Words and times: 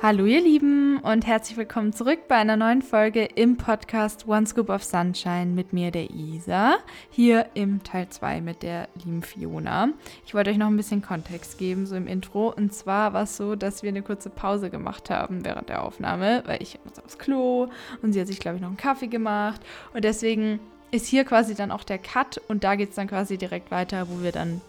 Hallo 0.00 0.26
ihr 0.26 0.40
Lieben 0.40 1.00
und 1.00 1.26
herzlich 1.26 1.58
willkommen 1.58 1.92
zurück 1.92 2.28
bei 2.28 2.36
einer 2.36 2.56
neuen 2.56 2.82
Folge 2.82 3.24
im 3.24 3.56
Podcast 3.56 4.28
One 4.28 4.46
Scoop 4.46 4.70
of 4.70 4.84
Sunshine 4.84 5.46
mit 5.46 5.72
mir, 5.72 5.90
der 5.90 6.10
Isa, 6.10 6.76
hier 7.10 7.46
im 7.54 7.82
Teil 7.82 8.08
2 8.08 8.40
mit 8.40 8.62
der 8.62 8.88
lieben 8.94 9.22
Fiona. 9.22 9.88
Ich 10.24 10.34
wollte 10.34 10.50
euch 10.50 10.56
noch 10.56 10.68
ein 10.68 10.76
bisschen 10.76 11.02
Kontext 11.02 11.58
geben, 11.58 11.84
so 11.84 11.96
im 11.96 12.06
Intro. 12.06 12.54
Und 12.56 12.72
zwar 12.72 13.12
war 13.12 13.24
es 13.24 13.36
so, 13.36 13.56
dass 13.56 13.82
wir 13.82 13.88
eine 13.88 14.02
kurze 14.02 14.30
Pause 14.30 14.70
gemacht 14.70 15.10
haben 15.10 15.44
während 15.44 15.68
der 15.68 15.82
Aufnahme, 15.82 16.44
weil 16.46 16.62
ich 16.62 16.78
muss 16.84 17.04
aufs 17.04 17.18
Klo 17.18 17.66
und 18.00 18.12
sie 18.12 18.20
hat 18.20 18.28
sich, 18.28 18.38
glaube 18.38 18.54
ich, 18.54 18.62
noch 18.62 18.68
einen 18.68 18.76
Kaffee 18.76 19.08
gemacht. 19.08 19.60
Und 19.94 20.04
deswegen 20.04 20.60
ist 20.92 21.06
hier 21.06 21.24
quasi 21.24 21.56
dann 21.56 21.72
auch 21.72 21.82
der 21.82 21.98
Cut 21.98 22.40
und 22.46 22.62
da 22.62 22.76
geht 22.76 22.90
es 22.90 22.94
dann 22.94 23.08
quasi 23.08 23.36
direkt 23.36 23.72
weiter, 23.72 24.06
wo 24.08 24.22
wir 24.22 24.30
dann 24.30 24.60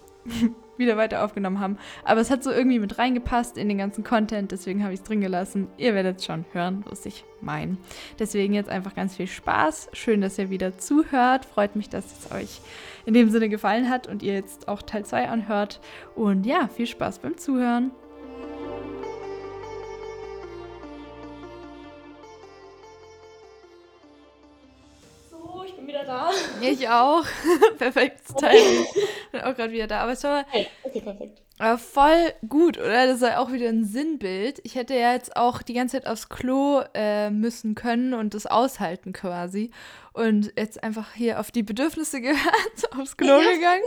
wieder 0.79 0.97
weiter 0.97 1.23
aufgenommen 1.23 1.59
haben. 1.59 1.77
Aber 2.03 2.21
es 2.21 2.31
hat 2.31 2.43
so 2.43 2.51
irgendwie 2.51 2.79
mit 2.79 2.97
reingepasst 2.97 3.57
in 3.57 3.69
den 3.69 3.77
ganzen 3.77 4.03
Content, 4.03 4.51
deswegen 4.51 4.83
habe 4.83 4.93
ich 4.93 5.01
es 5.01 5.05
drin 5.05 5.21
gelassen. 5.21 5.67
Ihr 5.77 5.93
werdet 5.93 6.23
schon 6.23 6.45
hören, 6.53 6.83
was 6.89 7.05
ich 7.05 7.25
meine. 7.41 7.77
Deswegen 8.17 8.53
jetzt 8.53 8.69
einfach 8.69 8.95
ganz 8.95 9.15
viel 9.15 9.27
Spaß. 9.27 9.89
Schön, 9.93 10.21
dass 10.21 10.39
ihr 10.39 10.49
wieder 10.49 10.77
zuhört. 10.77 11.45
Freut 11.45 11.75
mich, 11.75 11.89
dass 11.89 12.05
es 12.05 12.31
euch 12.31 12.61
in 13.05 13.13
dem 13.13 13.29
Sinne 13.29 13.49
gefallen 13.49 13.89
hat 13.89 14.07
und 14.07 14.23
ihr 14.23 14.33
jetzt 14.33 14.67
auch 14.67 14.81
Teil 14.81 15.05
2 15.05 15.29
anhört. 15.29 15.79
Und 16.15 16.45
ja, 16.45 16.67
viel 16.67 16.87
Spaß 16.87 17.19
beim 17.19 17.37
Zuhören. 17.37 17.91
Ich 26.61 26.87
auch. 26.89 27.23
Perfektes 27.77 28.35
Timing. 28.35 28.85
Bin 29.31 29.41
auch 29.41 29.55
gerade 29.55 29.71
wieder 29.71 29.87
da. 29.87 30.01
Aber 30.01 30.13
es 30.13 30.23
war 30.23 30.45
hey, 30.49 30.67
okay, 30.83 31.01
perfekt. 31.01 31.41
Aber 31.59 31.77
voll 31.77 32.33
gut, 32.47 32.77
oder? 32.77 33.05
Das 33.07 33.21
ist 33.21 33.35
auch 33.35 33.51
wieder 33.51 33.67
ein 33.67 33.83
Sinnbild. 33.83 34.61
Ich 34.63 34.75
hätte 34.75 34.93
ja 34.93 35.11
jetzt 35.11 35.35
auch 35.35 35.61
die 35.61 35.73
ganze 35.73 35.97
Zeit 35.97 36.07
aufs 36.07 36.29
Klo 36.29 36.81
äh, 36.93 37.29
müssen 37.29 37.75
können 37.75 38.13
und 38.13 38.33
das 38.33 38.45
aushalten 38.45 39.11
quasi. 39.11 39.71
Und 40.13 40.53
jetzt 40.57 40.81
einfach 40.81 41.13
hier 41.13 41.39
auf 41.39 41.51
die 41.51 41.63
Bedürfnisse 41.63 42.21
gehört, 42.21 42.97
aufs 42.97 43.17
Klo 43.17 43.41
ja, 43.41 43.51
gegangen. 43.51 43.83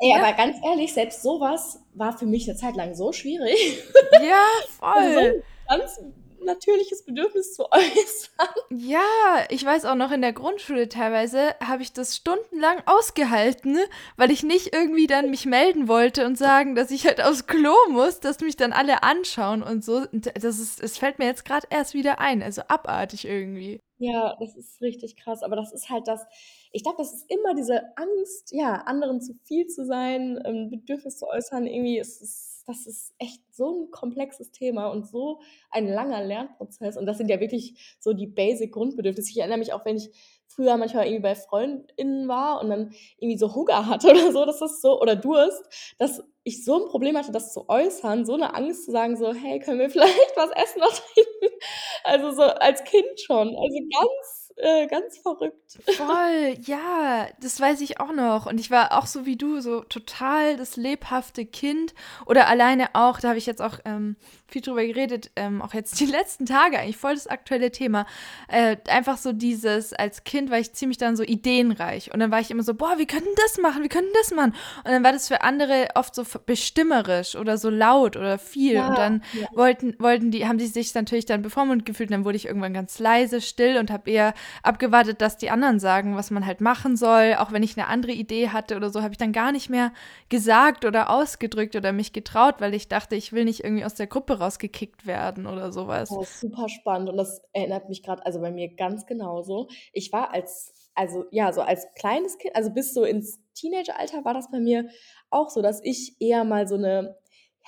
Ey, 0.00 0.10
ja. 0.10 0.16
aber 0.16 0.32
ganz 0.32 0.56
ehrlich, 0.64 0.92
selbst 0.92 1.22
sowas 1.22 1.80
war 1.94 2.18
für 2.18 2.26
mich 2.26 2.48
eine 2.48 2.58
Zeit 2.58 2.74
lang 2.74 2.94
so 2.94 3.12
schwierig. 3.12 3.82
Ja, 4.22 4.44
voll. 4.78 5.42
Also 5.68 6.00
so 6.00 6.04
ganz 6.04 6.25
natürliches 6.46 7.04
Bedürfnis 7.04 7.54
zu 7.54 7.64
äußern. 7.70 8.48
Ja, 8.70 9.44
ich 9.50 9.64
weiß 9.64 9.84
auch 9.84 9.94
noch 9.94 10.10
in 10.12 10.22
der 10.22 10.32
Grundschule 10.32 10.88
teilweise 10.88 11.54
habe 11.62 11.82
ich 11.82 11.92
das 11.92 12.16
stundenlang 12.16 12.82
ausgehalten, 12.86 13.76
weil 14.16 14.30
ich 14.30 14.42
nicht 14.42 14.74
irgendwie 14.74 15.06
dann 15.06 15.30
mich 15.30 15.44
melden 15.44 15.88
wollte 15.88 16.24
und 16.24 16.38
sagen, 16.38 16.74
dass 16.74 16.90
ich 16.90 17.06
halt 17.06 17.22
aufs 17.22 17.46
Klo 17.46 17.74
muss, 17.90 18.20
dass 18.20 18.40
mich 18.40 18.56
dann 18.56 18.72
alle 18.72 19.02
anschauen 19.02 19.62
und 19.62 19.84
so. 19.84 20.06
Das 20.12 20.58
ist, 20.58 20.82
es 20.82 20.96
fällt 20.96 21.18
mir 21.18 21.26
jetzt 21.26 21.44
gerade 21.44 21.66
erst 21.70 21.94
wieder 21.94 22.18
ein, 22.20 22.42
also 22.42 22.62
abartig 22.68 23.26
irgendwie. 23.26 23.82
Ja, 23.98 24.36
das 24.38 24.56
ist 24.56 24.80
richtig 24.82 25.16
krass, 25.16 25.42
aber 25.42 25.56
das 25.56 25.72
ist 25.72 25.88
halt 25.88 26.06
das, 26.06 26.26
ich 26.70 26.82
glaube, 26.82 26.98
das 26.98 27.14
ist 27.14 27.30
immer 27.30 27.54
diese 27.54 27.80
Angst, 27.96 28.52
ja, 28.52 28.82
anderen 28.82 29.22
zu 29.22 29.34
viel 29.44 29.66
zu 29.68 29.86
sein, 29.86 30.38
ähm, 30.44 30.70
Bedürfnis 30.70 31.16
zu 31.18 31.26
äußern, 31.26 31.66
irgendwie 31.66 31.98
ist 31.98 32.20
es 32.20 32.55
das 32.66 32.86
ist 32.86 33.14
echt 33.18 33.40
so 33.52 33.70
ein 33.84 33.90
komplexes 33.90 34.50
Thema 34.50 34.88
und 34.88 35.06
so 35.06 35.40
ein 35.70 35.88
langer 35.88 36.22
Lernprozess. 36.24 36.96
Und 36.96 37.06
das 37.06 37.18
sind 37.18 37.28
ja 37.28 37.40
wirklich 37.40 37.96
so 38.00 38.12
die 38.12 38.26
Basic-Grundbedürfnisse. 38.26 39.30
Ich 39.30 39.38
erinnere 39.38 39.58
mich 39.58 39.72
auch, 39.72 39.84
wenn 39.84 39.96
ich 39.96 40.10
früher 40.48 40.76
manchmal 40.76 41.06
irgendwie 41.06 41.22
bei 41.22 41.34
FreundInnen 41.34 42.28
war 42.28 42.60
und 42.60 42.70
dann 42.70 42.92
irgendwie 43.18 43.38
so 43.38 43.54
Hunger 43.54 43.86
hatte 43.88 44.10
oder 44.10 44.32
so, 44.32 44.44
das 44.44 44.60
ist 44.62 44.82
so, 44.82 45.00
oder 45.00 45.16
Durst, 45.16 45.94
dass 45.98 46.22
ich 46.44 46.64
so 46.64 46.82
ein 46.82 46.88
Problem 46.88 47.16
hatte, 47.16 47.32
das 47.32 47.52
zu 47.52 47.68
äußern, 47.68 48.24
so 48.24 48.34
eine 48.34 48.54
Angst 48.54 48.84
zu 48.84 48.92
sagen, 48.92 49.16
so, 49.16 49.32
hey, 49.34 49.58
können 49.60 49.80
wir 49.80 49.90
vielleicht 49.90 50.36
was 50.36 50.50
essen 50.52 50.78
oder 50.78 50.90
trinken? 50.90 51.56
Also 52.04 52.30
so 52.32 52.42
als 52.42 52.84
Kind 52.84 53.20
schon. 53.20 53.48
Also 53.48 53.78
ganz 54.00 54.35
äh, 54.56 54.86
ganz 54.86 55.18
verrückt. 55.18 55.78
Voll, 55.96 56.56
ja, 56.62 57.26
das 57.40 57.60
weiß 57.60 57.82
ich 57.82 58.00
auch 58.00 58.12
noch. 58.12 58.46
Und 58.46 58.58
ich 58.58 58.70
war 58.70 58.96
auch 58.96 59.06
so 59.06 59.26
wie 59.26 59.36
du, 59.36 59.60
so 59.60 59.82
total 59.82 60.56
das 60.56 60.76
lebhafte 60.76 61.44
Kind. 61.44 61.94
Oder 62.24 62.48
alleine 62.48 62.94
auch, 62.94 63.20
da 63.20 63.28
habe 63.28 63.38
ich 63.38 63.46
jetzt 63.46 63.60
auch 63.60 63.78
ähm, 63.84 64.16
viel 64.48 64.62
drüber 64.62 64.84
geredet, 64.84 65.30
ähm, 65.36 65.60
auch 65.60 65.74
jetzt 65.74 65.98
die 66.00 66.06
letzten 66.06 66.46
Tage 66.46 66.78
eigentlich 66.78 66.96
voll 66.96 67.14
das 67.14 67.26
aktuelle 67.26 67.70
Thema. 67.70 68.06
Äh, 68.48 68.76
einfach 68.88 69.16
so 69.18 69.32
dieses, 69.32 69.92
als 69.92 70.24
Kind 70.24 70.50
war 70.50 70.58
ich 70.58 70.72
ziemlich 70.72 70.98
dann 70.98 71.16
so 71.16 71.22
ideenreich. 71.22 72.12
Und 72.12 72.20
dann 72.20 72.30
war 72.30 72.40
ich 72.40 72.50
immer 72.50 72.62
so, 72.62 72.74
boah, 72.74 72.98
wir 72.98 73.06
könnten 73.06 73.34
das 73.44 73.58
machen, 73.58 73.82
wir 73.82 73.88
könnten 73.88 74.12
das 74.14 74.30
machen. 74.32 74.54
Und 74.84 74.90
dann 74.90 75.04
war 75.04 75.12
das 75.12 75.28
für 75.28 75.42
andere 75.42 75.88
oft 75.94 76.14
so 76.14 76.24
bestimmerisch 76.44 77.36
oder 77.36 77.58
so 77.58 77.70
laut 77.70 78.16
oder 78.16 78.38
viel. 78.38 78.74
Ja, 78.74 78.88
und 78.88 78.98
dann 78.98 79.22
ja. 79.32 79.46
wollten, 79.54 79.94
wollten 79.98 80.30
die, 80.30 80.46
haben 80.46 80.58
die 80.58 80.66
sich 80.66 80.94
natürlich 80.94 81.26
dann 81.26 81.42
bevormundet 81.42 81.86
gefühlt. 81.86 82.10
Und 82.10 82.12
dann 82.12 82.24
wurde 82.24 82.36
ich 82.36 82.46
irgendwann 82.46 82.74
ganz 82.74 82.98
leise, 82.98 83.40
still 83.40 83.78
und 83.78 83.90
habe 83.90 84.10
eher 84.10 84.34
abgewartet, 84.62 85.20
dass 85.20 85.36
die 85.36 85.50
anderen 85.50 85.80
sagen, 85.80 86.16
was 86.16 86.30
man 86.30 86.46
halt 86.46 86.60
machen 86.60 86.96
soll. 86.96 87.34
Auch 87.38 87.52
wenn 87.52 87.62
ich 87.62 87.76
eine 87.76 87.88
andere 87.88 88.12
Idee 88.12 88.50
hatte 88.50 88.76
oder 88.76 88.90
so, 88.90 89.02
habe 89.02 89.12
ich 89.12 89.18
dann 89.18 89.32
gar 89.32 89.52
nicht 89.52 89.70
mehr 89.70 89.92
gesagt 90.28 90.84
oder 90.84 91.10
ausgedrückt 91.10 91.76
oder 91.76 91.92
mich 91.92 92.12
getraut, 92.12 92.56
weil 92.58 92.74
ich 92.74 92.88
dachte, 92.88 93.16
ich 93.16 93.32
will 93.32 93.44
nicht 93.44 93.64
irgendwie 93.64 93.84
aus 93.84 93.94
der 93.94 94.06
Gruppe 94.06 94.35
rausgekickt 94.36 95.06
werden 95.06 95.46
oder 95.46 95.72
sowas. 95.72 96.10
Oh, 96.10 96.24
super 96.24 96.68
spannend 96.68 97.08
und 97.08 97.16
das 97.16 97.42
erinnert 97.52 97.88
mich 97.88 98.02
gerade, 98.02 98.24
also 98.24 98.40
bei 98.40 98.50
mir 98.50 98.74
ganz 98.74 99.06
genauso. 99.06 99.68
Ich 99.92 100.12
war 100.12 100.32
als, 100.32 100.72
also 100.94 101.24
ja, 101.30 101.52
so 101.52 101.62
als 101.62 101.86
kleines 101.98 102.38
Kind, 102.38 102.54
also 102.56 102.70
bis 102.70 102.94
so 102.94 103.04
ins 103.04 103.40
Teenageralter 103.54 104.24
war 104.24 104.34
das 104.34 104.50
bei 104.50 104.60
mir 104.60 104.88
auch 105.30 105.50
so, 105.50 105.62
dass 105.62 105.80
ich 105.82 106.16
eher 106.20 106.44
mal 106.44 106.68
so 106.68 106.76
eine 106.76 107.16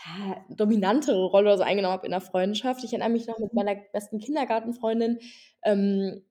ja, 0.07 0.45
dominantere 0.49 1.27
Rolle 1.27 1.49
oder 1.49 1.59
so 1.59 1.65
eingenommen 1.65 1.95
habe 1.95 2.07
in 2.07 2.12
der 2.12 2.21
Freundschaft. 2.21 2.84
Ich 2.84 2.93
erinnere 2.93 3.11
mich 3.11 3.27
noch 3.27 3.39
mit 3.39 3.53
meiner 3.53 3.75
besten 3.75 4.19
Kindergartenfreundin, 4.19 5.19
ähm, 5.65 6.23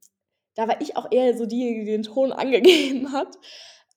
da 0.57 0.67
war 0.67 0.81
ich 0.81 0.97
auch 0.97 1.11
eher 1.11 1.37
so 1.37 1.45
die, 1.45 1.79
die 1.79 1.85
den 1.85 2.03
Ton 2.03 2.31
angegeben 2.31 3.11
hat 3.13 3.37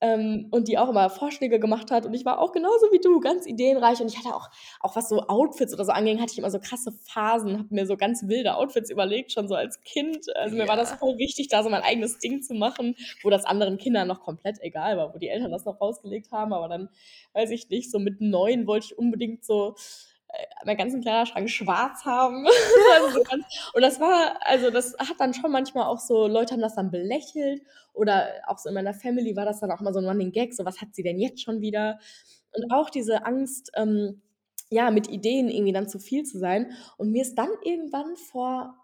ähm, 0.01 0.47
und 0.49 0.67
die 0.67 0.77
auch 0.77 0.89
immer 0.89 1.09
Vorschläge 1.09 1.59
gemacht 1.59 1.91
hat. 1.91 2.05
Und 2.05 2.13
ich 2.13 2.25
war 2.25 2.39
auch 2.39 2.51
genauso 2.51 2.91
wie 2.91 2.99
du, 2.99 3.19
ganz 3.19 3.45
ideenreich. 3.45 4.01
Und 4.01 4.07
ich 4.07 4.17
hatte 4.17 4.35
auch, 4.35 4.49
auch 4.79 4.95
was 4.95 5.09
so 5.09 5.21
Outfits 5.27 5.73
oder 5.73 5.85
so 5.85 5.91
anging, 5.91 6.19
hatte 6.19 6.33
ich 6.33 6.39
immer 6.39 6.49
so 6.49 6.59
krasse 6.59 6.91
Phasen, 6.91 7.59
habe 7.59 7.67
mir 7.69 7.85
so 7.85 7.95
ganz 7.95 8.27
wilde 8.27 8.55
Outfits 8.55 8.89
überlegt, 8.89 9.31
schon 9.31 9.47
so 9.47 9.55
als 9.55 9.81
Kind. 9.83 10.25
Also 10.35 10.55
ja. 10.55 10.63
mir 10.63 10.67
war 10.67 10.75
das 10.75 10.91
voll 10.93 11.17
wichtig, 11.17 11.47
da 11.47 11.63
so 11.63 11.69
mein 11.69 11.83
eigenes 11.83 12.17
Ding 12.17 12.41
zu 12.41 12.55
machen, 12.55 12.95
wo 13.23 13.29
das 13.29 13.45
anderen 13.45 13.77
Kindern 13.77 14.07
noch 14.07 14.21
komplett 14.21 14.57
egal 14.61 14.97
war, 14.97 15.13
wo 15.13 15.19
die 15.19 15.29
Eltern 15.29 15.51
das 15.51 15.65
noch 15.65 15.79
rausgelegt 15.79 16.31
haben. 16.31 16.51
Aber 16.51 16.67
dann, 16.67 16.89
weiß 17.33 17.51
ich 17.51 17.69
nicht, 17.69 17.91
so 17.91 17.99
mit 17.99 18.21
neun 18.21 18.65
wollte 18.65 18.87
ich 18.87 18.97
unbedingt 18.97 19.45
so 19.45 19.75
meinen 20.65 20.77
ganzen 20.77 21.01
Kleiderschrank 21.01 21.49
schwarz 21.49 22.05
haben. 22.05 22.45
also 22.93 23.19
und 23.73 23.81
das 23.81 23.99
war, 23.99 24.37
also 24.41 24.69
das 24.69 24.95
hat 24.97 25.19
dann 25.19 25.33
schon 25.33 25.51
manchmal 25.51 25.85
auch 25.85 25.99
so, 25.99 26.27
Leute 26.27 26.53
haben 26.53 26.61
das 26.61 26.75
dann 26.75 26.91
belächelt 26.91 27.63
oder 27.93 28.27
auch 28.47 28.57
so 28.57 28.69
in 28.69 28.75
meiner 28.75 28.93
Family 28.93 29.35
war 29.35 29.45
das 29.45 29.59
dann 29.59 29.71
auch 29.71 29.81
mal 29.81 29.93
so 29.93 29.99
ein 29.99 30.05
Running 30.05 30.31
Gag, 30.31 30.53
so 30.53 30.65
was 30.65 30.81
hat 30.81 30.93
sie 30.93 31.03
denn 31.03 31.19
jetzt 31.19 31.41
schon 31.41 31.61
wieder? 31.61 31.99
Und 32.53 32.71
auch 32.71 32.89
diese 32.89 33.25
Angst, 33.25 33.71
ähm, 33.75 34.21
ja, 34.69 34.89
mit 34.89 35.09
Ideen 35.09 35.49
irgendwie 35.49 35.73
dann 35.73 35.89
zu 35.89 35.99
viel 35.99 36.23
zu 36.23 36.39
sein. 36.39 36.71
Und 36.97 37.11
mir 37.11 37.21
ist 37.21 37.35
dann 37.35 37.49
irgendwann 37.63 38.15
vor, 38.15 38.75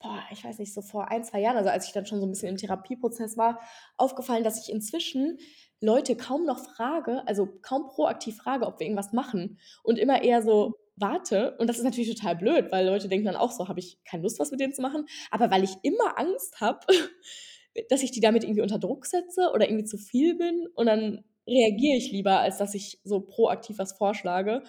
boah, 0.00 0.20
ich 0.30 0.44
weiß 0.44 0.58
nicht, 0.58 0.74
so 0.74 0.82
vor 0.82 1.10
ein, 1.10 1.24
zwei 1.24 1.40
Jahren, 1.40 1.56
also 1.56 1.70
als 1.70 1.86
ich 1.86 1.92
dann 1.92 2.06
schon 2.06 2.20
so 2.20 2.26
ein 2.26 2.30
bisschen 2.30 2.48
im 2.48 2.56
Therapieprozess 2.56 3.36
war, 3.36 3.60
aufgefallen, 3.96 4.44
dass 4.44 4.60
ich 4.60 4.72
inzwischen 4.72 5.38
Leute 5.80 6.16
kaum 6.16 6.44
noch 6.44 6.58
frage, 6.58 7.22
also 7.26 7.48
kaum 7.62 7.86
proaktiv 7.86 8.36
frage, 8.36 8.66
ob 8.66 8.80
wir 8.80 8.86
irgendwas 8.86 9.12
machen 9.12 9.58
und 9.84 9.96
immer 9.96 10.22
eher 10.22 10.42
so 10.42 10.74
warte. 11.00 11.56
Und 11.58 11.68
das 11.68 11.78
ist 11.78 11.84
natürlich 11.84 12.14
total 12.14 12.36
blöd, 12.36 12.70
weil 12.70 12.86
Leute 12.86 13.08
denken 13.08 13.26
dann 13.26 13.36
auch 13.36 13.52
so, 13.52 13.68
habe 13.68 13.80
ich 13.80 13.98
keine 14.04 14.22
Lust, 14.22 14.38
was 14.38 14.50
mit 14.50 14.60
denen 14.60 14.74
zu 14.74 14.82
machen. 14.82 15.06
Aber 15.30 15.50
weil 15.50 15.64
ich 15.64 15.76
immer 15.82 16.18
Angst 16.18 16.60
habe, 16.60 16.80
dass 17.88 18.02
ich 18.02 18.10
die 18.10 18.20
damit 18.20 18.44
irgendwie 18.44 18.62
unter 18.62 18.78
Druck 18.78 19.06
setze 19.06 19.50
oder 19.52 19.68
irgendwie 19.68 19.84
zu 19.84 19.98
viel 19.98 20.36
bin 20.36 20.66
und 20.74 20.86
dann 20.86 21.24
reagiere 21.46 21.96
ich 21.96 22.10
lieber, 22.10 22.40
als 22.40 22.58
dass 22.58 22.74
ich 22.74 23.00
so 23.04 23.20
proaktiv 23.20 23.78
was 23.78 23.92
vorschlage. 23.92 24.62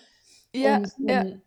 Ja, 0.55 0.77
und, 0.77 0.93
ja. 0.99 1.21
Ähm, 1.21 1.41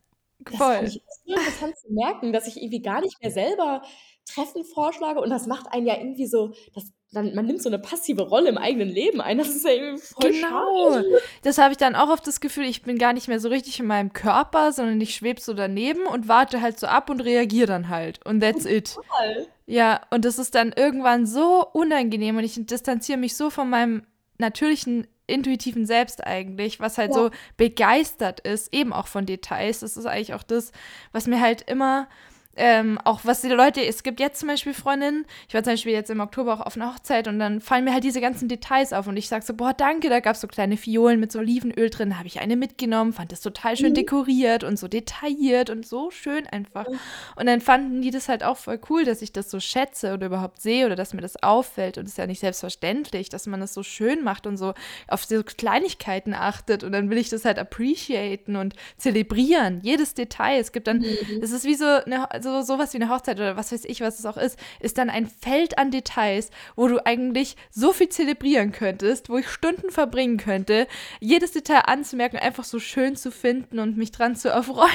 das 0.45 0.57
Voll. 0.57 0.81
Das 0.83 0.99
interessant 1.25 1.79
zu 1.79 1.93
merken, 1.93 2.33
dass 2.33 2.49
ich 2.49 2.57
irgendwie 2.57 2.83
gar 2.83 3.01
nicht 3.01 3.21
mehr 3.23 3.31
selber 3.31 3.83
Treffen 4.27 4.65
vorschlage 4.65 5.21
und 5.21 5.31
das 5.31 5.47
macht 5.47 5.67
einen 5.71 5.87
ja 5.87 5.97
irgendwie 5.97 6.27
so, 6.27 6.53
das 6.75 6.93
dann, 7.13 7.35
man 7.35 7.45
nimmt 7.47 7.63
so 7.63 7.69
eine 7.69 7.79
passive 7.79 8.23
Rolle 8.23 8.49
im 8.49 8.57
eigenen 8.57 8.89
Leben 8.89 9.21
ein. 9.21 9.37
Das 9.39 9.51
ist 9.51 9.65
ja 9.65 9.73
irgendwie 9.73 10.03
voll 10.03 10.31
Genau. 10.33 10.93
Schade. 10.95 11.21
Das 11.43 11.59
habe 11.59 11.73
ich 11.73 11.77
dann 11.77 11.95
auch 11.95 12.09
oft 12.09 12.27
das 12.27 12.41
Gefühl, 12.41 12.65
ich 12.65 12.83
bin 12.83 12.97
gar 12.97 13.13
nicht 13.13 13.29
mehr 13.29 13.39
so 13.39 13.49
richtig 13.49 13.79
in 13.81 13.87
meinem 13.87 14.15
Körper, 14.15 14.73
sondern 14.73 15.01
ich 15.01 15.15
schwebe 15.15 15.41
so 15.41 15.53
daneben 15.53 16.07
und 16.07 16.29
warte 16.29 16.63
halt 16.63 16.81
so 16.81 16.87
ab 16.87 17.11
und 17.11 17.21
reagiere 17.21 17.67
dann 17.67 17.91
halt. 17.91 18.25
Und 18.25 18.41
that's 18.41 18.65
Total. 18.65 18.77
it. 18.77 18.99
Ja, 19.67 20.01
und 20.11 20.25
das 20.25 20.39
ist 20.39 20.55
dann 20.55 20.73
irgendwann 20.73 21.27
so 21.27 21.67
unangenehm 21.73 22.39
und 22.39 22.45
ich 22.45 22.55
distanziere 22.67 23.19
mich 23.19 23.37
so 23.37 23.51
von 23.51 23.69
meinem 23.69 24.03
natürlichen 24.39 25.07
intuitiven 25.27 25.87
Selbst 25.87 26.25
eigentlich, 26.27 26.81
was 26.81 26.99
halt 26.99 27.11
ja. 27.11 27.17
so 27.17 27.31
begeistert 27.57 28.41
ist, 28.41 28.75
eben 28.75 28.93
auch 28.93 29.07
von 29.07 29.27
Details. 29.27 29.81
Das 29.81 29.97
ist 29.97 30.07
eigentlich 30.07 30.35
auch 30.35 30.43
das, 30.43 30.73
was 31.13 31.27
mir 31.27 31.41
halt 31.41 31.71
immer 31.71 32.09
ähm, 32.57 32.99
auch 33.05 33.21
was 33.25 33.41
die 33.41 33.49
Leute, 33.49 33.85
es 33.85 34.03
gibt 34.03 34.21
jetzt 34.21 34.41
zum 34.41 34.49
Beispiel 34.49 34.75
Freundinnen, 34.75 35.25
ich 35.49 35.55
war 35.55 35.63
zum 35.63 35.73
Beispiel 35.73 35.93
jetzt 35.93 36.11
im 36.11 36.21
Oktober 36.21 36.55
auch 36.55 36.61
auf 36.61 36.77
einer 36.77 36.93
Hochzeit 36.93 37.27
und 37.27 37.39
dann 37.39 37.61
fallen 37.61 37.85
mir 37.85 37.93
halt 37.95 38.05
diese 38.05 38.21
ganzen 38.21 38.49
Details 38.49 38.93
auf 38.93 39.07
und 39.07 39.17
ich 39.17 39.29
sage 39.29 39.45
so, 39.45 39.55
boah, 39.55 39.73
danke, 39.73 40.11
da 40.11 40.21
gab 40.21 40.35
es 40.35 40.43
so 40.43 40.49
kleine 40.49 40.77
Fiolen 40.77 41.19
mit 41.19 41.33
so 41.33 41.39
Olivenöl 41.39 41.89
drin, 41.89 42.19
habe 42.19 42.29
ich 42.29 42.41
eine 42.41 42.57
mitgenommen, 42.57 43.13
fand 43.13 43.33
das 43.33 43.41
total 43.41 43.77
schön 43.77 43.91
mhm. 43.91 43.95
dekoriert 43.95 44.65
und 44.65 44.79
so 44.79 44.87
detailliert 44.87 45.71
und 45.71 45.87
so 45.87 46.11
schön 46.11 46.47
einfach. 46.47 46.87
Und 47.37 47.47
dann 47.47 47.61
fanden 47.61 48.03
die 48.03 48.11
das 48.11 48.29
halt 48.29 48.45
auch 48.45 48.59
voll 48.59 48.81
cool, 48.91 49.05
dass 49.05 49.23
ich 49.23 49.33
das 49.33 49.51
so 49.51 49.59
schätze 49.59 50.13
oder 50.13 50.27
überhaupt 50.27 50.61
sehe 50.61 50.85
oder 50.85 50.97
dass 50.97 51.15
mir 51.15 51.23
das 51.23 51.43
auffällt 51.43 51.97
und 51.97 52.05
es 52.05 52.13
ist 52.13 52.19
ja 52.19 52.27
nicht 52.27 52.41
selbstverständlich, 52.41 53.31
dass 53.31 53.47
man 53.47 53.61
das 53.61 53.73
so 53.73 53.83
schön 53.83 54.23
macht 54.23 54.47
und 54.47 54.59
so 54.59 54.75
auf 55.09 55.25
so 55.25 55.43
Kleinigkeiten 55.43 56.35
achtet 56.35 56.85
und 56.85 56.93
dann 56.93 57.09
will 57.09 57.19
ich 57.19 57.31
das 57.31 57.47
halt 57.47 57.59
appreciaten 57.59 58.57
und 58.57 58.75
zelebrieren, 58.99 59.81
jedes 59.83 60.13
Detail. 60.15 60.61
Es 60.61 60.73
gibt 60.73 60.87
dann, 60.87 60.99
mhm. 60.99 61.41
es 61.41 61.51
ist 61.51 61.65
wie 61.65 61.75
so 61.75 61.87
eine 61.87 62.42
so 62.43 62.63
sowas 62.63 62.93
wie 62.93 62.99
eine 62.99 63.09
Hochzeit 63.09 63.37
oder 63.37 63.57
was 63.57 63.73
weiß 63.73 63.85
ich, 63.85 64.01
was 64.01 64.19
es 64.19 64.27
auch 64.27 64.37
ist, 64.37 64.59
ist 64.81 64.99
dann 64.99 65.11
ein 65.11 65.27
Feld 65.27 65.79
an 65.79 65.91
Details, 65.91 66.51
wo 66.77 66.89
du 66.89 67.05
eigentlich 67.05 67.57
so 67.71 67.93
viel 67.93 68.09
zelebrieren 68.09 68.73
könntest, 68.73 69.29
wo 69.29 69.39
ich 69.39 69.49
Stunden 69.49 69.91
verbringen 69.91 70.37
könnte, 70.37 70.87
jedes 71.21 71.53
Detail 71.53 71.83
anzumerken, 71.87 72.39
einfach 72.39 72.65
so 72.65 72.79
schön 72.79 73.17
zu 73.17 73.31
finden 73.31 73.79
und 73.79 73.97
mich 73.97 74.13
dran 74.13 74.37
zu 74.37 74.49
erfreuen. 74.49 74.91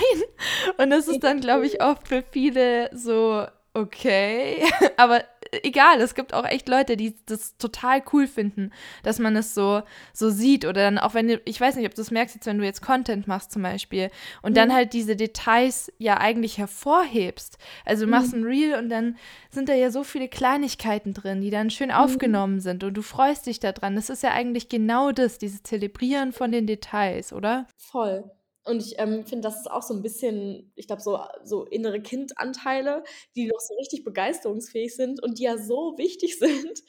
Und 0.77 0.89
das 0.89 1.07
ist 1.07 1.23
dann, 1.23 1.41
glaube 1.41 1.65
ich, 1.65 1.81
oft 1.87 2.07
für 2.07 2.23
viele 2.31 2.89
so 2.93 3.45
okay. 3.73 4.63
Aber 4.97 5.23
egal, 5.63 6.01
es 6.01 6.15
gibt 6.15 6.33
auch 6.33 6.45
echt 6.45 6.67
Leute, 6.67 6.97
die 6.97 7.15
das 7.25 7.57
total 7.57 8.03
cool 8.13 8.27
finden, 8.27 8.71
dass 9.03 9.19
man 9.19 9.35
es 9.35 9.53
so, 9.53 9.81
so 10.13 10.29
sieht. 10.29 10.65
Oder 10.65 10.81
dann 10.81 10.97
auch 10.97 11.13
wenn 11.13 11.27
du, 11.27 11.41
ich 11.45 11.59
weiß 11.59 11.75
nicht, 11.75 11.87
ob 11.87 11.95
du 11.95 12.01
es 12.01 12.11
merkst, 12.11 12.35
jetzt, 12.35 12.45
wenn 12.45 12.57
du 12.57 12.65
jetzt 12.65 12.81
Content 12.81 13.27
machst 13.27 13.51
zum 13.51 13.63
Beispiel 13.63 14.09
und 14.41 14.51
mhm. 14.51 14.55
dann 14.55 14.73
halt 14.73 14.93
diese 14.93 15.15
Details 15.15 15.91
ja 15.97 16.17
eigentlich 16.17 16.57
hervorhebst. 16.57 17.57
Also 17.85 18.05
du 18.05 18.11
machst 18.11 18.33
mhm. 18.33 18.41
ein 18.41 18.45
Reel 18.45 18.75
und 18.75 18.89
dann 18.89 19.17
sind 19.49 19.69
da 19.69 19.73
ja 19.73 19.91
so 19.91 20.03
viele 20.03 20.27
Kleinigkeiten 20.27 21.13
drin, 21.13 21.41
die 21.41 21.49
dann 21.49 21.69
schön 21.69 21.89
mhm. 21.89 21.95
aufgenommen 21.95 22.59
sind 22.59 22.83
und 22.83 22.93
du 22.93 23.01
freust 23.01 23.47
dich 23.47 23.59
daran. 23.59 23.95
Das 23.95 24.09
ist 24.09 24.23
ja 24.23 24.31
eigentlich 24.31 24.69
genau 24.69 25.11
das, 25.11 25.37
dieses 25.37 25.63
Zelebrieren 25.63 26.31
von 26.31 26.51
den 26.51 26.67
Details, 26.67 27.33
oder? 27.33 27.67
Voll. 27.77 28.29
Und 28.67 28.81
ich 28.81 28.99
ähm, 28.99 29.25
finde, 29.25 29.47
das 29.47 29.61
ist 29.61 29.71
auch 29.71 29.81
so 29.81 29.93
ein 29.93 30.01
bisschen, 30.01 30.71
ich 30.75 30.87
glaube, 30.87 31.01
so, 31.01 31.19
so 31.43 31.63
innere 31.65 32.01
Kindanteile, 32.01 33.03
die 33.35 33.47
noch 33.47 33.59
so 33.59 33.75
richtig 33.75 34.03
begeisterungsfähig 34.03 34.95
sind 34.95 35.23
und 35.23 35.39
die 35.39 35.43
ja 35.43 35.57
so 35.57 35.97
wichtig 35.97 36.37
sind 36.39 36.83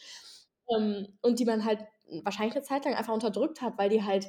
ähm, 0.74 1.06
und 1.22 1.38
die 1.38 1.44
man 1.44 1.64
halt 1.64 1.80
wahrscheinlich 2.24 2.56
eine 2.56 2.64
Zeit 2.64 2.84
lang 2.84 2.94
einfach 2.94 3.14
unterdrückt 3.14 3.60
hat, 3.60 3.78
weil 3.78 3.90
die 3.90 4.02
halt, 4.02 4.26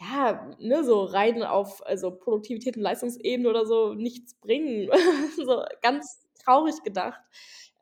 ja, 0.00 0.54
ne, 0.58 0.84
so 0.84 1.04
rein 1.04 1.42
auf 1.42 1.84
also 1.86 2.10
Produktivität 2.10 2.76
und 2.76 2.82
Leistungsebene 2.82 3.48
oder 3.48 3.66
so 3.66 3.94
nichts 3.94 4.34
bringen. 4.34 4.90
so 5.36 5.62
ganz 5.82 6.26
traurig 6.44 6.82
gedacht. 6.82 7.20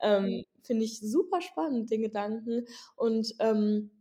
Ähm, 0.01 0.45
finde 0.63 0.85
ich 0.85 0.99
super 0.99 1.41
spannend, 1.41 1.91
den 1.91 2.03
Gedanken. 2.03 2.65
Und 2.95 3.33
ähm, 3.39 3.91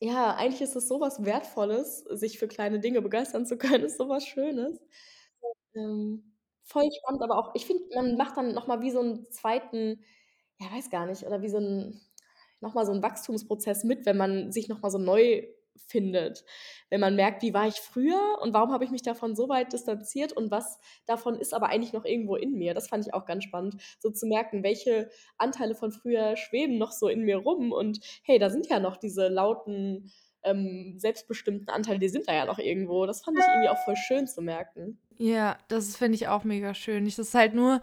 ja, 0.00 0.34
eigentlich 0.36 0.62
ist 0.62 0.76
es 0.76 0.88
so 0.88 1.00
was 1.00 1.24
Wertvolles, 1.24 2.00
sich 2.10 2.38
für 2.38 2.48
kleine 2.48 2.80
Dinge 2.80 3.02
begeistern 3.02 3.46
zu 3.46 3.58
können, 3.58 3.84
ist 3.86 3.98
so 3.98 4.08
was 4.08 4.26
Schönes. 4.26 4.80
Ähm, 5.74 6.34
voll 6.64 6.88
spannend, 6.92 7.22
aber 7.22 7.38
auch 7.38 7.54
ich 7.54 7.66
finde, 7.66 7.84
man 7.94 8.16
macht 8.16 8.36
dann 8.36 8.54
noch 8.54 8.66
mal 8.68 8.80
wie 8.82 8.90
so 8.90 9.00
'n 9.00 9.26
zweiten 9.30 10.00
ja, 10.60 10.70
weiß 10.72 10.90
gar 10.90 11.06
nicht, 11.06 11.24
oder 11.26 11.42
wie 11.42 11.48
so 11.50 11.58
'n 11.58 12.00
noch 12.60 12.74
mal 12.74 12.86
so 12.86 12.92
'n 12.92 13.02
Wachstumsprozess 13.02 13.84
mit, 13.84 14.06
wenn 14.06 14.16
man 14.18 14.52
sich 14.52 14.68
noch 14.68 14.82
mal 14.82 14.90
so 14.90 14.98
neu 14.98 15.44
findet. 15.86 16.44
Wenn 16.88 17.00
man 17.00 17.16
merkt, 17.16 17.42
wie 17.42 17.54
war 17.54 17.66
ich 17.66 17.76
früher 17.76 18.38
und 18.40 18.52
warum 18.52 18.72
habe 18.72 18.84
ich 18.84 18.90
mich 18.90 19.02
davon 19.02 19.34
so 19.34 19.48
weit 19.48 19.72
distanziert 19.72 20.32
und 20.32 20.50
was 20.50 20.78
davon 21.06 21.36
ist 21.36 21.54
aber 21.54 21.68
eigentlich 21.68 21.92
noch 21.92 22.04
irgendwo 22.04 22.36
in 22.36 22.54
mir. 22.54 22.74
Das 22.74 22.88
fand 22.88 23.06
ich 23.06 23.14
auch 23.14 23.26
ganz 23.26 23.44
spannend, 23.44 23.76
so 23.98 24.10
zu 24.10 24.26
merken, 24.26 24.62
welche 24.62 25.10
Anteile 25.38 25.74
von 25.74 25.92
früher 25.92 26.36
schweben 26.36 26.78
noch 26.78 26.92
so 26.92 27.08
in 27.08 27.22
mir 27.22 27.38
rum 27.38 27.72
und 27.72 28.00
hey, 28.22 28.38
da 28.38 28.50
sind 28.50 28.68
ja 28.68 28.80
noch 28.80 28.96
diese 28.96 29.28
lauten, 29.28 30.10
ähm, 30.42 30.94
selbstbestimmten 30.98 31.68
Anteile, 31.68 31.98
die 31.98 32.08
sind 32.08 32.28
da 32.28 32.34
ja 32.34 32.46
noch 32.46 32.58
irgendwo. 32.58 33.06
Das 33.06 33.22
fand 33.22 33.38
ich 33.38 33.44
irgendwie 33.46 33.68
auch 33.68 33.84
voll 33.84 33.96
schön 33.96 34.26
zu 34.26 34.42
merken. 34.42 34.98
Ja, 35.18 35.58
das 35.68 35.96
finde 35.96 36.16
ich 36.16 36.28
auch 36.28 36.44
mega 36.44 36.74
schön. 36.74 37.06
Es 37.06 37.18
ist 37.18 37.34
halt 37.34 37.54
nur, 37.54 37.82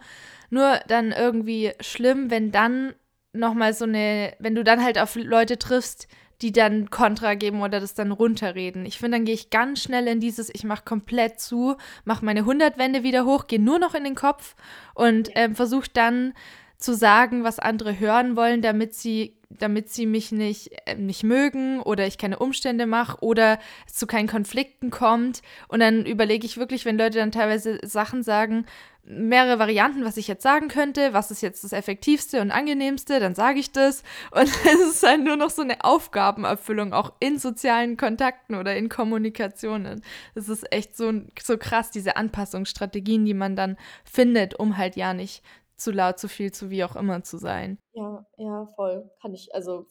nur 0.50 0.80
dann 0.88 1.12
irgendwie 1.12 1.72
schlimm, 1.80 2.30
wenn 2.30 2.50
dann 2.50 2.94
nochmal 3.32 3.74
so 3.74 3.84
eine, 3.84 4.34
wenn 4.38 4.54
du 4.54 4.64
dann 4.64 4.82
halt 4.82 4.98
auf 4.98 5.14
Leute 5.14 5.58
triffst, 5.58 6.08
die 6.42 6.52
dann 6.52 6.90
Kontra 6.90 7.34
geben 7.34 7.62
oder 7.62 7.80
das 7.80 7.94
dann 7.94 8.12
runterreden. 8.12 8.86
Ich 8.86 8.98
finde, 8.98 9.18
dann 9.18 9.24
gehe 9.24 9.34
ich 9.34 9.50
ganz 9.50 9.82
schnell 9.82 10.06
in 10.06 10.20
dieses, 10.20 10.50
ich 10.54 10.64
mache 10.64 10.84
komplett 10.84 11.40
zu, 11.40 11.76
mache 12.04 12.24
meine 12.24 12.40
100 12.40 12.78
Wände 12.78 13.02
wieder 13.02 13.24
hoch, 13.24 13.46
gehe 13.46 13.60
nur 13.60 13.78
noch 13.78 13.94
in 13.94 14.04
den 14.04 14.14
Kopf 14.14 14.54
und 14.94 15.30
ähm, 15.34 15.56
versuche 15.56 15.90
dann 15.92 16.34
zu 16.78 16.94
sagen, 16.94 17.42
was 17.42 17.58
andere 17.58 17.98
hören 17.98 18.36
wollen, 18.36 18.62
damit 18.62 18.94
sie, 18.94 19.34
damit 19.50 19.90
sie 19.90 20.06
mich 20.06 20.30
nicht, 20.30 20.70
äh, 20.86 20.94
nicht 20.94 21.24
mögen 21.24 21.80
oder 21.80 22.06
ich 22.06 22.18
keine 22.18 22.38
Umstände 22.38 22.86
mache 22.86 23.18
oder 23.20 23.58
es 23.86 23.94
zu 23.94 24.06
keinen 24.06 24.28
Konflikten 24.28 24.90
kommt. 24.90 25.42
Und 25.66 25.80
dann 25.80 26.06
überlege 26.06 26.46
ich 26.46 26.56
wirklich, 26.56 26.84
wenn 26.84 26.96
Leute 26.96 27.18
dann 27.18 27.32
teilweise 27.32 27.80
Sachen 27.82 28.22
sagen, 28.22 28.64
mehrere 29.08 29.58
Varianten, 29.58 30.04
was 30.04 30.18
ich 30.18 30.28
jetzt 30.28 30.42
sagen 30.42 30.68
könnte, 30.68 31.14
was 31.14 31.30
ist 31.30 31.40
jetzt 31.40 31.64
das 31.64 31.72
effektivste 31.72 32.42
und 32.42 32.50
angenehmste, 32.50 33.20
dann 33.20 33.34
sage 33.34 33.58
ich 33.58 33.72
das. 33.72 34.02
Und 34.30 34.42
es 34.64 34.80
ist 34.80 35.02
halt 35.02 35.24
nur 35.24 35.36
noch 35.36 35.50
so 35.50 35.62
eine 35.62 35.82
Aufgabenerfüllung, 35.82 36.92
auch 36.92 37.12
in 37.18 37.38
sozialen 37.38 37.96
Kontakten 37.96 38.54
oder 38.54 38.76
in 38.76 38.88
Kommunikationen. 38.88 40.02
Das 40.34 40.48
ist 40.48 40.70
echt 40.72 40.96
so, 40.96 41.12
so 41.42 41.56
krass, 41.56 41.90
diese 41.90 42.16
Anpassungsstrategien, 42.16 43.24
die 43.24 43.34
man 43.34 43.56
dann 43.56 43.76
findet, 44.04 44.58
um 44.58 44.76
halt 44.76 44.96
ja 44.96 45.14
nicht 45.14 45.42
zu 45.76 45.90
laut, 45.90 46.18
zu 46.18 46.28
viel, 46.28 46.52
zu 46.52 46.70
wie 46.70 46.84
auch 46.84 46.96
immer 46.96 47.22
zu 47.22 47.38
sein. 47.38 47.78
Ja, 47.92 48.26
ja, 48.36 48.66
voll. 48.76 49.10
Kann 49.22 49.32
ich, 49.32 49.54
also 49.54 49.86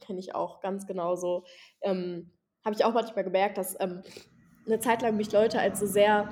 kenne 0.00 0.20
ich 0.20 0.34
auch 0.34 0.60
ganz 0.60 0.86
genauso. 0.86 1.44
Ähm, 1.82 2.30
Habe 2.64 2.76
ich 2.76 2.84
auch 2.84 2.94
manchmal 2.94 3.24
gemerkt, 3.24 3.58
dass 3.58 3.78
ähm, 3.80 4.02
eine 4.64 4.78
Zeit 4.78 5.02
lang 5.02 5.16
mich 5.16 5.32
Leute 5.32 5.60
als 5.60 5.80
so 5.80 5.86
sehr 5.86 6.28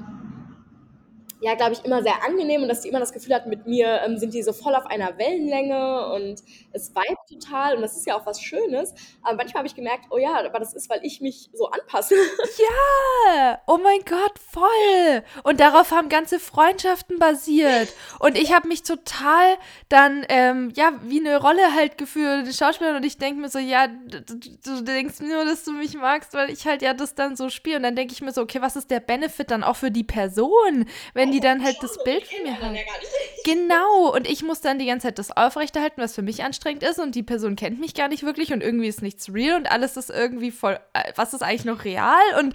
ja, 1.42 1.56
glaube 1.56 1.72
ich, 1.72 1.84
immer 1.84 2.02
sehr 2.02 2.24
angenehm 2.24 2.62
und 2.62 2.68
dass 2.68 2.82
die 2.82 2.88
immer 2.88 3.00
das 3.00 3.12
Gefühl 3.12 3.34
hatten, 3.34 3.50
mit 3.50 3.66
mir 3.66 4.00
ähm, 4.06 4.16
sind 4.16 4.32
die 4.32 4.42
so 4.44 4.52
voll 4.52 4.76
auf 4.76 4.86
einer 4.86 5.18
Wellenlänge 5.18 6.12
und 6.14 6.40
es 6.72 6.94
vibe 6.94 7.16
total 7.28 7.74
und 7.74 7.82
das 7.82 7.96
ist 7.96 8.06
ja 8.06 8.16
auch 8.16 8.24
was 8.26 8.40
Schönes. 8.40 8.94
Aber 9.22 9.36
manchmal 9.36 9.60
habe 9.60 9.66
ich 9.66 9.74
gemerkt, 9.74 10.06
oh 10.10 10.18
ja, 10.18 10.38
aber 10.38 10.60
das 10.60 10.72
ist, 10.72 10.88
weil 10.88 11.00
ich 11.02 11.20
mich 11.20 11.50
so 11.52 11.68
anpasse. 11.68 12.14
Ja, 12.62 13.60
oh 13.66 13.78
mein 13.78 14.00
Gott, 14.04 14.38
voll. 14.38 15.22
Und 15.42 15.58
darauf 15.58 15.90
haben 15.90 16.08
ganze 16.08 16.38
Freundschaften 16.38 17.18
basiert. 17.18 17.88
Und 18.18 18.36
ich 18.36 18.52
habe 18.52 18.68
mich 18.68 18.82
total 18.82 19.56
dann, 19.88 20.24
ähm, 20.28 20.70
ja, 20.76 20.92
wie 21.02 21.18
eine 21.18 21.40
Rolle 21.40 21.74
halt 21.74 21.98
gefühlt, 21.98 22.44
eine 22.44 22.52
Schauspielerin 22.52 22.98
und 22.98 23.06
ich 23.06 23.19
denke 23.19 23.40
mir 23.40 23.48
so, 23.48 23.58
ja, 23.58 23.88
du, 23.88 24.20
du 24.64 24.82
denkst 24.82 25.20
nur, 25.20 25.44
dass 25.44 25.64
du 25.64 25.72
mich 25.72 25.94
magst, 25.94 26.34
weil 26.34 26.50
ich 26.50 26.67
halt 26.67 26.82
ja 26.82 26.94
das 26.94 27.14
dann 27.14 27.36
so 27.36 27.48
spiele. 27.48 27.78
Und 27.78 27.82
dann 27.82 27.96
denke 27.96 28.12
ich 28.12 28.20
mir 28.20 28.32
so, 28.32 28.43
okay, 28.43 28.60
was 28.60 28.76
ist 28.76 28.90
der 28.90 29.00
Benefit 29.00 29.50
dann 29.50 29.64
auch 29.64 29.76
für 29.76 29.90
die 29.90 30.05
Person, 30.05 30.86
wenn 31.14 31.31
die 31.32 31.41
dann 31.41 31.62
halt 31.62 31.77
das 31.82 32.03
Bild 32.05 32.27
von 32.27 32.43
mir 32.43 32.60
haben. 32.60 32.74
Ja 32.74 32.82
genau, 33.44 34.15
und 34.15 34.29
ich 34.29 34.43
muss 34.43 34.60
dann 34.60 34.79
die 34.79 34.86
ganze 34.86 35.08
Zeit 35.08 35.19
das 35.19 35.36
aufrechterhalten, 35.36 36.01
was 36.01 36.15
für 36.15 36.22
mich 36.22 36.44
anstrengend 36.44 36.82
ist 36.82 36.98
und 36.98 37.15
die 37.15 37.22
Person 37.22 37.56
kennt 37.56 37.81
mich 37.81 37.94
gar 37.94 38.08
nicht 38.08 38.22
wirklich 38.22 38.53
und 38.53 38.62
irgendwie 38.62 38.89
ist 38.89 39.03
nichts 39.03 39.32
real 39.32 39.56
und 39.56 39.67
alles 39.67 39.96
ist 39.96 40.10
irgendwie 40.10 40.51
voll, 40.51 40.79
äh, 40.93 41.12
was 41.17 41.34
ist 41.34 41.43
eigentlich 41.43 41.65
noch 41.65 41.84
real 41.84 42.20
und 42.39 42.55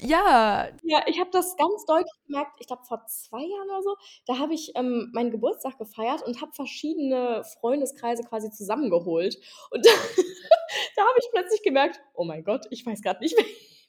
ja. 0.00 0.68
Ja, 0.82 1.02
ich 1.06 1.20
habe 1.20 1.30
das 1.32 1.56
ganz 1.56 1.84
deutlich 1.86 2.12
gemerkt, 2.26 2.56
ich 2.58 2.66
glaube 2.66 2.84
vor 2.84 3.04
zwei 3.06 3.40
Jahren 3.40 3.70
oder 3.70 3.82
so, 3.82 3.96
da 4.26 4.38
habe 4.38 4.54
ich 4.54 4.72
ähm, 4.74 5.10
meinen 5.12 5.30
Geburtstag 5.30 5.78
gefeiert 5.78 6.22
und 6.22 6.40
habe 6.40 6.52
verschiedene 6.52 7.44
Freundeskreise 7.60 8.24
quasi 8.24 8.50
zusammengeholt 8.50 9.38
und 9.70 9.86
da, 9.86 9.90
da 10.96 11.02
habe 11.02 11.18
ich 11.18 11.28
plötzlich 11.32 11.62
gemerkt, 11.62 12.00
oh 12.14 12.24
mein 12.24 12.44
Gott, 12.44 12.66
ich 12.70 12.84
weiß 12.84 13.02
gerade 13.02 13.20
nicht, 13.20 13.36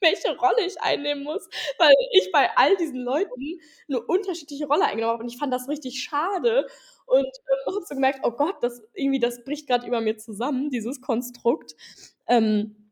welche 0.02 0.36
Rolle 0.38 0.66
ich 0.66 0.80
einnehmen 0.82 1.24
muss, 1.24 1.48
weil 1.80 1.94
ich 2.14 2.32
bei 2.32 2.50
all 2.56 2.76
diesen 2.78 3.02
Leuten 3.04 3.60
eine 3.90 4.02
unterschiedliche 4.02 4.68
Rolle 4.68 4.86
eingenommen 4.86 5.14
habe 5.14 5.24
und 5.24 5.30
ich 5.32 5.38
fand 5.40 5.54
das 5.54 5.68
richtig 5.70 6.02
schade 6.04 6.68
und 7.06 7.26
ähm, 7.26 7.74
habe 7.76 7.86
so 7.88 7.96
gemerkt, 7.96 8.20
oh 8.24 8.32
Gott, 8.32 8.56
das 8.62 8.82
irgendwie 8.94 9.20
das 9.20 9.44
bricht 9.44 9.68
gerade 9.68 9.88
über 9.88 10.02
mir 10.02 10.18
zusammen, 10.18 10.70
dieses 10.70 11.02
Konstrukt. 11.02 11.76
Ähm, 12.28 12.92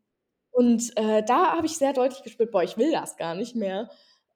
und 0.52 0.96
äh, 0.96 1.22
da 1.24 1.52
habe 1.56 1.66
ich 1.66 1.76
sehr 1.78 1.92
deutlich 1.92 2.22
gespürt, 2.22 2.50
boah, 2.50 2.62
ich 2.62 2.78
will 2.78 2.92
das 2.92 3.16
gar 3.16 3.34
nicht 3.34 3.54
mehr. 3.56 3.90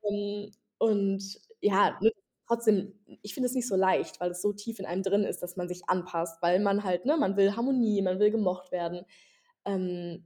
Ähm, 0.04 0.52
und 0.78 1.22
ja, 1.60 1.98
trotzdem, 2.46 2.92
ich 3.22 3.34
finde 3.34 3.48
es 3.48 3.54
nicht 3.54 3.68
so 3.68 3.76
leicht, 3.76 4.20
weil 4.20 4.30
es 4.32 4.42
so 4.42 4.52
tief 4.52 4.78
in 4.80 4.86
einem 4.86 5.02
drin 5.02 5.24
ist, 5.24 5.42
dass 5.42 5.56
man 5.56 5.68
sich 5.68 5.88
anpasst, 5.88 6.42
weil 6.42 6.60
man 6.60 6.84
halt, 6.84 7.06
ne, 7.06 7.16
man 7.16 7.36
will 7.36 7.56
Harmonie, 7.56 8.02
man 8.02 8.18
will 8.20 8.30
gemocht 8.30 8.72
werden. 8.72 9.04
Ähm, 9.64 10.24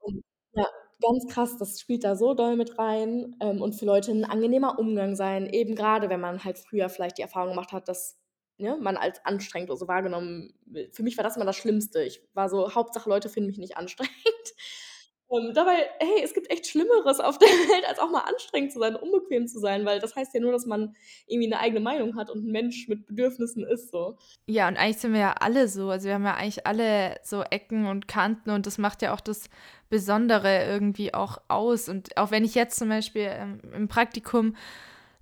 und 0.00 0.22
ja, 0.54 0.66
ganz 1.02 1.26
krass, 1.28 1.56
das 1.58 1.80
spielt 1.80 2.04
da 2.04 2.16
so 2.16 2.34
doll 2.34 2.56
mit 2.56 2.78
rein 2.78 3.36
ähm, 3.40 3.60
und 3.60 3.74
für 3.74 3.84
Leute 3.86 4.12
ein 4.12 4.24
angenehmer 4.24 4.78
Umgang 4.78 5.14
sein, 5.16 5.46
eben 5.46 5.74
gerade 5.74 6.08
wenn 6.10 6.20
man 6.20 6.44
halt 6.44 6.58
früher 6.58 6.88
vielleicht 6.88 7.18
die 7.18 7.22
Erfahrung 7.22 7.50
gemacht 7.50 7.72
hat, 7.72 7.88
dass 7.88 8.18
ne, 8.58 8.78
man 8.80 8.96
als 8.96 9.24
anstrengend 9.24 9.70
oder 9.70 9.78
so 9.78 9.88
wahrgenommen 9.88 10.54
wird. 10.66 10.94
Für 10.94 11.02
mich 11.02 11.16
war 11.16 11.24
das 11.24 11.36
immer 11.36 11.44
das 11.44 11.56
Schlimmste. 11.56 12.02
Ich 12.02 12.22
war 12.34 12.48
so, 12.48 12.74
Hauptsache 12.74 13.08
Leute 13.08 13.28
finden 13.28 13.48
mich 13.48 13.58
nicht 13.58 13.76
anstrengend. 13.76 14.14
Ähm, 15.32 15.54
dabei, 15.54 15.88
hey, 15.98 16.22
es 16.22 16.34
gibt 16.34 16.50
echt 16.50 16.66
Schlimmeres 16.66 17.20
auf 17.20 17.38
der 17.38 17.48
Welt, 17.70 17.88
als 17.88 17.98
auch 17.98 18.10
mal 18.10 18.20
anstrengend 18.20 18.72
zu 18.72 18.78
sein, 18.78 18.96
unbequem 18.96 19.46
zu 19.46 19.58
sein, 19.58 19.84
weil 19.84 19.98
das 19.98 20.14
heißt 20.14 20.34
ja 20.34 20.40
nur, 20.40 20.52
dass 20.52 20.66
man 20.66 20.94
irgendwie 21.26 21.52
eine 21.52 21.62
eigene 21.62 21.80
Meinung 21.80 22.16
hat 22.16 22.30
und 22.30 22.46
ein 22.46 22.52
Mensch 22.52 22.88
mit 22.88 23.06
Bedürfnissen 23.06 23.64
ist 23.64 23.90
so. 23.90 24.16
Ja, 24.46 24.68
und 24.68 24.76
eigentlich 24.76 24.98
sind 24.98 25.12
wir 25.12 25.20
ja 25.20 25.34
alle 25.40 25.68
so. 25.68 25.88
Also 25.90 26.06
wir 26.06 26.14
haben 26.14 26.24
ja 26.24 26.34
eigentlich 26.34 26.66
alle 26.66 27.16
so 27.22 27.42
Ecken 27.42 27.86
und 27.86 28.08
Kanten 28.08 28.50
und 28.50 28.66
das 28.66 28.78
macht 28.78 29.02
ja 29.02 29.14
auch 29.14 29.20
das 29.20 29.48
Besondere 29.88 30.66
irgendwie 30.66 31.14
auch 31.14 31.38
aus. 31.48 31.88
Und 31.88 32.16
auch 32.16 32.30
wenn 32.30 32.44
ich 32.44 32.54
jetzt 32.54 32.78
zum 32.78 32.88
Beispiel 32.88 33.28
ähm, 33.30 33.60
im 33.74 33.88
Praktikum 33.88 34.56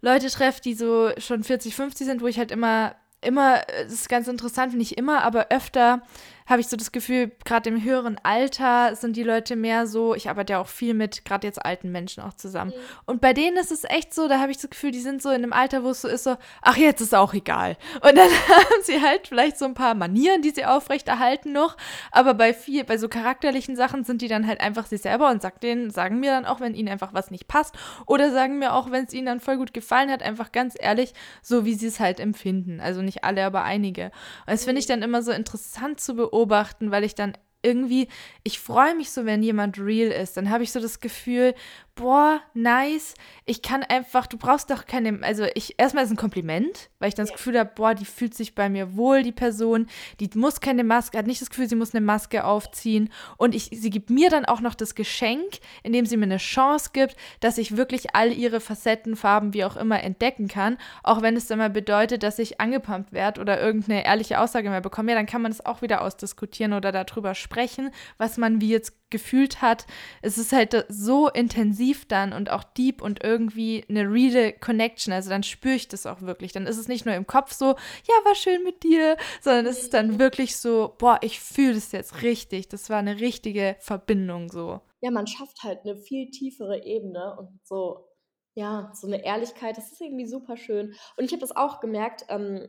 Leute 0.00 0.28
treffe, 0.28 0.60
die 0.62 0.74
so 0.74 1.10
schon 1.18 1.44
40, 1.44 1.74
50 1.74 2.06
sind, 2.06 2.22
wo 2.22 2.26
ich 2.26 2.38
halt 2.38 2.50
immer, 2.50 2.94
immer, 3.20 3.60
das 3.82 3.92
ist 3.92 4.08
ganz 4.08 4.28
interessant, 4.28 4.74
ich 4.80 4.96
immer, 4.96 5.22
aber 5.22 5.48
öfter 5.50 6.02
habe 6.50 6.60
ich 6.60 6.66
so 6.66 6.76
das 6.76 6.90
Gefühl, 6.90 7.30
gerade 7.44 7.70
im 7.70 7.84
höheren 7.84 8.18
Alter 8.24 8.96
sind 8.96 9.14
die 9.14 9.22
Leute 9.22 9.54
mehr 9.54 9.86
so, 9.86 10.16
ich 10.16 10.28
arbeite 10.28 10.54
ja 10.54 10.60
auch 10.60 10.66
viel 10.66 10.94
mit 10.94 11.24
gerade 11.24 11.46
jetzt 11.46 11.64
alten 11.64 11.92
Menschen 11.92 12.24
auch 12.24 12.34
zusammen. 12.34 12.72
Mhm. 12.72 12.80
Und 13.06 13.20
bei 13.20 13.32
denen 13.32 13.56
ist 13.56 13.70
es 13.70 13.84
echt 13.84 14.12
so, 14.12 14.26
da 14.26 14.40
habe 14.40 14.50
ich 14.50 14.58
das 14.58 14.68
Gefühl, 14.68 14.90
die 14.90 15.00
sind 15.00 15.22
so 15.22 15.28
in 15.28 15.36
einem 15.36 15.52
Alter, 15.52 15.84
wo 15.84 15.90
es 15.90 16.02
so 16.02 16.08
ist, 16.08 16.24
so, 16.24 16.36
ach, 16.60 16.76
jetzt 16.76 17.00
ist 17.00 17.14
auch 17.14 17.34
egal. 17.34 17.76
Und 18.02 18.16
dann 18.16 18.28
haben 18.48 18.82
sie 18.82 19.00
halt 19.00 19.28
vielleicht 19.28 19.58
so 19.58 19.64
ein 19.64 19.74
paar 19.74 19.94
Manieren, 19.94 20.42
die 20.42 20.50
sie 20.50 20.64
aufrechterhalten 20.64 21.52
noch. 21.52 21.76
Aber 22.10 22.34
bei 22.34 22.52
viel, 22.52 22.82
bei 22.82 22.98
so 22.98 23.08
charakterlichen 23.08 23.76
Sachen 23.76 24.02
sind 24.02 24.20
die 24.20 24.28
dann 24.28 24.48
halt 24.48 24.60
einfach 24.60 24.86
sich 24.86 25.02
selber 25.02 25.30
und 25.30 25.42
sagt 25.42 25.62
denen, 25.62 25.90
sagen 25.90 26.18
mir 26.18 26.32
dann 26.32 26.46
auch, 26.46 26.58
wenn 26.58 26.74
ihnen 26.74 26.88
einfach 26.88 27.14
was 27.14 27.30
nicht 27.30 27.46
passt. 27.46 27.76
Oder 28.06 28.32
sagen 28.32 28.58
mir 28.58 28.74
auch, 28.74 28.90
wenn 28.90 29.04
es 29.04 29.14
ihnen 29.14 29.26
dann 29.26 29.38
voll 29.38 29.56
gut 29.56 29.72
gefallen 29.72 30.10
hat, 30.10 30.24
einfach 30.24 30.50
ganz 30.50 30.74
ehrlich, 30.76 31.14
so 31.42 31.64
wie 31.64 31.74
sie 31.74 31.86
es 31.86 32.00
halt 32.00 32.18
empfinden. 32.18 32.80
Also 32.80 33.02
nicht 33.02 33.22
alle, 33.22 33.44
aber 33.44 33.62
einige. 33.62 34.06
Und 34.06 34.48
das 34.48 34.64
finde 34.64 34.80
ich 34.80 34.86
dann 34.86 35.02
immer 35.02 35.22
so 35.22 35.30
interessant 35.30 36.00
zu 36.00 36.16
beobachten 36.16 36.39
beobachten, 36.40 36.90
weil 36.90 37.04
ich 37.04 37.14
dann 37.14 37.36
irgendwie, 37.62 38.08
ich 38.42 38.58
freue 38.58 38.94
mich 38.94 39.10
so, 39.10 39.26
wenn 39.26 39.42
jemand 39.42 39.78
real 39.78 40.10
ist. 40.10 40.36
Dann 40.36 40.48
habe 40.48 40.62
ich 40.62 40.72
so 40.72 40.80
das 40.80 41.00
Gefühl, 41.00 41.54
boah, 41.94 42.40
nice. 42.54 43.14
Ich 43.44 43.62
kann 43.62 43.82
einfach, 43.82 44.26
du 44.26 44.38
brauchst 44.38 44.70
doch 44.70 44.86
keine, 44.86 45.22
also 45.22 45.44
ich, 45.54 45.74
erstmal 45.78 46.04
ist 46.04 46.10
ein 46.10 46.16
Kompliment, 46.16 46.90
weil 46.98 47.08
ich 47.08 47.14
dann 47.14 47.26
das 47.26 47.34
Gefühl 47.34 47.58
habe, 47.58 47.70
boah, 47.74 47.94
die 47.94 48.04
fühlt 48.04 48.34
sich 48.34 48.54
bei 48.54 48.68
mir 48.68 48.96
wohl, 48.96 49.22
die 49.22 49.32
Person, 49.32 49.86
die 50.18 50.30
muss 50.34 50.60
keine 50.60 50.84
Maske, 50.84 51.18
hat 51.18 51.26
nicht 51.26 51.40
das 51.40 51.50
Gefühl, 51.50 51.68
sie 51.68 51.76
muss 51.76 51.94
eine 51.94 52.04
Maske 52.04 52.44
aufziehen. 52.44 53.10
Und 53.36 53.54
ich, 53.54 53.70
sie 53.72 53.90
gibt 53.90 54.10
mir 54.10 54.30
dann 54.30 54.44
auch 54.44 54.60
noch 54.60 54.74
das 54.74 54.94
Geschenk, 54.94 55.58
indem 55.82 56.06
sie 56.06 56.16
mir 56.16 56.24
eine 56.24 56.38
Chance 56.38 56.90
gibt, 56.92 57.16
dass 57.40 57.58
ich 57.58 57.76
wirklich 57.76 58.14
all 58.14 58.32
ihre 58.32 58.60
Facetten, 58.60 59.16
Farben, 59.16 59.52
wie 59.54 59.64
auch 59.64 59.76
immer 59.76 60.02
entdecken 60.02 60.48
kann, 60.48 60.78
auch 61.02 61.22
wenn 61.22 61.36
es 61.36 61.46
dann 61.46 61.58
mal 61.58 61.70
bedeutet, 61.70 62.22
dass 62.22 62.38
ich 62.38 62.60
angepumpt 62.60 63.12
werde 63.12 63.40
oder 63.40 63.60
irgendeine 63.60 64.04
ehrliche 64.04 64.40
Aussage 64.40 64.70
mehr 64.70 64.80
bekomme, 64.80 65.12
ja, 65.12 65.16
dann 65.16 65.26
kann 65.26 65.42
man 65.42 65.50
das 65.50 65.64
auch 65.64 65.82
wieder 65.82 66.02
ausdiskutieren 66.02 66.72
oder 66.72 66.92
darüber 66.92 67.34
sprechen, 67.34 67.90
was 68.18 68.36
man 68.36 68.60
wie 68.60 68.70
jetzt 68.70 68.99
gefühlt 69.10 69.62
hat. 69.62 69.86
Es 70.22 70.38
ist 70.38 70.52
halt 70.52 70.86
so 70.88 71.28
intensiv 71.28 72.06
dann 72.06 72.32
und 72.32 72.50
auch 72.50 72.64
deep 72.64 73.02
und 73.02 73.22
irgendwie 73.22 73.84
eine 73.88 74.02
reale 74.02 74.52
Connection. 74.52 75.12
Also 75.12 75.30
dann 75.30 75.42
spüre 75.42 75.74
ich 75.74 75.88
das 75.88 76.06
auch 76.06 76.22
wirklich. 76.22 76.52
Dann 76.52 76.66
ist 76.66 76.78
es 76.78 76.88
nicht 76.88 77.06
nur 77.06 77.14
im 77.14 77.26
Kopf 77.26 77.52
so, 77.52 77.66
ja, 77.66 78.14
war 78.24 78.34
schön 78.34 78.62
mit 78.64 78.82
dir, 78.82 79.16
sondern 79.40 79.66
es 79.66 79.82
ist 79.82 79.94
dann 79.94 80.18
wirklich 80.18 80.56
so, 80.56 80.94
boah, 80.98 81.18
ich 81.22 81.40
fühle 81.40 81.74
das 81.74 81.92
jetzt 81.92 82.22
richtig. 82.22 82.68
Das 82.68 82.90
war 82.90 82.98
eine 82.98 83.20
richtige 83.20 83.76
Verbindung 83.80 84.50
so. 84.50 84.80
Ja, 85.00 85.10
man 85.10 85.26
schafft 85.26 85.62
halt 85.62 85.80
eine 85.84 85.96
viel 85.96 86.30
tiefere 86.30 86.84
Ebene 86.84 87.36
und 87.38 87.60
so, 87.64 88.06
ja, 88.54 88.90
so 88.94 89.06
eine 89.06 89.24
Ehrlichkeit, 89.24 89.76
das 89.76 89.92
ist 89.92 90.00
irgendwie 90.00 90.26
super 90.26 90.56
schön. 90.56 90.94
Und 91.16 91.24
ich 91.24 91.32
habe 91.32 91.40
das 91.40 91.56
auch 91.56 91.80
gemerkt, 91.80 92.24
ähm, 92.28 92.68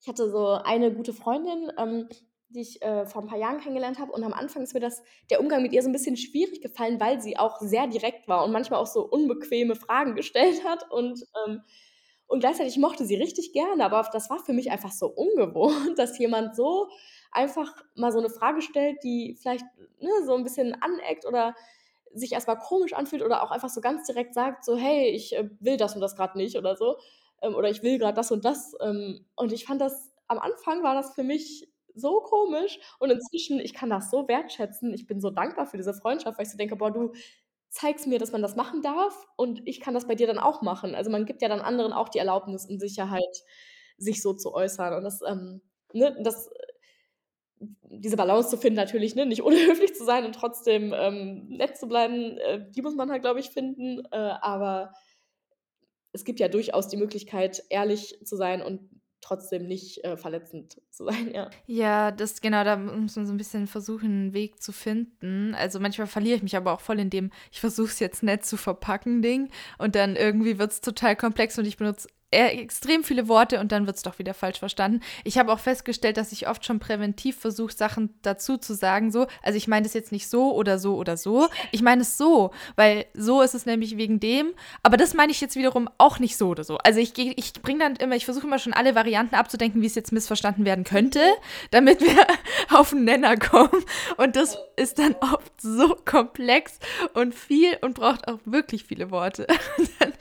ich 0.00 0.08
hatte 0.08 0.30
so 0.30 0.48
eine 0.48 0.92
gute 0.94 1.12
Freundin, 1.12 1.72
ähm, 1.78 2.08
die 2.54 2.60
ich 2.60 2.82
äh, 2.82 3.04
vor 3.04 3.22
ein 3.22 3.28
paar 3.28 3.38
Jahren 3.38 3.58
kennengelernt 3.58 3.98
habe. 3.98 4.12
Und 4.12 4.22
am 4.22 4.32
Anfang 4.32 4.62
ist 4.62 4.74
mir 4.74 4.80
das, 4.80 5.02
der 5.28 5.40
Umgang 5.40 5.62
mit 5.62 5.72
ihr 5.72 5.82
so 5.82 5.88
ein 5.88 5.92
bisschen 5.92 6.16
schwierig 6.16 6.62
gefallen, 6.62 7.00
weil 7.00 7.20
sie 7.20 7.36
auch 7.36 7.60
sehr 7.60 7.86
direkt 7.88 8.28
war 8.28 8.44
und 8.44 8.52
manchmal 8.52 8.80
auch 8.80 8.86
so 8.86 9.02
unbequeme 9.02 9.74
Fragen 9.74 10.14
gestellt 10.16 10.64
hat. 10.64 10.90
Und, 10.90 11.26
ähm, 11.46 11.62
und 12.26 12.40
gleichzeitig 12.40 12.78
mochte 12.78 13.04
sie 13.04 13.16
richtig 13.16 13.52
gerne. 13.52 13.84
Aber 13.84 14.08
das 14.12 14.30
war 14.30 14.38
für 14.38 14.52
mich 14.52 14.70
einfach 14.70 14.92
so 14.92 15.08
ungewohnt, 15.08 15.98
dass 15.98 16.18
jemand 16.18 16.54
so 16.54 16.88
einfach 17.32 17.74
mal 17.96 18.12
so 18.12 18.20
eine 18.20 18.30
Frage 18.30 18.62
stellt, 18.62 19.02
die 19.02 19.36
vielleicht 19.40 19.64
ne, 20.00 20.10
so 20.24 20.34
ein 20.34 20.44
bisschen 20.44 20.80
aneckt 20.80 21.26
oder 21.26 21.54
sich 22.14 22.32
erstmal 22.32 22.58
komisch 22.58 22.92
anfühlt 22.92 23.22
oder 23.22 23.42
auch 23.42 23.50
einfach 23.50 23.68
so 23.68 23.80
ganz 23.80 24.06
direkt 24.06 24.34
sagt, 24.34 24.64
so, 24.64 24.76
hey, 24.76 25.08
ich 25.08 25.34
äh, 25.34 25.50
will 25.58 25.76
das 25.76 25.96
und 25.96 26.00
das 26.00 26.14
gerade 26.14 26.38
nicht 26.38 26.56
oder 26.56 26.76
so. 26.76 26.96
Ähm, 27.42 27.56
oder 27.56 27.68
ich 27.68 27.82
will 27.82 27.98
gerade 27.98 28.14
das 28.14 28.30
und 28.30 28.44
das. 28.44 28.76
Ähm, 28.80 29.26
und 29.34 29.52
ich 29.52 29.64
fand 29.64 29.80
das, 29.80 30.12
am 30.28 30.38
Anfang 30.38 30.84
war 30.84 30.94
das 30.94 31.14
für 31.14 31.24
mich 31.24 31.68
so 31.94 32.20
komisch. 32.20 32.78
Und 32.98 33.10
inzwischen, 33.10 33.60
ich 33.60 33.74
kann 33.74 33.90
das 33.90 34.10
so 34.10 34.28
wertschätzen. 34.28 34.92
Ich 34.94 35.06
bin 35.06 35.20
so 35.20 35.30
dankbar 35.30 35.66
für 35.66 35.76
diese 35.76 35.94
Freundschaft, 35.94 36.38
weil 36.38 36.46
ich 36.46 36.52
so 36.52 36.58
denke, 36.58 36.76
boah, 36.76 36.90
du 36.90 37.12
zeigst 37.70 38.06
mir, 38.06 38.18
dass 38.18 38.32
man 38.32 38.42
das 38.42 38.56
machen 38.56 38.82
darf 38.82 39.26
und 39.36 39.62
ich 39.64 39.80
kann 39.80 39.94
das 39.94 40.06
bei 40.06 40.14
dir 40.14 40.28
dann 40.28 40.38
auch 40.38 40.62
machen. 40.62 40.94
Also 40.94 41.10
man 41.10 41.26
gibt 41.26 41.42
ja 41.42 41.48
dann 41.48 41.60
anderen 41.60 41.92
auch 41.92 42.08
die 42.08 42.18
Erlaubnis 42.18 42.66
und 42.66 42.78
Sicherheit, 42.78 43.42
sich 43.98 44.22
so 44.22 44.32
zu 44.32 44.54
äußern. 44.54 44.94
Und 44.94 45.04
das, 45.04 45.20
ähm, 45.26 45.60
ne, 45.92 46.16
das 46.22 46.50
diese 47.88 48.16
Balance 48.16 48.50
zu 48.50 48.56
finden, 48.56 48.76
natürlich, 48.76 49.14
ne, 49.14 49.26
nicht 49.26 49.42
unhöflich 49.42 49.94
zu 49.94 50.04
sein 50.04 50.24
und 50.24 50.34
trotzdem 50.34 50.92
ähm, 50.94 51.48
nett 51.48 51.76
zu 51.76 51.88
bleiben, 51.88 52.38
äh, 52.38 52.64
die 52.70 52.82
muss 52.82 52.94
man 52.94 53.10
halt, 53.10 53.22
glaube 53.22 53.40
ich, 53.40 53.50
finden. 53.50 54.02
Äh, 54.10 54.16
aber 54.40 54.92
es 56.12 56.24
gibt 56.24 56.40
ja 56.40 56.48
durchaus 56.48 56.88
die 56.88 56.96
Möglichkeit, 56.96 57.62
ehrlich 57.70 58.18
zu 58.24 58.36
sein 58.36 58.62
und 58.62 58.88
trotzdem 59.24 59.66
nicht 59.66 60.04
äh, 60.04 60.16
verletzend 60.16 60.80
zu 60.90 61.04
sein, 61.04 61.32
ja. 61.32 61.50
Ja, 61.66 62.10
das 62.10 62.40
genau, 62.40 62.62
da 62.62 62.76
muss 62.76 63.16
man 63.16 63.26
so 63.26 63.32
ein 63.32 63.38
bisschen 63.38 63.66
versuchen, 63.66 64.06
einen 64.06 64.34
Weg 64.34 64.62
zu 64.62 64.70
finden. 64.70 65.54
Also 65.54 65.80
manchmal 65.80 66.06
verliere 66.06 66.36
ich 66.36 66.42
mich 66.42 66.56
aber 66.56 66.72
auch 66.72 66.80
voll 66.80 67.00
in 67.00 67.10
dem, 67.10 67.30
ich 67.50 67.60
versuche 67.60 67.88
es 67.88 68.00
jetzt 68.00 68.22
nett 68.22 68.44
zu 68.44 68.56
verpacken, 68.56 69.22
Ding. 69.22 69.50
Und 69.78 69.94
dann 69.94 70.16
irgendwie 70.16 70.58
wird 70.58 70.72
es 70.72 70.80
total 70.80 71.16
komplex 71.16 71.58
und 71.58 71.64
ich 71.64 71.78
benutze 71.78 72.08
extrem 72.34 73.04
viele 73.04 73.28
Worte 73.28 73.60
und 73.60 73.72
dann 73.72 73.86
wird 73.86 73.96
es 73.96 74.02
doch 74.02 74.18
wieder 74.18 74.34
falsch 74.34 74.58
verstanden. 74.58 75.00
Ich 75.24 75.38
habe 75.38 75.52
auch 75.52 75.58
festgestellt, 75.58 76.16
dass 76.16 76.32
ich 76.32 76.48
oft 76.48 76.64
schon 76.64 76.78
präventiv 76.78 77.38
versuche, 77.38 77.72
Sachen 77.72 78.14
dazu 78.22 78.56
zu 78.56 78.74
sagen. 78.74 79.10
So, 79.10 79.26
also 79.42 79.56
ich 79.56 79.68
meine 79.68 79.84
das 79.84 79.94
jetzt 79.94 80.12
nicht 80.12 80.28
so 80.28 80.54
oder 80.54 80.78
so 80.78 80.96
oder 80.96 81.16
so. 81.16 81.48
Ich 81.72 81.82
meine 81.82 82.02
es 82.02 82.16
so, 82.16 82.50
weil 82.76 83.06
so 83.14 83.42
ist 83.42 83.54
es 83.54 83.66
nämlich 83.66 83.96
wegen 83.96 84.20
dem. 84.20 84.52
Aber 84.82 84.96
das 84.96 85.14
meine 85.14 85.32
ich 85.32 85.40
jetzt 85.40 85.56
wiederum 85.56 85.88
auch 85.98 86.18
nicht 86.18 86.36
so 86.36 86.48
oder 86.48 86.64
so. 86.64 86.78
Also 86.78 87.00
ich, 87.00 87.16
ich 87.18 87.52
bringe 87.54 87.80
dann 87.80 87.96
immer, 87.96 88.16
ich 88.16 88.24
versuche 88.24 88.46
immer 88.46 88.58
schon 88.58 88.72
alle 88.72 88.94
Varianten 88.94 89.34
abzudenken, 89.34 89.82
wie 89.82 89.86
es 89.86 89.94
jetzt 89.94 90.12
missverstanden 90.12 90.64
werden 90.64 90.84
könnte, 90.84 91.20
damit 91.70 92.00
wir 92.00 92.26
auf 92.70 92.90
den 92.90 93.04
Nenner 93.04 93.36
kommen. 93.36 93.84
Und 94.16 94.36
das 94.36 94.58
ist 94.76 94.98
dann 94.98 95.14
oft 95.20 95.60
so 95.60 95.96
komplex 96.04 96.78
und 97.14 97.34
viel 97.34 97.76
und 97.80 97.94
braucht 97.94 98.28
auch 98.28 98.38
wirklich 98.44 98.84
viele 98.84 99.10
Worte. 99.10 99.46
dann, 99.98 100.12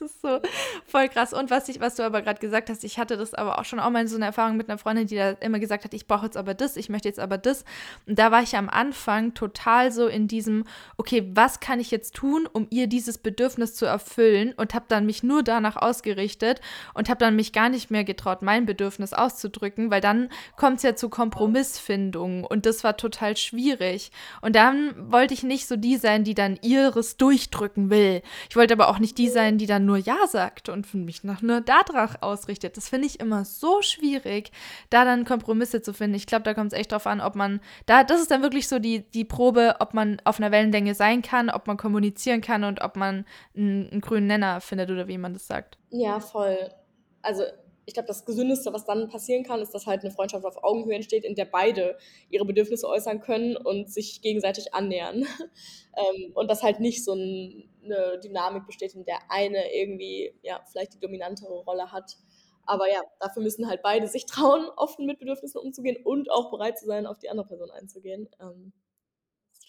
das 0.00 0.10
ist 0.10 0.22
so 0.22 0.40
voll 0.86 1.08
krass. 1.08 1.32
Und 1.32 1.50
was, 1.50 1.68
ich, 1.68 1.80
was 1.80 1.96
du 1.96 2.02
aber 2.02 2.22
gerade 2.22 2.40
gesagt 2.40 2.70
hast, 2.70 2.84
ich 2.84 2.98
hatte 2.98 3.16
das 3.16 3.34
aber 3.34 3.58
auch 3.58 3.64
schon 3.64 3.80
auch 3.80 3.90
mal 3.90 4.06
so 4.06 4.16
eine 4.16 4.26
Erfahrung 4.26 4.56
mit 4.56 4.68
einer 4.68 4.78
Freundin, 4.78 5.06
die 5.06 5.16
da 5.16 5.30
immer 5.30 5.58
gesagt 5.58 5.84
hat, 5.84 5.94
ich 5.94 6.06
brauche 6.06 6.26
jetzt 6.26 6.36
aber 6.36 6.54
das, 6.54 6.76
ich 6.76 6.88
möchte 6.88 7.08
jetzt 7.08 7.20
aber 7.20 7.38
das. 7.38 7.64
Und 8.06 8.18
da 8.18 8.30
war 8.30 8.42
ich 8.42 8.56
am 8.56 8.68
Anfang 8.68 9.34
total 9.34 9.92
so 9.92 10.06
in 10.06 10.28
diesem, 10.28 10.64
okay, 10.96 11.28
was 11.32 11.60
kann 11.60 11.80
ich 11.80 11.90
jetzt 11.90 12.14
tun, 12.14 12.48
um 12.50 12.66
ihr 12.70 12.86
dieses 12.86 13.18
Bedürfnis 13.18 13.74
zu 13.74 13.86
erfüllen? 13.86 14.54
Und 14.56 14.74
habe 14.74 14.86
dann 14.88 15.06
mich 15.06 15.22
nur 15.22 15.42
danach 15.42 15.76
ausgerichtet 15.76 16.60
und 16.94 17.08
habe 17.08 17.18
dann 17.18 17.36
mich 17.36 17.52
gar 17.52 17.68
nicht 17.68 17.90
mehr 17.90 18.04
getraut, 18.04 18.42
mein 18.42 18.66
Bedürfnis 18.66 19.12
auszudrücken, 19.12 19.90
weil 19.90 20.00
dann 20.00 20.30
kommt 20.56 20.78
es 20.78 20.82
ja 20.82 20.94
zu 20.94 21.08
Kompromissfindungen 21.08 22.44
und 22.44 22.66
das 22.66 22.84
war 22.84 22.96
total 22.96 23.36
schwierig. 23.36 24.10
Und 24.40 24.56
dann 24.56 24.94
wollte 25.10 25.34
ich 25.34 25.42
nicht 25.42 25.66
so 25.66 25.76
die 25.76 25.96
sein, 25.96 26.24
die 26.24 26.34
dann 26.34 26.58
ihres 26.62 27.16
durchdrücken 27.16 27.90
will. 27.90 28.22
Ich 28.48 28.56
wollte 28.56 28.74
aber 28.74 28.88
auch 28.88 28.98
nicht 28.98 29.18
die 29.18 29.28
sein, 29.28 29.58
die 29.58 29.66
dann 29.66 29.87
nur 29.88 29.96
Ja 29.96 30.26
sagt 30.26 30.68
und 30.68 30.92
mich 30.94 31.24
nach 31.24 31.42
nur 31.42 31.60
Dadrach 31.60 32.20
ausrichtet. 32.20 32.76
Das 32.76 32.88
finde 32.88 33.06
ich 33.06 33.20
immer 33.20 33.44
so 33.44 33.82
schwierig, 33.82 34.52
da 34.90 35.04
dann 35.04 35.24
Kompromisse 35.24 35.82
zu 35.82 35.92
finden. 35.92 36.14
Ich 36.14 36.26
glaube, 36.26 36.44
da 36.44 36.54
kommt 36.54 36.72
es 36.72 36.78
echt 36.78 36.92
drauf 36.92 37.06
an, 37.06 37.20
ob 37.20 37.34
man, 37.34 37.60
da, 37.86 38.04
das 38.04 38.20
ist 38.20 38.30
dann 38.30 38.42
wirklich 38.42 38.68
so 38.68 38.78
die, 38.78 39.00
die 39.10 39.24
Probe, 39.24 39.76
ob 39.80 39.94
man 39.94 40.20
auf 40.24 40.38
einer 40.38 40.52
Wellenlänge 40.52 40.94
sein 40.94 41.22
kann, 41.22 41.50
ob 41.50 41.66
man 41.66 41.76
kommunizieren 41.76 42.40
kann 42.40 42.64
und 42.64 42.82
ob 42.82 42.96
man 42.96 43.24
einen, 43.56 43.88
einen 43.90 44.00
grünen 44.00 44.26
Nenner 44.26 44.60
findet 44.60 44.90
oder 44.90 45.08
wie 45.08 45.18
man 45.18 45.32
das 45.32 45.46
sagt. 45.46 45.78
Ja, 45.90 46.20
voll. 46.20 46.70
Also 47.22 47.42
ich 47.88 47.94
glaube, 47.94 48.06
das 48.06 48.26
Gesündeste, 48.26 48.70
was 48.74 48.84
dann 48.84 49.08
passieren 49.08 49.44
kann, 49.44 49.62
ist, 49.62 49.72
dass 49.72 49.86
halt 49.86 50.02
eine 50.02 50.10
Freundschaft 50.10 50.44
auf 50.44 50.62
Augenhöhe 50.62 50.94
entsteht, 50.94 51.24
in 51.24 51.34
der 51.34 51.46
beide 51.46 51.96
ihre 52.28 52.44
Bedürfnisse 52.44 52.86
äußern 52.86 53.22
können 53.22 53.56
und 53.56 53.90
sich 53.90 54.20
gegenseitig 54.20 54.74
annähern. 54.74 55.24
ähm, 55.96 56.32
und 56.34 56.50
dass 56.50 56.62
halt 56.62 56.80
nicht 56.80 57.02
so 57.02 57.14
ein, 57.14 57.66
eine 57.82 58.20
Dynamik 58.20 58.66
besteht, 58.66 58.94
in 58.94 59.06
der 59.06 59.18
eine 59.30 59.74
irgendwie, 59.74 60.34
ja, 60.42 60.60
vielleicht 60.70 60.92
die 60.92 61.00
dominantere 61.00 61.64
Rolle 61.64 61.90
hat. 61.90 62.18
Aber 62.66 62.90
ja, 62.90 63.00
dafür 63.20 63.42
müssen 63.42 63.68
halt 63.68 63.80
beide 63.80 64.06
sich 64.06 64.26
trauen, 64.26 64.68
offen 64.76 65.06
mit 65.06 65.18
Bedürfnissen 65.18 65.58
umzugehen 65.58 65.96
und 66.04 66.30
auch 66.30 66.50
bereit 66.50 66.78
zu 66.78 66.84
sein, 66.84 67.06
auf 67.06 67.18
die 67.18 67.30
andere 67.30 67.46
Person 67.46 67.70
einzugehen. 67.70 68.28
Ähm, 68.38 68.74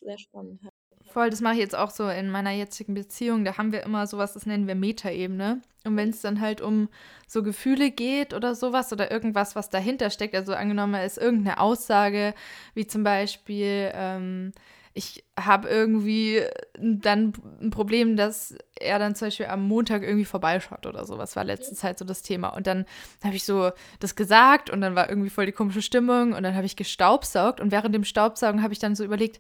sehr 0.02 0.18
spannend. 0.18 0.60
Voll, 1.06 1.30
das 1.30 1.40
mache 1.40 1.54
ich 1.54 1.62
jetzt 1.62 1.76
auch 1.76 1.90
so 1.90 2.10
in 2.10 2.30
meiner 2.30 2.52
jetzigen 2.52 2.96
Beziehung. 2.96 3.46
Da 3.46 3.58
haben 3.58 3.72
wir 3.72 3.84
immer 3.84 4.08
sowas, 4.08 4.34
das 4.34 4.46
nennen 4.46 4.68
wir 4.68 4.76
Metaebene. 4.76 5.62
Und 5.86 5.96
wenn 5.96 6.10
es 6.10 6.22
dann 6.22 6.42
halt 6.42 6.62
um 6.62 6.90
so 7.28 7.42
Gefühle 7.44 7.92
geht 7.92 8.34
oder 8.34 8.54
sowas 8.56 8.92
oder 8.92 9.12
irgendwas, 9.12 9.56
was 9.56 9.70
dahinter 9.70 10.10
steckt, 10.10 10.36
also 10.36 10.54
angenommen 10.54 11.02
ist 11.02 11.18
irgendeine 11.18 11.60
Aussage, 11.60 12.34
wie 12.74 12.86
zum 12.86 13.04
Beispiel, 13.04 13.92
ähm, 13.94 14.52
ich 14.94 15.24
habe 15.40 15.70
irgendwie 15.70 16.42
dann 16.74 17.34
ein 17.62 17.70
Problem, 17.70 18.18
dass 18.18 18.56
er 18.78 19.00
dann 19.00 19.16
zum 19.16 19.28
Beispiel 19.28 19.46
am 19.46 19.66
Montag 19.68 20.04
irgendwie 20.04 20.26
vorbeischaut 20.26 20.86
oder 20.86 21.06
so. 21.06 21.18
Was 21.18 21.36
war 21.36 21.44
letzte 21.44 21.76
Zeit 21.76 22.00
so 22.00 22.06
das 22.06 22.24
Thema. 22.24 22.50
Und 22.50 22.68
dann 22.68 22.86
habe 23.24 23.36
ich 23.36 23.46
so 23.46 23.72
das 24.00 24.16
gesagt 24.16 24.70
und 24.70 24.82
dann 24.82 24.96
war 24.96 25.10
irgendwie 25.10 25.30
voll 25.30 25.46
die 25.46 25.52
komische 25.52 25.82
Stimmung 25.82 26.34
und 26.34 26.44
dann 26.44 26.56
habe 26.56 26.66
ich 26.66 26.76
gestaubsaugt 26.76 27.62
und 27.62 27.72
während 27.72 27.96
dem 27.96 28.04
Staubsaugen 28.04 28.62
habe 28.64 28.74
ich 28.74 28.80
dann 28.80 28.96
so 28.96 29.04
überlegt, 29.06 29.40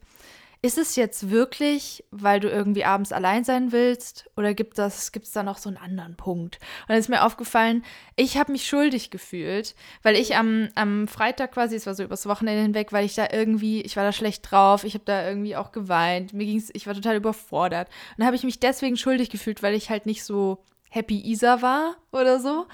ist 0.62 0.78
es 0.78 0.98
jetzt 0.98 1.30
wirklich, 1.30 2.04
weil 2.12 2.42
du 2.42 2.50
irgendwie 2.50 2.84
abends 2.84 3.14
allein 3.14 3.46
sein 3.46 3.72
willst 3.72 4.30
oder 4.36 4.54
gibt 4.54 4.78
es 4.78 5.14
gibt's 5.14 5.32
da 5.32 5.42
noch 5.42 5.58
so 5.58 5.70
einen 5.70 5.78
anderen 5.78 6.18
Punkt? 6.18 6.58
Und 6.82 6.90
dann 6.90 6.98
ist 6.98 7.08
mir 7.08 7.24
aufgefallen, 7.24 7.84
ich 8.18 8.38
habe 8.38 8.52
mich 8.52 8.68
schuldig 8.68 9.10
gefühlt, 9.10 9.74
weil 10.04 10.18
ich 10.18 10.36
am, 10.36 10.68
am 10.76 11.08
Freitag 11.08 11.54
quasi, 11.54 11.78
es 11.78 11.86
war 11.86 11.96
so 11.96 12.04
übers 12.04 12.26
Wochenende 12.26 12.62
hinweg, 12.62 12.92
weil 12.92 13.06
ich 13.06 13.16
da 13.16 13.28
irgendwie, 13.32 13.82
ich 13.82 13.96
war 13.96 14.04
da 14.04 14.12
schlecht 14.12 14.52
drauf, 14.52 14.84
ich 14.84 14.96
habe 14.96 15.06
da 15.06 15.26
irgendwie 15.26 15.56
auch 15.56 15.72
geweint, 15.72 16.34
mir 16.34 16.46
ging's, 16.46 16.70
ich 16.74 16.88
war 16.88 16.94
total 16.94 17.16
überfordert. 17.16 17.88
Und 17.88 18.20
dann 18.20 18.28
habe 18.28 18.36
ich 18.36 18.44
mich 18.44 18.60
deswegen 18.60 18.98
schuldig 18.98 19.30
gefühlt, 19.30 19.64
weil 19.64 19.76
ich 19.76 19.90
halt 19.90 20.06
nicht 20.06 20.26
so 20.26 20.62
Happy 20.90 21.22
Isa 21.22 21.62
war 21.62 21.96
oder 22.12 22.40
so. 22.40 22.66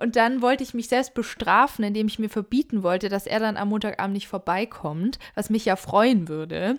Und 0.00 0.16
dann 0.16 0.42
wollte 0.42 0.62
ich 0.62 0.74
mich 0.74 0.88
selbst 0.88 1.14
bestrafen, 1.14 1.84
indem 1.84 2.08
ich 2.08 2.18
mir 2.18 2.28
verbieten 2.28 2.82
wollte, 2.82 3.08
dass 3.08 3.26
er 3.26 3.40
dann 3.40 3.56
am 3.56 3.68
Montagabend 3.70 4.12
nicht 4.12 4.28
vorbeikommt, 4.28 5.18
was 5.34 5.48
mich 5.48 5.64
ja 5.64 5.76
freuen 5.76 6.28
würde. 6.28 6.78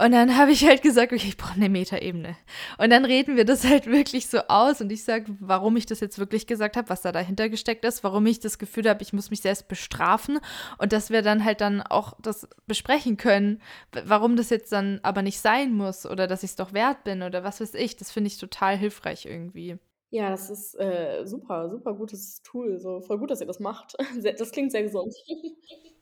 Und 0.00 0.12
dann 0.12 0.36
habe 0.36 0.52
ich 0.52 0.64
halt 0.64 0.82
gesagt, 0.82 1.12
okay, 1.12 1.26
ich 1.26 1.36
brauche 1.36 1.54
eine 1.54 1.68
Metaebene. 1.68 2.36
Und 2.78 2.90
dann 2.90 3.04
reden 3.04 3.36
wir 3.36 3.44
das 3.44 3.64
halt 3.64 3.86
wirklich 3.86 4.28
so 4.28 4.38
aus 4.46 4.80
und 4.80 4.92
ich 4.92 5.02
sage, 5.02 5.24
warum 5.40 5.76
ich 5.76 5.86
das 5.86 5.98
jetzt 5.98 6.20
wirklich 6.20 6.46
gesagt 6.46 6.76
habe, 6.76 6.88
was 6.88 7.02
da 7.02 7.10
dahinter 7.10 7.48
gesteckt 7.48 7.84
ist, 7.84 8.04
warum 8.04 8.24
ich 8.26 8.38
das 8.38 8.58
Gefühl 8.58 8.88
habe, 8.88 9.02
ich 9.02 9.12
muss 9.12 9.30
mich 9.30 9.40
selbst 9.40 9.66
bestrafen 9.66 10.38
und 10.78 10.92
dass 10.92 11.10
wir 11.10 11.22
dann 11.22 11.44
halt 11.44 11.60
dann 11.60 11.82
auch 11.82 12.12
das 12.22 12.48
besprechen 12.68 13.16
können, 13.16 13.60
warum 14.04 14.36
das 14.36 14.50
jetzt 14.50 14.70
dann 14.70 15.00
aber 15.02 15.22
nicht 15.22 15.40
sein 15.40 15.74
muss 15.74 16.06
oder 16.06 16.28
dass 16.28 16.44
ich 16.44 16.50
es 16.50 16.56
doch 16.56 16.72
wert 16.72 17.02
bin 17.02 17.22
oder 17.22 17.42
was 17.42 17.60
weiß 17.60 17.74
ich. 17.74 17.96
Das 17.96 18.12
finde 18.12 18.28
ich 18.28 18.38
total 18.38 18.76
hilfreich 18.76 19.26
irgendwie. 19.26 19.78
Ja, 20.10 20.30
das 20.30 20.48
ist 20.48 20.74
äh, 20.80 21.26
super, 21.26 21.68
super 21.68 21.92
gutes 21.94 22.42
Tool. 22.42 22.78
So 22.80 23.00
voll 23.00 23.18
gut, 23.18 23.30
dass 23.30 23.40
ihr 23.40 23.46
das 23.46 23.60
macht. 23.60 23.94
Das 24.38 24.52
klingt 24.52 24.72
sehr 24.72 24.82
gesund. 24.82 25.14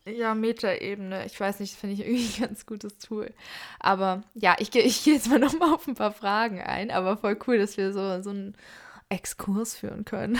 Ja, 0.08 0.36
Metaebene. 0.36 1.26
Ich 1.26 1.40
weiß 1.40 1.58
nicht, 1.58 1.74
finde 1.74 1.94
ich 1.94 2.00
irgendwie 2.06 2.42
ein 2.42 2.48
ganz 2.48 2.64
gutes 2.64 2.98
Tool. 2.98 3.34
Aber 3.80 4.22
ja, 4.34 4.54
ich 4.60 4.70
gehe 4.70 4.82
ich 4.82 5.02
geh 5.02 5.14
jetzt 5.14 5.28
mal 5.28 5.40
nochmal 5.40 5.74
auf 5.74 5.88
ein 5.88 5.96
paar 5.96 6.12
Fragen 6.12 6.60
ein. 6.62 6.92
Aber 6.92 7.16
voll 7.16 7.36
cool, 7.48 7.58
dass 7.58 7.76
wir 7.76 7.92
so, 7.92 8.22
so 8.22 8.30
einen 8.30 8.56
Exkurs 9.08 9.76
führen 9.76 10.04
können, 10.04 10.36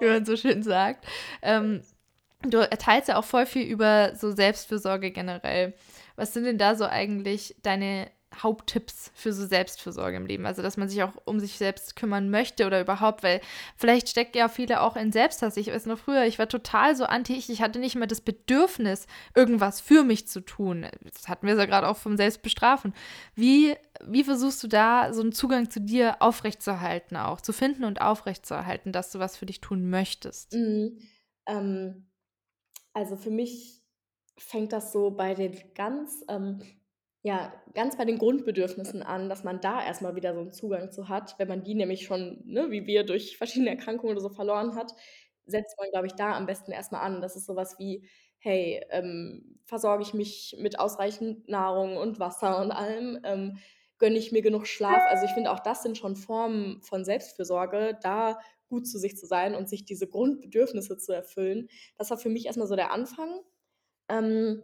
wie 0.00 0.06
man 0.06 0.24
so 0.24 0.36
schön 0.36 0.62
sagt. 0.62 1.06
Ähm, 1.42 1.82
du 2.42 2.58
erteilst 2.58 3.08
ja 3.08 3.18
auch 3.18 3.24
voll 3.24 3.44
viel 3.44 3.66
über 3.66 4.14
so 4.14 4.32
Selbstfürsorge 4.32 5.10
generell. 5.10 5.74
Was 6.16 6.32
sind 6.32 6.44
denn 6.44 6.58
da 6.58 6.76
so 6.76 6.86
eigentlich 6.86 7.56
deine 7.62 8.10
Haupttipps 8.34 9.12
für 9.14 9.32
so 9.32 9.46
Selbstfürsorge 9.46 10.16
im 10.16 10.26
Leben. 10.26 10.46
Also, 10.46 10.60
dass 10.60 10.76
man 10.76 10.88
sich 10.88 11.02
auch 11.02 11.12
um 11.24 11.40
sich 11.40 11.56
selbst 11.56 11.96
kümmern 11.96 12.28
möchte 12.28 12.66
oder 12.66 12.80
überhaupt, 12.80 13.22
weil 13.22 13.40
vielleicht 13.76 14.08
stecken 14.08 14.36
ja 14.36 14.48
viele 14.48 14.80
auch 14.80 14.96
in 14.96 15.12
Selbsthass. 15.12 15.56
Ich 15.56 15.68
weiß 15.68 15.86
noch 15.86 15.98
früher, 15.98 16.24
ich 16.24 16.38
war 16.38 16.48
total 16.48 16.96
so 16.96 17.04
anti 17.04 17.34
ich, 17.34 17.48
ich 17.48 17.62
hatte 17.62 17.78
nicht 17.78 17.94
mehr 17.94 18.06
das 18.06 18.20
Bedürfnis, 18.20 19.06
irgendwas 19.34 19.80
für 19.80 20.02
mich 20.02 20.28
zu 20.28 20.40
tun. 20.40 20.86
Das 21.12 21.28
hatten 21.28 21.46
wir 21.46 21.56
ja 21.56 21.64
gerade 21.66 21.88
auch 21.88 21.96
vom 21.96 22.16
Selbstbestrafen. 22.16 22.94
Wie, 23.34 23.74
wie 24.04 24.24
versuchst 24.24 24.62
du 24.62 24.68
da 24.68 25.12
so 25.12 25.22
einen 25.22 25.32
Zugang 25.32 25.70
zu 25.70 25.80
dir 25.80 26.16
aufrechtzuerhalten, 26.20 27.16
auch 27.16 27.40
zu 27.40 27.52
finden 27.52 27.84
und 27.84 28.00
aufrechtzuerhalten, 28.00 28.92
dass 28.92 29.12
du 29.12 29.18
was 29.18 29.36
für 29.36 29.46
dich 29.46 29.60
tun 29.60 29.88
möchtest? 29.88 30.52
Mhm. 30.52 30.98
Ähm, 31.46 32.06
also 32.92 33.16
für 33.16 33.30
mich 33.30 33.82
fängt 34.38 34.72
das 34.72 34.92
so 34.92 35.10
bei 35.10 35.34
den 35.34 35.54
ganz 35.74 36.24
ähm, 36.28 36.60
ja, 37.26 37.52
ganz 37.74 37.96
bei 37.96 38.04
den 38.04 38.18
Grundbedürfnissen 38.18 39.02
an, 39.02 39.28
dass 39.28 39.42
man 39.44 39.60
da 39.60 39.84
erstmal 39.84 40.14
wieder 40.16 40.32
so 40.34 40.40
einen 40.40 40.52
Zugang 40.52 40.92
zu 40.92 41.08
hat. 41.08 41.34
Wenn 41.38 41.48
man 41.48 41.64
die 41.64 41.74
nämlich 41.74 42.04
schon, 42.04 42.42
ne, 42.44 42.70
wie 42.70 42.86
wir 42.86 43.04
durch 43.04 43.36
verschiedene 43.36 43.70
Erkrankungen 43.70 44.12
oder 44.12 44.20
so 44.20 44.28
verloren 44.30 44.76
hat, 44.76 44.92
setzt 45.46 45.76
man, 45.78 45.90
glaube 45.90 46.06
ich, 46.06 46.12
da 46.14 46.36
am 46.36 46.46
besten 46.46 46.72
erstmal 46.72 47.02
an. 47.02 47.20
Das 47.20 47.34
ist 47.36 47.46
sowas 47.46 47.78
wie: 47.78 48.08
„Hey, 48.38 48.84
ähm, 48.90 49.58
versorge 49.64 50.02
ich 50.04 50.14
mich 50.14 50.56
mit 50.60 50.78
ausreichend 50.78 51.48
Nahrung 51.48 51.96
und 51.96 52.20
Wasser 52.20 52.60
und 52.60 52.70
allem? 52.72 53.18
Ähm, 53.24 53.58
gönne 53.98 54.18
ich 54.18 54.30
mir 54.32 54.42
genug 54.42 54.66
Schlaf?“ 54.68 55.04
Also, 55.06 55.24
ich 55.24 55.32
finde, 55.32 55.50
auch 55.50 55.60
das 55.60 55.82
sind 55.82 55.98
schon 55.98 56.14
Formen 56.16 56.80
von 56.82 57.04
Selbstfürsorge, 57.04 57.98
da 58.02 58.38
gut 58.68 58.86
zu 58.88 58.98
sich 58.98 59.16
zu 59.16 59.26
sein 59.26 59.54
und 59.54 59.68
sich 59.68 59.84
diese 59.84 60.06
Grundbedürfnisse 60.08 60.96
zu 60.98 61.12
erfüllen. 61.12 61.68
Das 61.96 62.10
war 62.10 62.18
für 62.18 62.28
mich 62.30 62.46
erstmal 62.46 62.68
so 62.68 62.76
der 62.76 62.92
Anfang. 62.92 63.40
Ähm 64.08 64.62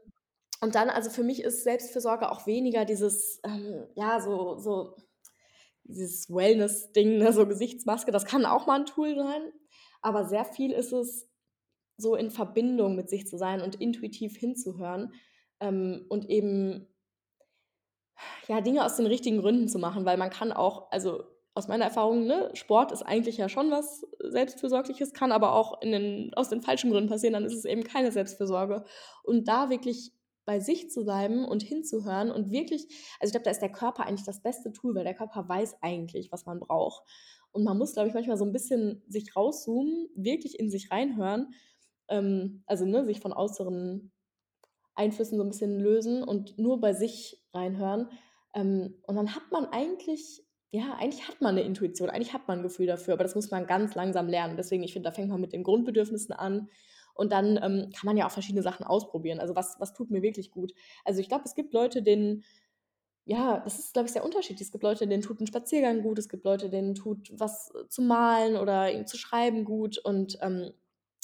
und 0.62 0.74
dann 0.76 0.88
also 0.90 1.10
für 1.10 1.24
mich 1.24 1.42
ist 1.42 1.64
Selbstfürsorge 1.64 2.30
auch 2.30 2.46
weniger 2.46 2.84
dieses, 2.84 3.40
ähm, 3.44 3.88
ja, 3.96 4.20
so 4.20 4.56
so 4.58 4.96
dieses 5.84 6.30
Wellness-Ding, 6.30 7.18
ne, 7.18 7.32
so 7.32 7.46
Gesichtsmaske, 7.46 8.12
das 8.12 8.24
kann 8.24 8.46
auch 8.46 8.66
mal 8.66 8.80
ein 8.80 8.86
Tool 8.86 9.16
sein, 9.16 9.52
aber 10.00 10.24
sehr 10.24 10.44
viel 10.44 10.70
ist 10.72 10.92
es, 10.92 11.28
so 11.98 12.14
in 12.16 12.30
Verbindung 12.30 12.96
mit 12.96 13.10
sich 13.10 13.26
zu 13.26 13.36
sein 13.36 13.60
und 13.60 13.80
intuitiv 13.80 14.36
hinzuhören, 14.36 15.12
ähm, 15.60 16.06
und 16.08 16.30
eben 16.30 16.88
ja, 18.48 18.60
Dinge 18.60 18.84
aus 18.84 18.96
den 18.96 19.06
richtigen 19.06 19.38
Gründen 19.38 19.68
zu 19.68 19.78
machen, 19.78 20.04
weil 20.04 20.16
man 20.16 20.30
kann 20.30 20.52
auch 20.52 20.90
also 20.90 21.24
aus 21.54 21.68
meiner 21.68 21.84
Erfahrung, 21.84 22.26
ne, 22.26 22.50
Sport 22.54 22.92
ist 22.92 23.02
eigentlich 23.02 23.36
ja 23.36 23.48
schon 23.48 23.70
was 23.70 24.06
Selbstfürsorgliches, 24.20 25.12
kann 25.12 25.32
aber 25.32 25.54
auch 25.54 25.80
den 25.80 26.32
aus 26.34 26.48
den 26.48 26.62
falschen 26.62 26.90
Gründen 26.90 27.10
passieren, 27.10 27.34
dann 27.34 27.44
ist 27.44 27.54
es 27.54 27.64
eben 27.64 27.84
keine 27.84 28.10
Selbstfürsorge. 28.12 28.84
Und 29.22 29.48
da 29.48 29.68
wirklich 29.68 30.12
bei 30.44 30.60
sich 30.60 30.90
zu 30.90 31.04
bleiben 31.04 31.44
und 31.44 31.62
hinzuhören 31.62 32.30
und 32.30 32.50
wirklich 32.50 32.88
also, 33.20 33.30
ich 33.30 33.32
glaube, 33.32 33.44
da 33.44 33.50
ist 33.50 33.62
der 33.62 33.72
Körper 33.72 34.06
eigentlich 34.06 34.26
das 34.26 34.42
beste 34.42 34.72
Tool, 34.72 34.94
weil 34.94 35.04
der 35.04 35.14
Körper 35.14 35.48
weiß 35.48 35.76
eigentlich, 35.82 36.32
was 36.32 36.46
man 36.46 36.60
braucht. 36.60 37.04
Und 37.52 37.64
man 37.64 37.78
muss, 37.78 37.92
glaube 37.92 38.08
ich, 38.08 38.14
manchmal 38.14 38.36
so 38.36 38.44
ein 38.44 38.52
bisschen 38.52 39.02
sich 39.08 39.36
rauszoomen, 39.36 40.08
wirklich 40.14 40.58
in 40.58 40.70
sich 40.70 40.90
reinhören, 40.90 41.54
ähm, 42.08 42.62
also, 42.66 42.84
ne, 42.84 43.04
sich 43.04 43.20
von 43.20 43.32
äußeren 43.32 44.10
Einflüssen 44.94 45.38
so 45.38 45.44
ein 45.44 45.50
bisschen 45.50 45.78
lösen 45.78 46.22
und 46.22 46.58
nur 46.58 46.80
bei 46.80 46.92
sich 46.92 47.42
reinhören. 47.52 48.08
Ähm, 48.54 48.96
und 49.06 49.16
dann 49.16 49.34
hat 49.34 49.50
man 49.50 49.66
eigentlich 49.66 50.44
ja, 50.74 50.94
eigentlich 50.98 51.28
hat 51.28 51.42
man 51.42 51.50
eine 51.50 51.66
Intuition, 51.66 52.08
eigentlich 52.08 52.32
hat 52.32 52.48
man 52.48 52.60
ein 52.60 52.62
Gefühl 52.62 52.86
dafür, 52.86 53.12
aber 53.12 53.24
das 53.24 53.34
muss 53.34 53.50
man 53.50 53.66
ganz 53.66 53.94
langsam 53.94 54.26
lernen. 54.26 54.56
Deswegen, 54.56 54.82
ich 54.82 54.94
finde, 54.94 55.10
da 55.10 55.14
fängt 55.14 55.28
man 55.28 55.40
mit 55.40 55.52
den 55.52 55.64
Grundbedürfnissen 55.64 56.34
an 56.34 56.70
und 57.14 57.32
dann 57.32 57.56
ähm, 57.62 57.90
kann 57.92 58.06
man 58.06 58.16
ja 58.16 58.26
auch 58.26 58.30
verschiedene 58.30 58.62
Sachen 58.62 58.84
ausprobieren. 58.84 59.40
Also 59.40 59.54
was, 59.54 59.76
was 59.78 59.92
tut 59.92 60.10
mir 60.10 60.22
wirklich 60.22 60.50
gut? 60.50 60.72
Also 61.04 61.20
ich 61.20 61.28
glaube, 61.28 61.44
es 61.44 61.54
gibt 61.54 61.72
Leute, 61.72 62.02
denen, 62.02 62.44
ja, 63.24 63.60
das 63.60 63.78
ist, 63.78 63.92
glaube 63.92 64.06
ich, 64.06 64.12
sehr 64.12 64.24
unterschiedlich. 64.24 64.66
Es 64.66 64.72
gibt 64.72 64.84
Leute, 64.84 65.06
denen 65.06 65.22
tut 65.22 65.40
ein 65.40 65.46
Spaziergang 65.46 66.02
gut, 66.02 66.18
es 66.18 66.28
gibt 66.28 66.44
Leute, 66.44 66.70
denen 66.70 66.94
tut 66.94 67.32
was 67.38 67.72
zu 67.88 68.02
malen 68.02 68.56
oder 68.56 69.06
zu 69.06 69.16
schreiben 69.16 69.64
gut. 69.64 69.98
Und 69.98 70.38
ähm, 70.40 70.72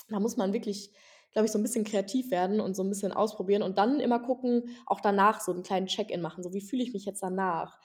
da 0.09 0.21
muss 0.21 0.37
man 0.37 0.53
wirklich, 0.53 0.93
glaube 1.33 1.47
ich, 1.47 1.53
so 1.53 1.59
ein 1.59 1.63
bisschen 1.63 1.85
kreativ 1.85 2.31
werden 2.31 2.61
und 2.61 2.75
so 2.75 2.83
ein 2.83 2.89
bisschen 2.89 3.13
ausprobieren 3.13 3.63
und 3.63 3.79
dann 3.79 4.01
immer 4.01 4.21
gucken, 4.21 4.71
auch 4.87 5.01
danach 5.01 5.41
so 5.41 5.53
einen 5.53 5.63
kleinen 5.63 5.87
Check-in 5.87 6.21
machen. 6.21 6.43
So, 6.43 6.53
wie 6.53 6.61
fühle 6.61 6.83
ich 6.83 6.93
mich 6.93 7.05
jetzt 7.05 7.23
danach? 7.23 7.79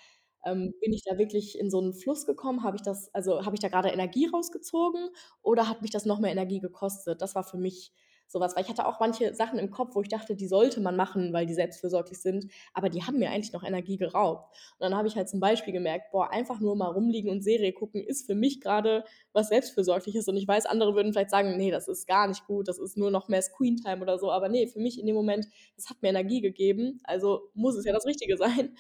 Ähm, 0.46 0.74
bin 0.82 0.94
ich 0.94 1.04
da 1.04 1.18
wirklich 1.18 1.58
in 1.60 1.70
so 1.72 1.80
einen 1.80 1.94
Fluss 1.94 2.26
gekommen? 2.26 2.64
Habe 2.64 2.76
ich 2.78 2.82
das 2.84 3.14
also, 3.14 3.46
habe 3.46 3.56
ich 3.56 3.62
da 3.62 3.70
gerade 3.70 3.90
Energie 3.90 4.28
rausgezogen 4.28 5.10
oder 5.42 5.70
hat 5.70 5.82
mich 5.82 5.92
das 5.92 6.06
noch 6.06 6.20
mehr 6.20 6.32
Energie 6.32 6.60
gekostet? 6.60 7.22
Das 7.22 7.36
war 7.36 7.44
für 7.44 7.58
mich 7.58 7.92
sowas, 8.28 8.56
weil 8.56 8.64
ich 8.64 8.70
hatte 8.70 8.88
auch 8.88 9.00
manche 9.00 9.34
Sachen 9.36 9.60
im 9.60 9.70
Kopf, 9.70 9.94
wo 9.96 10.02
ich 10.02 10.08
dachte, 10.10 10.36
die 10.36 10.48
sollte 10.48 10.80
man 10.82 10.96
machen, 10.96 11.34
weil 11.34 11.46
die 11.46 11.54
selbstfürsorglich 11.54 12.20
sind, 12.20 12.48
aber 12.74 12.90
die 12.90 13.04
haben 13.04 13.20
mir 13.20 13.30
eigentlich 13.30 13.54
noch 13.54 13.64
Energie 13.64 13.98
geraubt. 13.98 14.56
Und 14.80 14.82
dann 14.90 14.96
habe 14.96 15.08
ich 15.08 15.16
halt 15.16 15.30
zum 15.30 15.40
Beispiel 15.40 15.72
gemerkt, 15.74 16.12
boah, 16.12 16.32
einfach 16.32 16.60
nur 16.60 16.76
mal 16.76 16.88
rumliegen 16.88 17.30
und 17.30 17.44
Serie 17.44 17.74
gucken 17.74 18.04
ist 18.04 18.26
für 18.26 18.34
mich 18.36 18.60
gerade 18.60 19.04
was 19.34 19.50
Selbstfürsorgliches 19.50 20.28
und 20.28 20.38
ich 20.38 20.48
weiß, 20.48 20.66
andere 20.66 20.96
würden 20.96 21.14
vielleicht 21.14 21.30
sagen: 21.30 21.58
„Ne, 21.58 21.70
das 21.72 21.88
ist 21.88 22.08
gar 22.08 22.28
nicht 22.28 22.46
gut, 22.48 22.68
das 22.68 22.80
ist 22.80 22.98
nur 22.98 23.12
noch 23.12 23.28
mehr 23.28 23.42
Screentime 23.42 24.02
oder 24.02 24.18
so“, 24.18 24.32
aber 24.32 24.50
ne, 24.50 24.68
für 24.68 24.80
mich 24.80 25.00
in 25.00 25.06
dem 25.06 25.16
Moment, 25.16 25.48
das 25.76 25.90
hat 25.90 26.02
mir 26.02 26.10
Energie 26.10 26.42
gegeben, 26.42 27.00
also 27.04 27.50
muss 27.54 27.76
es 27.76 27.86
ja 27.86 27.94
das 27.94 28.06
Richtige 28.06 28.38
sein. 28.38 28.76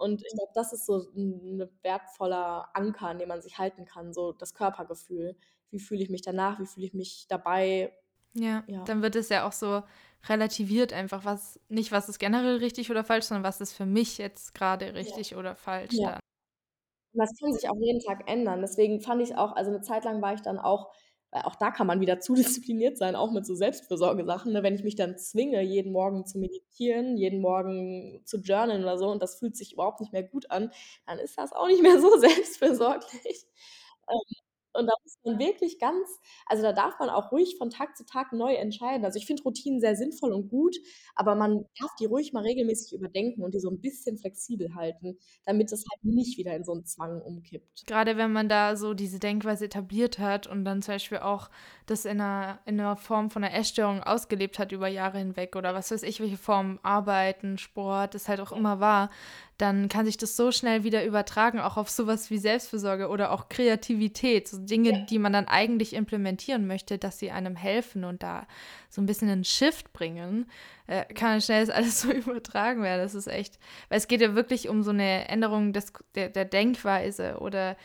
Und 0.00 0.22
ich 0.26 0.34
glaube, 0.34 0.52
das 0.54 0.72
ist 0.72 0.86
so 0.86 0.96
'n 1.14 1.56
'ne 1.58 1.70
wertvoller 1.82 2.70
Anker, 2.74 3.08
an 3.08 3.18
dem 3.18 3.28
man 3.28 3.42
sich 3.42 3.58
halten 3.58 3.84
kann, 3.84 4.14
so 4.14 4.32
das 4.32 4.54
Körpergefühl. 4.54 5.36
Wie 5.70 5.78
fühle 5.80 6.02
ich 6.02 6.10
mich 6.10 6.22
danach? 6.22 6.58
Wie 6.60 6.66
fühle 6.66 6.86
ich 6.86 6.94
mich 6.94 7.26
dabei? 7.28 7.92
Ja, 8.34 8.64
Ja. 8.68 8.84
dann 8.84 9.02
wird 9.02 9.16
es 9.16 9.28
ja 9.28 9.46
auch 9.46 9.52
so 9.52 9.82
relativiert 10.28 10.92
einfach, 10.92 11.24
was 11.24 11.58
nicht, 11.68 11.90
was 11.90 12.08
ist 12.08 12.18
generell 12.20 12.56
richtig 12.58 12.90
oder 12.90 13.02
falsch, 13.02 13.24
sondern 13.26 13.42
was 13.44 13.60
ist 13.60 13.72
für 13.72 13.86
mich 13.86 14.18
jetzt 14.18 14.54
gerade 14.54 14.94
Ja. 15.00 15.16
richtig 15.16 15.34
oder 15.34 15.56
falsch 15.56 15.98
Ja. 15.98 16.20
das 17.14 17.30
kann 17.40 17.52
sich 17.52 17.68
auch 17.70 17.76
jeden 17.80 18.00
Tag 18.00 18.28
ändern. 18.30 18.60
Deswegen 18.62 19.00
fand 19.00 19.22
ich's 19.22 19.32
auch 19.32 19.56
also 19.56 19.70
'ne 19.72 19.80
Zeit 19.82 20.04
lang 20.04 20.22
war 20.22 20.34
ich 20.34 20.42
dann 20.42 20.58
auch 20.58 20.92
auch 21.32 21.56
da 21.56 21.70
kann 21.70 21.86
man 21.86 22.00
wieder 22.00 22.20
zu 22.20 22.34
diszipliniert 22.34 22.98
sein, 22.98 23.14
auch 23.16 23.32
mit 23.32 23.46
so 23.46 23.54
Selbstfürsorgesachen, 23.54 24.52
ne? 24.52 24.62
Wenn 24.62 24.74
ich 24.74 24.84
mich 24.84 24.96
dann 24.96 25.18
zwinge, 25.18 25.62
jeden 25.62 25.92
Morgen 25.92 26.26
zu 26.26 26.38
meditieren, 26.38 27.16
jeden 27.16 27.40
Morgen 27.40 28.22
zu 28.24 28.38
journalen 28.38 28.82
oder 28.82 28.98
so 28.98 29.08
und 29.10 29.22
das 29.22 29.38
fühlt 29.38 29.56
sich 29.56 29.72
überhaupt 29.74 30.00
nicht 30.00 30.12
mehr 30.12 30.22
gut 30.24 30.50
an, 30.50 30.70
dann 31.06 31.18
ist 31.18 31.38
das 31.38 31.52
auch 31.52 31.66
nicht 31.68 31.82
mehr 31.82 32.00
so 32.00 32.16
selbstfürsorglich. 32.18 33.46
Ähm 34.10 34.39
Und 34.74 34.86
da 34.86 34.92
muss 35.02 35.16
man 35.24 35.38
wirklich 35.38 35.78
ganz 35.78 36.08
also, 36.46 36.62
da 36.62 36.72
darf 36.72 36.98
man 37.00 37.10
auch 37.10 37.32
ruhig 37.32 37.56
von 37.58 37.70
Tag 37.70 37.96
zu 37.96 38.04
Tag 38.06 38.32
neu 38.32 38.54
entscheiden. 38.54 39.04
Also, 39.04 39.18
ich 39.18 39.26
finde 39.26 39.42
Routinen 39.42 39.80
sehr 39.80 39.96
sinnvoll 39.96 40.32
und 40.32 40.48
gut, 40.48 40.76
aber 41.14 41.34
man 41.34 41.66
darf 41.78 41.90
die 42.00 42.06
ruhig 42.06 42.32
mal 42.32 42.42
regelmäßig 42.44 42.92
überdenken 42.94 43.42
und 43.42 43.54
die 43.54 43.60
so 43.60 43.68
'n 43.70 43.80
bisschen 43.80 44.18
flexibel 44.18 44.74
halten, 44.74 45.18
damit 45.44 45.72
es 45.72 45.84
halt 45.90 46.04
nicht 46.04 46.38
wieder 46.38 46.54
in 46.56 46.64
so 46.64 46.72
'n 46.72 46.84
Zwang 46.86 47.20
umkippt. 47.22 47.86
Grade 47.86 48.16
wenn 48.16 48.32
man 48.32 48.48
da 48.48 48.76
so 48.76 48.92
diese 48.94 49.18
Denkweise 49.18 49.64
etabliert 49.64 50.18
hat 50.18 50.46
und 50.46 50.64
dann 50.64 50.82
zum 50.82 50.94
Beispiel 50.94 51.18
auch 51.18 51.48
das 51.86 52.04
in 52.04 52.18
'ner 52.18 52.60
in 52.66 52.76
'ner 52.76 52.96
Form 52.96 53.30
von 53.30 53.42
'ner 53.42 53.54
Essstörung 53.54 54.02
ausgelebt 54.02 54.58
hat 54.58 54.72
über 54.72 54.86
Jahre 54.88 55.18
hinweg 55.18 55.56
oder 55.56 55.74
was 55.74 55.90
weiß 55.90 56.02
ich, 56.02 56.20
welche 56.20 56.36
Form, 56.36 56.78
Arbeiten, 56.82 57.56
Sport 57.58 58.14
es 58.14 58.28
halt 58.28 58.40
auch 58.40 58.52
immer 58.52 58.78
war, 58.80 59.10
dann 59.60 59.88
kann 59.88 60.06
sich 60.06 60.16
das 60.16 60.36
so 60.36 60.52
schnell 60.52 60.84
wieder 60.84 61.04
übertragen, 61.04 61.60
auch 61.60 61.76
auf 61.76 61.90
so 61.90 62.06
was 62.06 62.30
wie 62.30 62.38
Selbstfürsorge 62.38 63.08
oder 63.08 63.30
auch 63.32 63.48
Kreativität, 63.48 64.48
so 64.48 64.58
Dinge, 64.58 64.92
Ja. 64.92 65.06
die 65.10 65.18
man 65.18 65.32
dann 65.32 65.48
eigentlich 65.48 65.92
implementieren 65.94 66.66
möchte, 66.66 66.98
dass 66.98 67.18
sie 67.18 67.30
einem 67.30 67.56
helfen 67.56 68.04
und 68.04 68.22
da 68.22 68.46
so 68.88 69.00
'n 69.00 69.06
bisschen 69.06 69.28
'nen 69.28 69.44
Shift 69.44 69.92
bringen, 69.92 70.46
äh, 70.86 71.04
kann 71.14 71.40
schnell 71.40 71.66
das 71.66 71.74
alles 71.74 72.00
so 72.02 72.10
übertragen 72.12 72.82
werden. 72.82 73.02
Das 73.02 73.14
ist 73.14 73.26
echt 73.28 73.58
weil 73.88 73.98
es 73.98 74.08
geht 74.08 74.20
ja 74.20 74.34
wirklich 74.34 74.68
um 74.68 74.82
so 74.82 74.92
'ne 74.92 75.28
Änderung 75.28 75.72
des 75.72 75.92
der 76.14 76.28
der 76.30 76.44
Denkweise 76.46 77.38
oder 77.40 77.76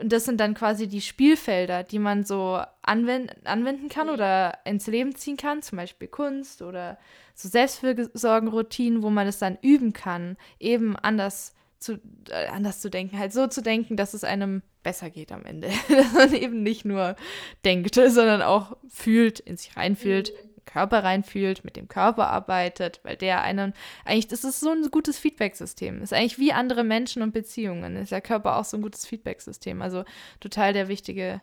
und 0.00 0.12
das 0.12 0.24
sind 0.24 0.40
dann 0.40 0.54
quasi 0.54 0.88
die 0.88 1.00
Spielfelder, 1.00 1.82
die 1.82 1.98
man 1.98 2.24
so 2.24 2.60
anwen 2.82 3.30
anwenden 3.44 3.88
kann 3.88 4.08
oder 4.08 4.58
ins 4.64 4.86
Leben 4.86 5.14
ziehen 5.14 5.36
kann, 5.36 5.62
zum 5.62 5.76
Beispiel 5.76 6.08
Kunst 6.08 6.62
oder 6.62 6.98
so 7.34 7.48
Selbstfürsorge-Routinen, 7.48 9.02
wo 9.02 9.10
man 9.10 9.26
es 9.26 9.38
dann 9.38 9.58
üben 9.62 9.92
kann, 9.92 10.36
eben 10.58 10.96
anders 10.96 11.54
zu 11.78 11.94
äh, 12.30 12.46
anders 12.48 12.80
zu 12.80 12.90
denken, 12.90 13.18
halt 13.18 13.32
so 13.32 13.46
zu 13.46 13.62
denken, 13.62 13.96
dass 13.96 14.14
es 14.14 14.24
einem 14.24 14.62
besser 14.82 15.10
geht 15.10 15.32
am 15.32 15.44
Ende. 15.44 15.68
Dass 15.88 16.12
man 16.12 16.32
eben 16.34 16.62
nicht 16.62 16.84
nur 16.84 17.16
denkt, 17.64 17.96
sondern 17.96 18.40
auch 18.40 18.76
fühlt, 18.88 19.40
in 19.40 19.56
sich 19.56 19.76
reinfühlt, 19.76 20.32
Mhm. 20.32 20.45
Körper 20.66 21.02
reinfühlt, 21.04 21.64
mit 21.64 21.76
dem 21.76 21.88
Körper 21.88 22.28
arbeitet, 22.28 23.00
weil 23.04 23.16
der 23.16 23.42
einen 23.42 23.72
eigentlich 24.04 24.28
das 24.28 24.44
ist 24.44 24.60
so 24.60 24.70
'n 24.70 24.90
gutes 24.90 25.18
Feedbacksystem. 25.18 26.02
Ist 26.02 26.12
eigentlich 26.12 26.38
wie 26.38 26.52
andere 26.52 26.84
Menschen 26.84 27.22
und 27.22 27.32
Beziehungen. 27.32 27.96
Ist 27.96 28.12
der 28.12 28.20
Körper 28.20 28.58
auch 28.58 28.64
so 28.64 28.76
'n 28.76 28.82
gutes 28.82 29.06
Feedbacksystem. 29.06 29.80
Also, 29.82 30.04
total 30.40 30.72
der 30.72 30.88
wichtige 30.88 31.40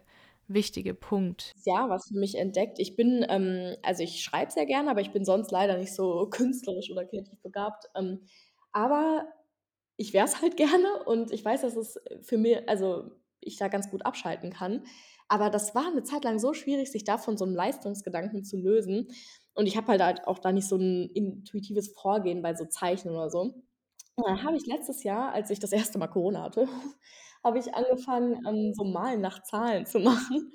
wichtige 0.48 0.94
Punkt. 0.94 1.56
Ja, 1.66 1.88
was 1.90 2.08
für 2.08 2.16
mich 2.18 2.36
entdeckt. 2.36 2.80
Ich 2.80 2.96
bin, 2.96 3.26
ähm 3.30 3.76
also, 3.84 4.04
ich 4.04 4.22
schreibe 4.24 4.52
sehr 4.52 4.66
gerne, 4.66 4.90
aber 4.92 5.02
ich 5.02 5.12
bin 5.12 5.24
sonst 5.26 5.52
leider 5.52 5.78
nicht 5.78 5.94
so 5.94 6.28
künstlerisch 6.30 6.92
oder 6.92 7.06
kreativ 7.06 7.40
begabt. 7.42 7.86
Ähm, 7.96 8.22
aber 8.72 9.28
ich 9.98 10.14
wäre 10.14 10.26
es 10.26 10.42
halt 10.42 10.58
gerne 10.58 11.04
und 11.06 11.32
ich 11.32 11.46
weiß, 11.46 11.62
dass 11.62 11.76
es 11.76 12.00
für 12.24 12.38
mi 12.38 12.56
also, 12.68 13.12
ich 13.42 13.58
da 13.58 13.68
ganz 13.70 13.90
gut 13.92 14.06
abschalten 14.06 14.52
kann. 14.52 14.86
Aber 15.34 15.50
das 15.50 15.74
war 15.74 15.90
'ne 15.92 16.04
Zeit 16.04 16.24
lang 16.24 16.38
so 16.38 16.54
schwierig, 16.54 16.92
sich 16.92 17.04
da 17.06 17.18
von 17.18 17.38
so 17.38 17.46
'nem 17.46 17.56
Leistungsgedanken 17.56 18.44
zu 18.44 18.56
lösen. 18.58 19.08
Und 19.56 19.66
ich 19.66 19.76
habe 19.78 19.88
halt 19.88 20.02
halt 20.04 20.28
auch 20.28 20.38
da 20.38 20.52
nicht 20.52 20.68
so 20.68 20.76
'n 20.78 21.10
intuitives 21.16 21.90
Vorgehen 21.96 22.44
bei 22.44 22.54
so 22.56 22.66
Zeichnen 22.66 23.16
oder 23.16 23.32
so. 23.32 23.42
Und 24.16 24.28
dann 24.28 24.44
habe 24.44 24.58
ich 24.58 24.68
letztes 24.68 25.04
Jahr, 25.04 25.34
als 25.34 25.50
ich 25.52 25.60
das 25.60 25.72
erste 25.74 26.00
Mal 26.00 26.08
Corona 26.08 26.44
hatte, 26.44 26.68
habe 27.44 27.60
ich 27.60 27.74
angefangen, 27.76 28.40
ähm, 28.48 28.74
so 28.76 28.84
Malen 28.86 29.22
nach 29.22 29.44
Zahlen 29.44 29.86
zu 29.88 30.00
machen. 30.02 30.52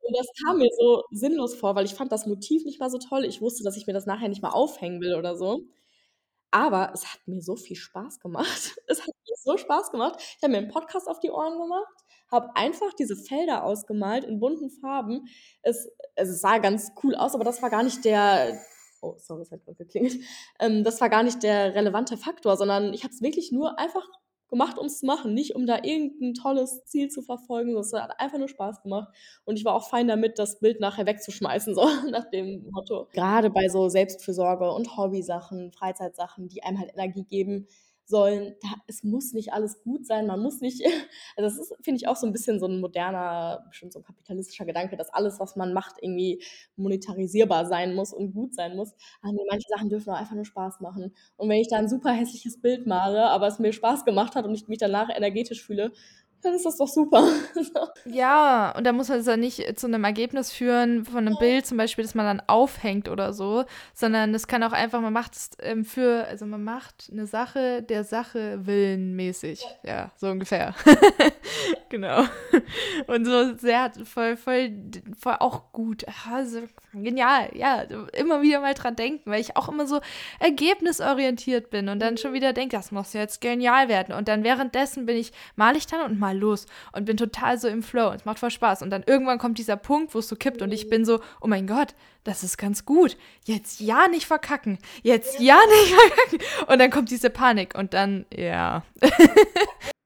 Und 0.00 0.16
das 0.18 0.26
kam 0.44 0.58
mir 0.58 0.70
so 0.78 1.02
sinnlos 1.12 1.54
vor, 1.56 1.74
weil 1.76 1.86
ich 1.86 1.94
fand 1.94 2.12
das 2.12 2.26
Motiv 2.26 2.64
nicht 2.66 2.80
mal 2.80 2.90
so 2.90 2.98
toll. 2.98 3.24
Ich 3.26 3.40
wusste, 3.42 3.64
dass 3.64 3.76
ich 3.78 3.86
mir 3.86 3.92
das 3.94 4.06
nachher 4.06 4.28
nicht 4.30 4.42
mal 4.42 4.50
aufhängen 4.52 5.00
will 5.02 5.14
oder 5.16 5.36
so. 5.36 5.62
Aber 6.52 6.90
es 6.92 7.04
hat 7.06 7.20
mir 7.26 7.40
so 7.42 7.56
viel 7.56 7.76
Spaß 7.76 8.20
gemacht. 8.20 8.76
Es 8.86 9.00
hat 9.00 9.06
mir 9.06 9.36
so 9.36 9.56
Spaß 9.56 9.90
gemacht. 9.90 10.16
Ich 10.18 10.42
habe 10.42 10.52
mir 10.52 10.58
'n 10.58 10.68
Podcast 10.68 11.08
auf 11.08 11.20
die 11.20 11.30
Ohren 11.30 11.58
gemacht, 11.58 11.94
habe 12.30 12.54
einfach 12.56 12.92
diese 12.94 13.16
Felder 13.16 13.64
ausgemalt 13.64 14.24
in 14.24 14.40
bunten 14.40 14.70
Farben. 14.70 15.26
Es 15.62 15.88
also, 16.16 16.32
es 16.32 16.40
sah 16.40 16.58
ganz 16.58 16.92
cool 17.02 17.14
aus, 17.14 17.34
aber 17.34 17.44
das 17.44 17.62
war 17.62 17.70
gar 17.70 17.82
nicht 17.82 18.04
der 18.04 18.58
oh, 19.02 19.14
sorry, 19.18 19.42
es 19.42 19.50
hat 19.50 19.64
grad 19.64 19.78
geklingelt. 19.78 20.16
Ähm, 20.58 20.84
das 20.84 21.00
war 21.00 21.08
gar 21.08 21.22
nicht 21.22 21.42
der 21.42 21.74
relevante 21.74 22.16
Faktor, 22.16 22.56
sondern 22.56 22.92
ich 22.94 23.04
habe 23.04 23.14
es 23.14 23.22
wirklich 23.22 23.52
nur 23.52 23.78
einfach 23.78 24.06
gemacht, 24.50 24.78
ums 24.78 24.98
zu 25.00 25.06
machen, 25.06 25.34
nicht 25.34 25.54
um 25.54 25.66
da 25.66 25.76
irgend 25.82 26.20
'n 26.20 26.34
tolles 26.34 26.84
Ziel 26.86 27.08
zu 27.08 27.22
verfolgen. 27.22 27.74
Das 27.74 27.92
hat 27.92 28.18
einfach 28.20 28.38
nur 28.38 28.48
Spaß 28.48 28.82
gemacht. 28.82 29.08
Und 29.44 29.56
ich 29.58 29.64
war 29.64 29.74
auch 29.74 29.88
fein 29.88 30.08
damit, 30.08 30.38
das 30.38 30.58
Bild 30.60 30.80
nachher 30.80 31.06
wegzuschmeißen, 31.06 31.74
so 31.76 31.82
nach 32.10 32.28
dem 32.30 32.66
Motto. 32.70 33.08
Grade 33.12 33.50
bei 33.50 33.68
so 33.68 33.88
Selbstfürsorge 33.88 34.70
und 34.72 34.96
Hobbysachen, 34.96 35.72
Freizeitsachen, 35.72 36.48
die 36.48 36.62
einem 36.62 36.78
halt 36.78 36.92
Energie 36.94 37.24
geben 37.24 37.66
sollen, 38.10 38.56
da 38.62 38.68
es 38.88 39.04
muss 39.04 39.32
nicht 39.34 39.52
alles 39.54 39.82
gut 39.82 40.06
sein. 40.06 40.26
Man 40.26 40.40
muss 40.40 40.60
nicht 40.60 40.82
also, 41.36 41.48
das 41.48 41.58
ist, 41.58 41.74
finde 41.82 41.98
ich, 41.98 42.08
auch 42.08 42.16
so 42.16 42.26
'n 42.26 42.32
bisschen 42.32 42.60
so 42.60 42.66
'n 42.66 42.80
moderner 42.80 43.64
bestimmt 43.68 43.92
so 43.94 44.00
'n 44.00 44.04
kapitalistischer 44.04 44.66
Gedanke, 44.66 44.96
dass 44.98 45.10
alles, 45.14 45.40
was 45.40 45.56
man 45.56 45.72
macht, 45.74 45.96
irgendwie 46.02 46.42
monetarisierbar 46.76 47.66
sein 47.66 47.94
muss 47.94 48.12
und 48.12 48.32
gut 48.34 48.54
sein 48.54 48.76
muss. 48.76 48.92
Aber 49.22 49.32
manche 49.50 49.68
Sachen 49.70 49.88
dürfen 49.90 50.10
auch 50.12 50.18
einfach 50.18 50.34
nur 50.36 50.44
Spaß 50.46 50.80
machen. 50.80 51.14
Und 51.36 51.48
wenn 51.48 51.60
ich 51.60 51.68
da 51.68 51.78
'n 51.78 51.88
super 51.88 52.12
hässliches 52.12 52.60
Bild 52.60 52.86
male, 52.86 53.30
aber 53.30 53.46
es 53.48 53.58
mir 53.60 53.72
Spaß 53.72 54.04
gemacht 54.04 54.34
hat 54.36 54.44
und 54.46 54.54
ich 54.54 54.68
mich 54.68 54.78
danach 54.78 55.08
energetisch 55.16 55.64
fühle, 55.64 55.92
dann 56.42 56.54
ist 56.54 56.64
das 56.66 56.76
doch 56.76 56.88
super. 56.88 57.26
Ja, 58.06 58.72
und 58.78 58.84
da 58.84 58.92
muss 58.92 59.08
man 59.10 59.18
es 59.18 59.26
ja 59.26 59.36
nicht 59.36 59.78
zu 59.78 59.86
'nem 59.86 60.04
Ergebnis 60.04 60.52
führen 60.52 61.04
von 61.04 61.24
'nem 61.24 61.34
Ja. 61.34 61.38
Bild 61.38 61.66
zum 61.66 61.76
Beispiel, 61.76 62.02
das 62.02 62.14
man 62.14 62.24
dann 62.24 62.42
aufhängt 62.48 63.10
oder 63.10 63.34
so, 63.34 63.64
sondern 63.92 64.32
das 64.32 64.46
kann 64.46 64.62
auch 64.62 64.72
einfach 64.72 65.02
man 65.02 65.12
macht 65.12 65.34
es, 65.36 65.50
ähm, 65.60 65.84
für 65.84 66.26
also, 66.26 66.46
man 66.46 66.64
macht 66.64 67.12
'ne 67.12 67.26
Sache 67.26 67.82
der 67.82 68.04
Sache 68.04 68.60
willen 68.66 69.16
mäßig. 69.16 69.62
Ja. 69.84 69.90
Ja, 69.92 70.12
so 70.16 70.28
ungefähr. 70.28 70.74
Genau. 71.90 72.22
Und 73.08 73.24
so 73.26 73.56
sehr 73.56 73.90
voll 74.04 74.36
voll 74.36 74.70
voll 75.18 75.36
auch 75.40 75.72
gut. 75.72 76.04
Ah, 76.08 76.44
so 76.44 76.60
genial, 76.94 77.50
ja, 77.54 77.82
immer 78.12 78.42
wieder 78.42 78.60
mal 78.60 78.74
dran 78.74 78.94
denken, 78.94 79.28
weil 79.30 79.40
ich 79.40 79.56
auch 79.56 79.68
immer 79.68 79.86
so 79.88 80.00
ergebnisorientiert 80.38 81.70
bin 81.70 81.88
und 81.88 81.98
dann 82.00 82.16
schon 82.16 82.30
Mhm. 82.30 82.34
wieder 82.36 82.52
denke: 82.52 82.76
„Das 82.76 82.92
muss 82.92 83.12
jetzt 83.12 83.40
genial 83.40 83.88
werden.“ 83.88 84.14
Und 84.14 84.28
dann 84.28 84.44
währenddessen 84.44 85.04
bin 85.06 85.16
ich 85.16 85.32
male 85.56 85.78
ich 85.78 85.86
dann 85.88 86.02
und 86.12 86.18
male 86.30 86.38
los 86.40 86.66
und 86.92 87.04
bin 87.04 87.16
total 87.16 87.58
so 87.58 87.68
im 87.68 87.82
Flow. 87.82 88.10
Es 88.12 88.24
macht 88.24 88.38
voll 88.38 88.50
Spaß. 88.50 88.82
Und 88.82 88.90
dann 88.90 89.02
irgendwann 89.06 89.38
kommt 89.38 89.58
dieser 89.58 89.76
Punkt, 89.76 90.14
wo's 90.14 90.28
so 90.28 90.36
kippt 90.36 90.62
und 90.62 90.72
ich 90.72 90.88
bin 90.88 91.04
so: 91.04 91.20
„Oh 91.40 91.46
mein 91.48 91.66
Gott, 91.66 91.94
das 92.24 92.42
ist 92.44 92.58
ganz 92.58 92.84
gut. 92.84 93.16
Jetzt 93.46 93.80
ja 93.80 94.08
nicht 94.08 94.26
verkacken. 94.26 94.78
Jetzt 95.02 95.40
Ja. 95.40 95.58
nicht 95.68 95.94
verkacken.“ 95.94 96.38
Und 96.72 96.78
dann 96.80 96.90
kommt 96.90 97.10
diese 97.10 97.30
Panik 97.30 97.76
und 97.78 97.94
dann 97.94 98.26
ja. 98.34 98.82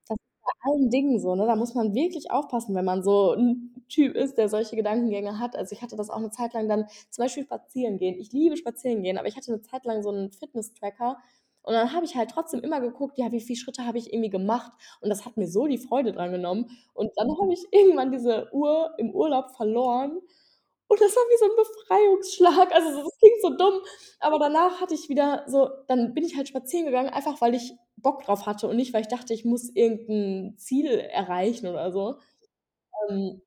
Das 0.08 0.16
ist 0.16 0.44
bei 0.44 0.70
allen 0.72 0.90
Dingen 0.90 1.20
so, 1.20 1.34
ne? 1.36 1.46
Da 1.46 1.56
muss 1.56 1.74
man 1.74 1.94
wirklich 1.94 2.30
aufpassen, 2.30 2.74
wenn 2.74 2.84
man 2.84 3.02
so 3.04 3.32
'n 3.34 3.74
Typ 3.88 4.14
ist, 4.16 4.38
der 4.38 4.48
solche 4.48 4.76
Gedankengänge 4.76 5.38
hat. 5.40 5.56
Also, 5.56 5.74
ich 5.74 5.82
hatte 5.82 5.96
das 5.96 6.10
auch 6.10 6.20
'ne 6.20 6.30
Zeit 6.30 6.54
lang 6.54 6.68
dann 6.68 6.86
zum 7.10 7.24
Beispiel 7.24 7.44
spazieren 7.44 7.98
gehen. 7.98 8.16
Ich 8.20 8.32
liebe 8.32 8.56
spazieren 8.56 9.02
gehen, 9.02 9.18
aber 9.18 9.28
ich 9.28 9.36
hatte 9.36 9.52
'ne 9.52 9.62
Zeit 9.62 9.84
lang 9.86 10.02
so 10.02 10.10
'n 10.10 10.30
Fitness-Tracker 10.32 11.18
und 11.64 11.74
dann 11.74 11.92
habe 11.94 12.04
ich 12.06 12.16
halt 12.16 12.30
trotzdem 12.30 12.60
immer 12.62 12.80
geguckt, 12.80 13.18
ja, 13.18 13.32
wie 13.32 13.40
viel 13.40 13.56
Schritte 13.56 13.86
habe 13.86 13.98
ich 13.98 14.12
irgendwie 14.12 14.30
gemacht? 14.30 14.72
Und 15.02 15.10
das 15.10 15.24
hat 15.26 15.36
mir 15.38 15.48
so 15.48 15.66
die 15.66 15.78
Freude 15.78 16.12
dran 16.12 16.32
genommen. 16.32 16.70
Und 16.94 17.12
dann 17.16 17.28
habe 17.40 17.52
ich 17.54 17.66
irgendwann 17.72 18.12
diese 18.12 18.48
Uhr 18.52 18.94
im 18.98 19.10
Urlaub 19.12 19.50
verloren 19.56 20.20
und 20.88 21.00
das 21.02 21.16
war 21.16 21.22
wie 21.24 21.38
so 21.38 21.46
'n 21.46 21.56
Befreiungsschlag. 21.56 22.74
Also, 22.74 22.90
so 22.92 23.04
das 23.04 23.18
klingt 23.18 23.42
so 23.42 23.50
dumm, 23.56 23.80
aber 24.20 24.38
danach 24.40 24.80
hatte 24.82 24.94
ich 24.94 25.08
wieder 25.10 25.44
so 25.48 25.68
dann 25.88 26.14
bin 26.14 26.24
ich 26.24 26.36
halt 26.36 26.48
spazieren 26.48 26.86
gegangen, 26.86 27.10
einfach 27.10 27.40
weil 27.42 27.54
ich 27.54 27.74
Bock 27.98 28.22
drauf 28.24 28.46
hatte 28.46 28.68
und 28.68 28.76
nicht, 28.76 28.92
weil 28.94 29.02
ich 29.02 29.08
dachte, 29.08 29.34
ich 29.34 29.44
muss 29.46 29.70
irgend 29.74 30.08
'n 30.10 30.56
Ziel 30.58 30.86
erreichen 30.88 31.68
oder 31.68 31.92
so. 31.92 32.18
Ähm, 33.10 33.42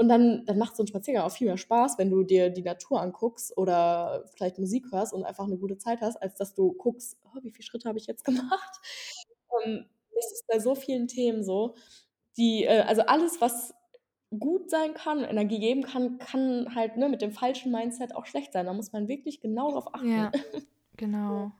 und 0.00 0.08
dann 0.10 0.44
dann 0.46 0.58
macht 0.58 0.76
so 0.76 0.84
'n 0.84 0.88
Spaziergang 0.88 1.24
auch 1.24 1.32
viel 1.32 1.48
mehr 1.48 1.58
Spaß, 1.58 1.98
wenn 1.98 2.10
du 2.10 2.24
dir 2.24 2.50
die 2.50 2.62
Natur 2.64 3.02
anguckst 3.02 3.56
oder 3.58 4.24
vielleicht 4.34 4.58
Musik 4.58 4.86
hörst 4.92 5.14
und 5.14 5.24
einfach 5.24 5.46
'ne 5.48 5.58
gute 5.58 5.78
Zeit 5.78 6.00
hast, 6.02 6.16
als 6.22 6.36
dass 6.36 6.54
du 6.54 6.72
guckst: 6.74 7.18
„Oh, 7.26 7.38
wie 7.42 7.52
viel 7.52 7.64
Schritte 7.64 7.88
habe 7.88 7.98
ich 7.98 8.06
jetzt 8.08 8.24
gemacht?“ 8.26 8.80
Ähm, 9.66 9.86
das 10.14 10.32
ist 10.32 10.46
bei 10.48 10.60
so 10.60 10.74
vielen 10.76 11.08
Themen 11.08 11.44
so, 11.44 11.74
die 12.38 12.64
äh, 12.66 12.82
also, 12.82 13.02
alles, 13.04 13.40
was 13.42 13.74
gut 14.38 14.70
sein 14.70 14.94
kann, 14.94 15.24
Energie 15.24 15.60
geben 15.60 15.82
kann, 15.84 16.18
kann 16.18 16.74
halt, 16.76 16.96
ne, 16.98 17.08
mit 17.10 17.22
dem 17.22 17.32
falschen 17.32 17.72
Mindset 17.72 18.14
auch 18.16 18.26
schlecht 18.26 18.52
sein. 18.54 18.66
Da 18.66 18.74
muss 18.74 18.92
man 18.92 19.08
wirklich 19.08 19.40
genau 19.42 19.72
drauf 19.72 19.94
achten. 19.94 20.22
Ja. 20.22 20.32
genau. 20.96 21.59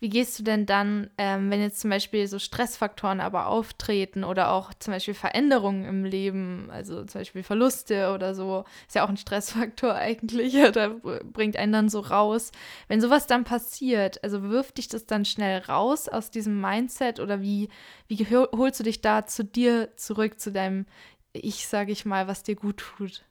Wie 0.00 0.08
gehst 0.08 0.38
du 0.38 0.42
denn 0.42 0.66
dann, 0.66 1.10
ähm, 1.18 1.50
wenn 1.50 1.60
jetzt 1.60 1.80
zum 1.80 1.90
Beispiel 1.90 2.26
so 2.26 2.38
Stressfaktoren 2.38 3.20
aber 3.20 3.46
auftreten 3.46 4.24
oder 4.24 4.52
auch 4.52 4.72
zum 4.74 4.92
Beispiel 4.94 5.14
Veränderungen 5.14 5.84
im 5.84 6.04
Leben, 6.04 6.68
also, 6.70 7.04
zum 7.04 7.20
Beispiel 7.20 7.42
Verluste 7.42 8.12
oder 8.14 8.34
so, 8.34 8.64
ist 8.88 8.94
ja 8.94 9.04
auch 9.04 9.08
'n 9.10 9.16
Stressfaktor 9.16 9.94
eigentlich 9.96 10.56
oder 10.56 10.90
bringt 10.90 11.56
einen 11.56 11.72
dann 11.72 11.88
so 11.88 12.00
raus. 12.00 12.52
Wenn 12.88 13.00
so 13.00 13.10
was 13.10 13.26
dann 13.26 13.44
passiert, 13.44 14.22
also, 14.24 14.42
wirft 14.50 14.78
dich 14.78 14.88
das 14.88 15.06
dann 15.06 15.24
schnell 15.24 15.58
raus 15.60 16.08
aus 16.08 16.30
diesem 16.30 16.60
Mindset 16.60 17.20
oder 17.20 17.40
wie 17.40 17.68
wie 18.08 18.24
hol 18.26 18.48
holst 18.56 18.80
du 18.80 18.84
dich 18.84 19.00
da 19.00 19.26
zu 19.26 19.44
dir 19.44 19.96
zurück, 19.96 20.40
zu 20.40 20.52
deinem 20.52 20.86
Ich, 21.32 21.66
sage 21.68 21.92
ich 21.92 22.04
mal, 22.04 22.26
was 22.28 22.42
dir 22.42 22.56
gut 22.56 22.78
tut? 22.78 23.22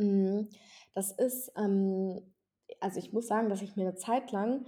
Mhm. 0.00 0.48
Das 0.94 1.12
ist, 1.12 1.52
ähm 1.56 2.22
also, 2.80 2.98
ich 3.00 3.12
muss 3.12 3.26
sagen, 3.26 3.48
dass 3.48 3.62
ich 3.62 3.76
mir 3.76 3.84
'ne 3.84 3.94
Zeit 3.96 4.30
lang 4.30 4.66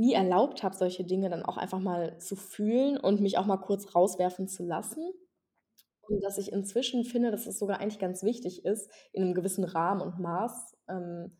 nie 0.00 0.14
erlaubt 0.14 0.62
habe, 0.64 0.76
solche 0.76 1.04
Dinge 1.04 1.30
dann 1.30 1.44
auch 1.44 1.58
einfach 1.58 1.80
mal 1.80 2.18
zu 2.20 2.36
fühlen 2.36 2.98
und 2.98 3.20
mich 3.22 3.38
auch 3.38 3.46
mal 3.46 3.58
kurz 3.58 3.94
rauswerfen 3.96 4.48
zu 4.48 4.64
lassen. 4.64 5.12
Und 6.02 6.24
dass 6.24 6.38
ich 6.38 6.52
inzwischen 6.52 7.04
finde, 7.04 7.30
dass 7.32 7.46
es 7.48 7.58
sogar 7.60 7.80
eigentlich 7.80 7.98
ganz 8.00 8.22
wichtig 8.24 8.64
ist, 8.66 8.90
in 9.12 9.24
'nem 9.24 9.34
gewissen 9.34 9.64
Rahmen 9.64 10.02
und 10.02 10.20
Maß, 10.20 10.76
ähm 10.88 11.36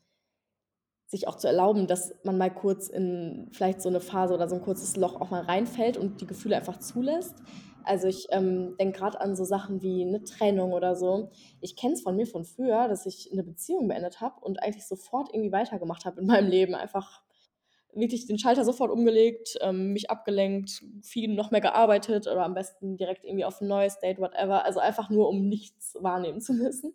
sich 1.12 1.26
auch 1.26 1.34
zu 1.36 1.48
erlauben, 1.48 1.88
dass 1.88 2.14
man 2.22 2.38
mal 2.38 2.54
kurz 2.54 2.86
in 2.88 3.48
vielleicht 3.52 3.82
so 3.82 3.90
'ne 3.90 3.98
Phase 4.00 4.32
oder 4.32 4.48
so 4.48 4.54
'n 4.54 4.62
kurzes 4.62 4.94
Loch 4.96 5.20
auch 5.20 5.30
mal 5.30 5.42
reinfällt 5.42 5.96
und 5.96 6.20
die 6.20 6.26
Gefühle 6.26 6.56
einfach 6.56 6.78
zulässt. 6.78 7.34
Also, 7.82 8.06
ich, 8.06 8.28
ähm, 8.30 8.76
denke 8.78 9.00
grad 9.00 9.20
an 9.20 9.34
so 9.34 9.42
Sachen 9.44 9.82
wie 9.82 10.04
'ne 10.04 10.22
Trennung 10.22 10.72
oder 10.72 10.94
so. 10.94 11.30
Ich 11.60 11.74
kenne 11.74 11.94
es 11.94 12.02
von 12.02 12.14
mir 12.14 12.26
von 12.28 12.44
früher, 12.44 12.86
dass 12.86 13.06
ich 13.06 13.28
'ne 13.32 13.42
Beziehung 13.42 13.88
beendet 13.88 14.20
habe 14.20 14.40
und 14.40 14.62
eigentlich 14.62 14.86
sofort 14.86 15.30
irgendwie 15.34 15.50
weitergemacht 15.50 16.04
habe 16.04 16.20
in 16.20 16.26
meinem 16.28 16.48
Leben. 16.48 16.76
Einfach 16.76 17.22
wirklich 17.94 18.26
den 18.26 18.38
Schalter 18.38 18.64
sofort 18.64 18.90
umgelegt, 18.92 19.56
ähm, 19.62 19.92
mich 19.92 20.10
abgelenkt, 20.10 20.82
viel 21.02 21.34
noch 21.34 21.50
mehr 21.50 21.60
gearbeitet 21.62 22.26
oder 22.28 22.44
am 22.44 22.54
besten 22.54 22.96
direkt 22.96 23.24
irgendwie 23.24 23.44
auf 23.44 23.60
'n 23.60 23.68
neues 23.68 23.98
Date, 24.00 24.18
whatever. 24.20 24.64
Also, 24.64 24.80
einfach 24.80 25.10
nur, 25.10 25.28
um 25.28 25.48
nichts 25.48 25.96
wahrnehmen 26.00 26.40
zu 26.40 26.54
müssen. 26.54 26.94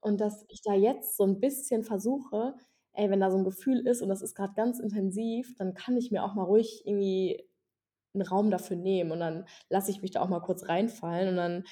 Und 0.00 0.20
dass 0.20 0.44
ich 0.48 0.62
da 0.62 0.74
jetzt 0.74 1.16
so 1.16 1.24
'n 1.24 1.40
bisschen 1.40 1.84
versuche 1.84 2.54
ey, 2.94 3.08
wenn 3.10 3.20
da 3.20 3.30
so 3.30 3.38
'n 3.38 3.44
Gefühl 3.44 3.86
ist 3.86 4.02
und 4.02 4.08
das 4.10 4.22
ist 4.22 4.34
grad 4.36 4.56
ganz 4.56 4.80
intensiv, 4.80 5.54
dann 5.58 5.74
kann 5.74 5.96
ich 5.96 6.10
mir 6.10 6.24
auch 6.24 6.34
mal 6.34 6.42
ruhig 6.44 6.82
irgendwie 6.86 7.44
'n 8.14 8.22
Raum 8.22 8.50
dafür 8.52 8.76
nehmen 8.78 9.12
und 9.12 9.20
dann 9.20 9.46
lasse 9.70 9.90
ich 9.92 10.02
mich 10.02 10.12
da 10.12 10.22
auch 10.22 10.28
mal 10.30 10.40
kurz 10.42 10.68
reinfallen 10.68 11.30
und 11.30 11.36
dann, 11.36 11.64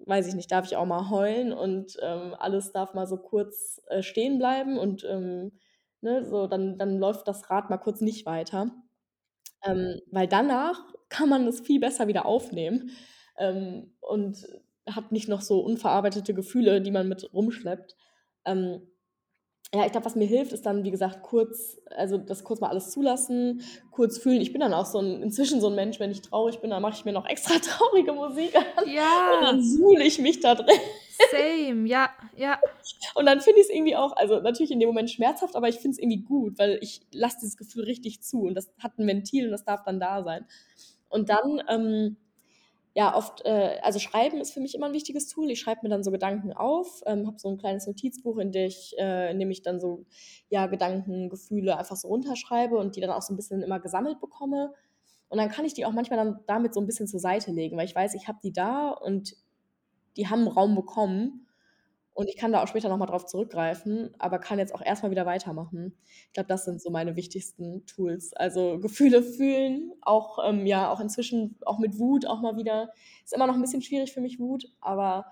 weiß 0.00 0.28
ich 0.28 0.34
nicht, 0.36 0.52
darf 0.52 0.66
ich 0.66 0.76
auch 0.76 0.86
mal 0.86 1.10
heulen 1.10 1.52
und, 1.54 1.96
ähm, 2.02 2.34
alles 2.38 2.72
darf 2.72 2.94
mal 2.94 3.06
so 3.08 3.18
kurz, 3.18 3.82
äh, 3.88 4.02
stehen 4.04 4.38
bleiben 4.38 4.78
und, 4.78 5.04
ähm, 5.10 5.52
ne, 6.02 6.24
so 6.24 6.46
dann 6.46 6.78
dann 6.78 6.98
läuft 6.98 7.28
das 7.28 7.50
Rad 7.50 7.70
mal 7.70 7.78
kurz 7.78 8.00
nicht 8.00 8.26
weiter. 8.26 8.70
Ähm, 9.64 10.00
weil 10.10 10.28
danach 10.28 10.80
kann 11.10 11.28
man 11.28 11.46
das 11.46 11.60
viel 11.60 11.80
besser 11.80 12.08
wieder 12.08 12.26
aufnehmen, 12.26 12.90
ähm, 13.38 13.94
und 14.00 14.46
hat 14.88 15.12
nicht 15.12 15.28
noch 15.28 15.42
so 15.42 15.60
unverarbeitete 15.60 16.34
Gefühle, 16.34 16.80
die 16.82 16.90
man 16.92 17.08
mit 17.08 17.32
rumschleppt. 17.34 17.96
Ähm, 18.46 18.82
ja, 19.74 19.86
ich 19.86 19.92
glaube, 19.92 20.04
was 20.06 20.16
mir 20.16 20.26
hilft, 20.26 20.52
ist 20.52 20.66
dann, 20.66 20.82
wie 20.84 20.90
gesagt, 20.90 21.22
kurz 21.22 21.80
also, 21.90 22.18
das 22.18 22.42
kurz 22.44 22.60
mal 22.60 22.68
alles 22.70 22.90
zulassen, 22.90 23.62
kurz 23.92 24.18
fühlen. 24.18 24.40
Ich 24.40 24.52
bin 24.52 24.60
dann 24.60 24.74
auch 24.74 24.86
so 24.86 24.98
'n 24.98 25.22
inzwischen 25.22 25.60
so 25.60 25.68
'n 25.68 25.74
Mensch, 25.76 26.00
wenn 26.00 26.10
ich 26.10 26.22
traurig 26.22 26.60
bin, 26.60 26.70
dann 26.70 26.82
mache 26.82 26.94
ich 26.94 27.04
mir 27.04 27.12
noch 27.12 27.26
extra 27.26 27.54
traurige 27.60 28.12
Musik 28.12 28.56
an 28.56 28.64
und 28.76 28.86
Ja. 28.86 29.46
dann 29.46 29.62
suhle 29.62 30.04
ich 30.04 30.18
mich 30.18 30.40
da 30.40 30.54
drin. 30.56 30.78
Same, 31.08 31.86
ja, 31.88 32.10
ja. 32.36 32.58
Und 33.14 33.26
dann 33.26 33.40
finde 33.40 33.60
ich's 33.60 33.70
irgendwie 33.70 33.96
auch 33.96 34.16
also, 34.16 34.40
natürlich 34.40 34.70
in 34.70 34.80
dem 34.80 34.88
Moment 34.88 35.10
schmerzhaft, 35.10 35.56
aber 35.56 35.68
ich 35.68 35.76
finde 35.76 35.92
es 35.96 35.98
irgendwie 35.98 36.22
gut, 36.22 36.58
weil 36.58 36.78
ich 36.82 37.00
lasse 37.12 37.38
dieses 37.40 37.56
Gefühl 37.56 37.84
richtig 37.84 38.22
zu 38.22 38.42
und 38.42 38.54
das 38.54 38.70
hat 38.78 38.98
'n 38.98 39.06
Ventil 39.06 39.46
und 39.46 39.52
das 39.52 39.64
darf 39.64 39.82
dann 39.84 40.00
da 40.00 40.22
sein. 40.24 40.46
Und 41.08 41.28
dann, 41.30 41.62
ähm, 41.68 42.16
ja, 42.94 43.16
oft 43.16 43.44
äh, 43.46 43.78
also, 43.82 43.98
Schreiben 44.00 44.38
ist 44.40 44.52
für 44.52 44.60
mich 44.60 44.74
immer 44.74 44.86
'n 44.88 44.92
wichtiges 44.94 45.28
Tool. 45.28 45.50
Ich 45.50 45.60
schreibe 45.60 45.80
mir 45.84 45.88
dann 45.90 46.02
so 46.04 46.10
Gedanken 46.10 46.52
auf, 46.52 47.02
ähm, 47.06 47.26
habe 47.26 47.38
so 47.38 47.48
'n 47.48 47.58
kleines 47.58 47.86
Notizbuch, 47.86 48.38
in 48.38 48.52
der 48.52 48.66
ich 48.66 48.94
äh, 48.98 49.34
dem 49.36 49.50
ich 49.50 49.62
dann 49.62 49.80
so, 49.80 50.04
ja, 50.50 50.66
Gedanken, 50.66 51.28
Gefühle 51.30 51.76
einfach 51.78 51.96
so 51.96 52.08
runterschreibe 52.08 52.76
und 52.76 52.96
die 52.96 53.00
dann 53.00 53.10
auch 53.10 53.22
so 53.22 53.32
'n 53.34 53.36
bisschen 53.36 53.62
immer 53.62 53.80
gesammelt 53.80 54.20
bekomme. 54.20 54.72
Und 55.28 55.38
dann 55.38 55.50
kann 55.50 55.64
ich 55.64 55.74
die 55.74 55.86
auch 55.86 55.92
manchmal 55.92 56.18
dann 56.18 56.40
damit 56.48 56.74
so 56.74 56.80
'n 56.80 56.86
bisschen 56.86 57.06
zur 57.08 57.20
Seite 57.20 57.52
legen, 57.52 57.76
weil 57.78 57.86
ich 57.86 57.94
weiß, 57.96 58.14
ich 58.14 58.28
habe 58.28 58.38
die 58.44 58.52
da 58.52 58.90
und 58.90 59.36
die 60.16 60.28
haben 60.28 60.48
Raum 60.48 60.74
bekommen 60.76 61.46
und 62.14 62.28
ich 62.28 62.36
kann 62.36 62.52
da 62.52 62.62
auch 62.62 62.68
später 62.68 62.88
noch 62.88 62.96
mal 62.98 63.06
drauf 63.06 63.26
zurückgreifen, 63.26 64.10
aber 64.18 64.38
kann 64.38 64.58
jetzt 64.58 64.74
auch 64.74 64.82
erst 64.82 65.02
mal 65.02 65.10
wieder 65.10 65.26
weitermachen. 65.26 65.96
Ich 66.28 66.32
glaube, 66.34 66.48
das 66.48 66.64
sind 66.64 66.82
so 66.82 66.90
meine 66.90 67.16
wichtigsten 67.16 67.86
Tools. 67.86 68.32
Also, 68.34 68.78
Gefühle 68.80 69.22
fühlen, 69.22 69.92
auch 70.02 70.38
ähm, 70.46 70.66
ja, 70.66 70.90
auch 70.92 71.00
inzwischen 71.00 71.56
auch 71.66 71.78
mit 71.78 71.98
Wut 71.98 72.26
auch 72.26 72.40
mal 72.40 72.56
wieder 72.56 72.90
ist 73.24 73.32
immer 73.34 73.46
noch 73.46 73.54
'n 73.56 73.60
bisschen 73.62 73.82
schwierig 73.82 74.12
für 74.12 74.20
mich, 74.20 74.38
Wut, 74.40 74.66
aber 74.80 75.26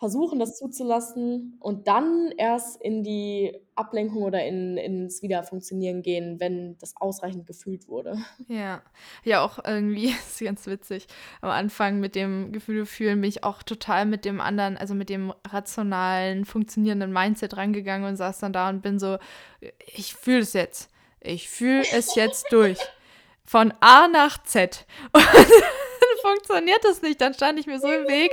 versuchen, 0.00 0.38
das 0.38 0.56
zuzulassen 0.56 1.58
und 1.60 1.86
dann 1.86 2.32
erst 2.38 2.80
in 2.80 3.04
die 3.04 3.54
Ablenkung 3.74 4.22
oder 4.22 4.44
in 4.44 4.78
ins 4.78 5.22
Wieder-Funktionieren 5.22 6.00
gehen, 6.02 6.40
wenn 6.40 6.78
das 6.78 6.96
ausreichend 6.96 7.46
gefühlt 7.46 7.86
wurde. 7.86 8.16
Ja. 8.48 8.82
Ja, 9.24 9.44
auch 9.44 9.58
irgendwie 9.64 10.06
ist 10.28 10.40
ganz 10.40 10.66
witzig. 10.66 11.06
Am 11.42 11.50
Anfang 11.50 12.00
mit 12.00 12.14
dem 12.14 12.50
Gefühle 12.50 12.86
fühlen 12.86 13.20
bin 13.20 13.28
ich 13.28 13.44
auch 13.44 13.62
total 13.62 14.06
mit 14.06 14.24
dem 14.24 14.40
anderen 14.40 14.78
also, 14.78 14.94
mit 14.94 15.10
dem 15.10 15.34
rationalen, 15.46 16.46
funktionierenden 16.46 17.12
Mindset 17.12 17.58
rangegangen 17.58 18.08
und 18.08 18.16
saß 18.16 18.38
dann 18.38 18.54
da 18.54 18.70
und 18.70 18.80
bin 18.80 18.98
so: 18.98 19.18
„Ich 19.94 20.14
fühle 20.14 20.40
es 20.40 20.54
jetzt. 20.54 20.90
Ich 21.20 21.50
fühle 21.50 21.84
es 21.92 22.14
jetzt 22.14 22.50
durch. 22.50 22.78
Von 23.44 23.74
A 23.80 24.08
nach 24.08 24.42
Z.“ 24.44 24.86
Und 25.12 25.22
funktioniert 26.22 26.82
das 26.84 27.02
nicht. 27.02 27.20
Dann 27.20 27.34
stand 27.34 27.58
ich 27.58 27.66
mir 27.66 27.80
so 27.80 27.88
im 27.88 28.08
Weg 28.08 28.30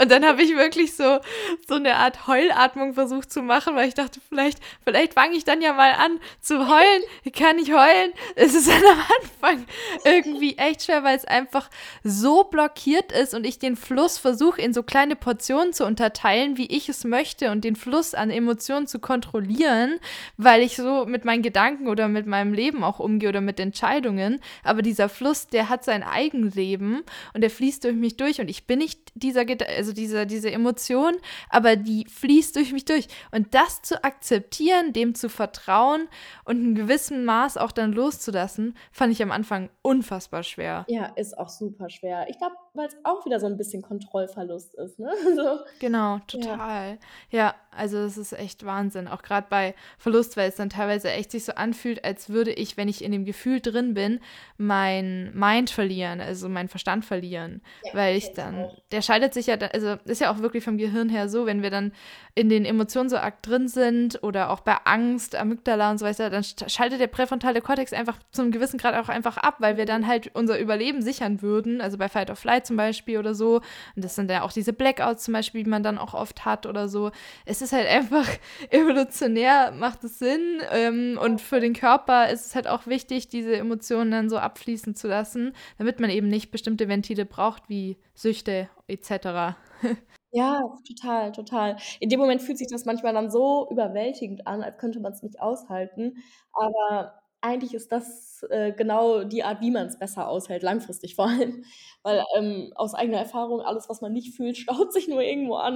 und 0.00 0.10
dann 0.10 0.24
habe 0.24 0.42
ich 0.42 0.56
wirklich 0.56 0.96
so 0.96 1.20
so 1.68 1.76
'ne 1.78 1.96
Art 1.96 2.26
Heulatmung 2.26 2.94
versucht 2.94 3.32
zu 3.32 3.42
machen, 3.42 3.74
weil 3.76 3.88
ich 3.88 3.94
dachte: 3.94 4.20
„Vielleicht 4.28 4.58
vielleicht 4.84 5.14
fange 5.14 5.36
ich 5.36 5.44
dann 5.44 5.60
ja 5.62 5.72
mal 5.72 5.92
an 5.92 6.20
zu 6.40 6.68
heulen. 6.68 7.02
Ich 7.22 7.32
kann 7.32 7.56
nicht 7.56 7.72
heulen.“ 7.72 8.12
Es 8.36 8.54
ist 8.54 8.68
dann 8.68 8.82
am 8.84 8.98
Anfang 9.20 9.66
irgendwie 10.04 10.56
echt 10.58 10.84
schwer, 10.84 11.02
weil's 11.04 11.24
einfach 11.24 11.70
so 12.02 12.44
blockiert 12.44 13.12
ist 13.12 13.34
und 13.34 13.44
ich 13.44 13.58
den 13.58 13.76
Fluss 13.76 14.18
versuche, 14.18 14.60
in 14.60 14.72
so 14.72 14.82
kleine 14.82 15.16
Portionen 15.16 15.72
zu 15.72 15.84
unterteilen, 15.84 16.56
wie 16.56 16.66
ich 16.66 16.88
es 16.88 17.04
möchte 17.04 17.50
und 17.50 17.64
den 17.64 17.76
Fluss 17.76 18.14
an 18.14 18.30
Emotionen 18.30 18.86
zu 18.86 18.98
kontrollieren, 18.98 19.98
weil 20.36 20.62
ich 20.62 20.76
so 20.76 21.06
mit 21.06 21.24
meinen 21.24 21.42
Gedanken 21.42 21.88
oder 21.88 22.08
mit 22.08 22.26
meinem 22.26 22.52
Leben 22.52 22.84
auch 22.84 22.98
umgehe 22.98 23.28
oder 23.28 23.40
mit 23.40 23.60
Entscheidungen. 23.60 24.40
Aber 24.62 24.82
dieser 24.82 25.08
Fluss, 25.08 25.46
der 25.48 25.68
hat 25.68 25.84
sein 25.84 26.02
Eigenleben 26.02 27.02
und 27.32 27.40
der 27.40 27.50
fließt 27.50 27.84
durch 27.84 27.94
mich 27.94 28.16
durch 28.16 28.40
und 28.40 28.48
ich 28.48 28.66
bin 28.66 28.78
nicht 28.78 29.12
dieser 29.14 29.44
also, 29.76 29.92
diese 29.92 30.26
diese 30.26 30.50
Emotion, 30.50 31.14
aber 31.48 31.76
die 31.76 32.06
fließt 32.06 32.56
durch 32.56 32.72
mich 32.72 32.84
durch. 32.84 33.08
Und 33.30 33.54
das 33.54 33.82
zu 33.82 34.02
akzeptieren, 34.04 34.92
dem 34.92 35.14
zu 35.14 35.28
vertrauen 35.28 36.08
und 36.44 36.56
in 36.62 36.74
gewissem 36.74 37.24
Maß 37.24 37.56
auch 37.56 37.72
dann 37.72 37.92
loszulassen, 37.92 38.76
fand 38.92 39.12
ich 39.12 39.22
am 39.22 39.30
Anfang 39.30 39.70
unfassbar 39.82 40.42
schwer. 40.42 40.84
Ja, 40.88 41.06
ist 41.16 41.36
auch 41.38 41.48
super 41.48 41.88
schwer. 41.90 42.26
Ich 42.28 42.38
glaube, 42.38 42.54
weil's 42.74 42.96
auch 43.04 43.24
wieder 43.26 43.40
so 43.40 43.46
'n 43.46 43.56
bisschen 43.56 43.82
Kontrollverlust 43.82 44.74
ist, 44.74 44.98
ne? 44.98 45.10
So. 45.36 45.58
Genau, 45.80 46.18
Ja. 46.32 46.60
total. 46.60 46.98
Ja, 47.30 47.54
also, 47.72 47.98
es 47.98 48.16
ist 48.16 48.32
echt 48.32 48.64
Wahnsinn, 48.64 49.08
auch 49.08 49.22
grad 49.22 49.48
bei 49.48 49.74
Verlust, 49.98 50.36
weil's 50.36 50.54
dann 50.56 50.70
teilweise 50.70 51.10
echt 51.10 51.32
sich 51.32 51.44
so 51.44 51.52
anfühlt, 51.54 52.04
als 52.04 52.28
würde 52.28 52.52
ich, 52.52 52.76
wenn 52.76 52.86
ich 52.88 53.02
in 53.02 53.10
dem 53.10 53.24
Gefühl 53.24 53.60
drin 53.60 53.92
bin, 53.92 54.20
mein 54.56 55.32
Mind 55.36 55.70
verlieren, 55.70 56.20
also, 56.20 56.48
meinen 56.48 56.68
Verstand 56.68 57.04
verlieren, 57.04 57.60
Ja, 57.82 57.92
weil 57.92 58.16
ich 58.16 58.32
dann 58.32 58.70
auch. 58.70 58.78
der 58.92 59.02
schaltet 59.02 59.34
sich 59.34 59.48
ja 59.48 59.56
da 59.56 59.66
also, 59.68 59.96
ist 60.04 60.20
ja 60.20 60.30
auch 60.32 60.38
wirklich 60.38 60.62
vom 60.62 60.78
Gehirn 60.78 61.08
her 61.08 61.28
so, 61.28 61.46
wenn 61.46 61.62
wir 61.62 61.70
dann 61.70 61.92
in 62.36 62.48
den 62.48 62.64
Emotionen 62.64 63.08
so 63.08 63.16
arg 63.16 63.42
drin 63.42 63.66
sind 63.66 64.22
oder 64.22 64.50
auch 64.50 64.60
bei 64.60 64.76
Angst, 64.84 65.34
Amygdala 65.34 65.90
und 65.90 65.98
so 65.98 66.04
weiter, 66.06 66.30
dann 66.30 66.44
sch 66.44 66.54
schaltet 66.68 67.00
der 67.00 67.08
präfrontale 67.08 67.60
Kortex 67.60 67.92
einfach 67.92 68.18
zu 68.30 68.42
'nem 68.42 68.52
gewissen 68.52 68.78
Grad 68.78 68.94
auch 68.94 69.08
einfach 69.08 69.36
ab, 69.38 69.56
weil 69.58 69.76
wir 69.76 69.86
dann 69.86 70.06
halt 70.06 70.30
unser 70.34 70.60
Überleben 70.60 71.02
sichern 71.02 71.42
würden, 71.42 71.80
also, 71.80 71.98
bei 71.98 72.08
Fight 72.08 72.30
or 72.30 72.36
Flight 72.36 72.63
zum 72.64 72.76
Beispiel 72.76 73.18
oder 73.18 73.34
so. 73.34 73.56
Und 73.96 74.04
das 74.04 74.14
sind 74.14 74.30
ja 74.30 74.42
auch 74.42 74.52
diese 74.52 74.72
Blackouts 74.72 75.24
zum 75.24 75.32
Beispiel, 75.34 75.64
die 75.64 75.70
man 75.70 75.82
dann 75.82 75.98
auch 75.98 76.14
oft 76.14 76.44
hat 76.44 76.66
oder 76.66 76.88
so. 76.88 77.10
Es 77.44 77.62
ist 77.62 77.72
halt 77.72 77.86
einfach 77.88 78.28
evolutionär 78.70 79.72
macht 79.72 80.04
es 80.04 80.18
Sinn, 80.18 80.60
ähm, 80.72 81.18
und 81.22 81.40
für 81.40 81.60
den 81.60 81.72
Körper 81.74 82.28
ist 82.30 82.46
es 82.46 82.54
halt 82.54 82.66
auch 82.68 82.86
wichtig, 82.86 83.28
diese 83.28 83.56
Emotionen 83.56 84.10
dann 84.10 84.28
so 84.30 84.38
abfließen 84.38 84.94
zu 84.94 85.08
lassen, 85.08 85.52
damit 85.78 86.00
man 86.00 86.10
eben 86.10 86.28
nicht 86.28 86.50
bestimmte 86.50 86.88
Ventile 86.88 87.24
braucht 87.26 87.68
wie 87.68 87.98
Süchte 88.14 88.68
et 88.86 89.04
cetera. 89.04 89.56
Ja, 90.36 90.60
total, 90.84 91.30
total. 91.30 91.76
In 92.00 92.08
dem 92.08 92.18
Moment 92.18 92.42
fühlt 92.42 92.58
sich 92.58 92.66
das 92.68 92.84
manchmal 92.84 93.12
dann 93.14 93.30
so 93.30 93.68
überwältigend 93.70 94.48
an, 94.48 94.62
als 94.64 94.78
könnte 94.78 94.98
man's 94.98 95.22
nicht 95.22 95.40
aushalten. 95.40 96.16
Aber 96.52 97.14
eigentlich 97.44 97.74
ist 97.74 97.92
das, 97.92 98.44
äh, 98.50 98.72
genau 98.72 99.24
die 99.24 99.44
Art, 99.44 99.60
wie 99.60 99.70
man's 99.70 99.98
besser 99.98 100.28
aushält, 100.28 100.62
langfristig 100.62 101.14
vor 101.14 101.26
allem. 101.28 101.64
Weil, 102.02 102.24
ähm, 102.36 102.72
aus 102.74 102.94
eigener 102.94 103.18
Erfahrung, 103.18 103.60
alles, 103.60 103.88
was 103.88 104.00
man 104.00 104.12
nicht 104.12 104.34
fühlt, 104.34 104.56
staut 104.88 104.92
sich 104.92 105.08
nur 105.08 105.20
irgendwo 105.22 105.56
an. 105.56 105.74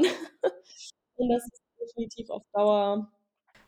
Und 1.17 1.29
das 1.29 1.45
ist 1.45 1.63
definitiv 1.81 2.31
auf 2.31 2.43
Dauer 2.53 3.13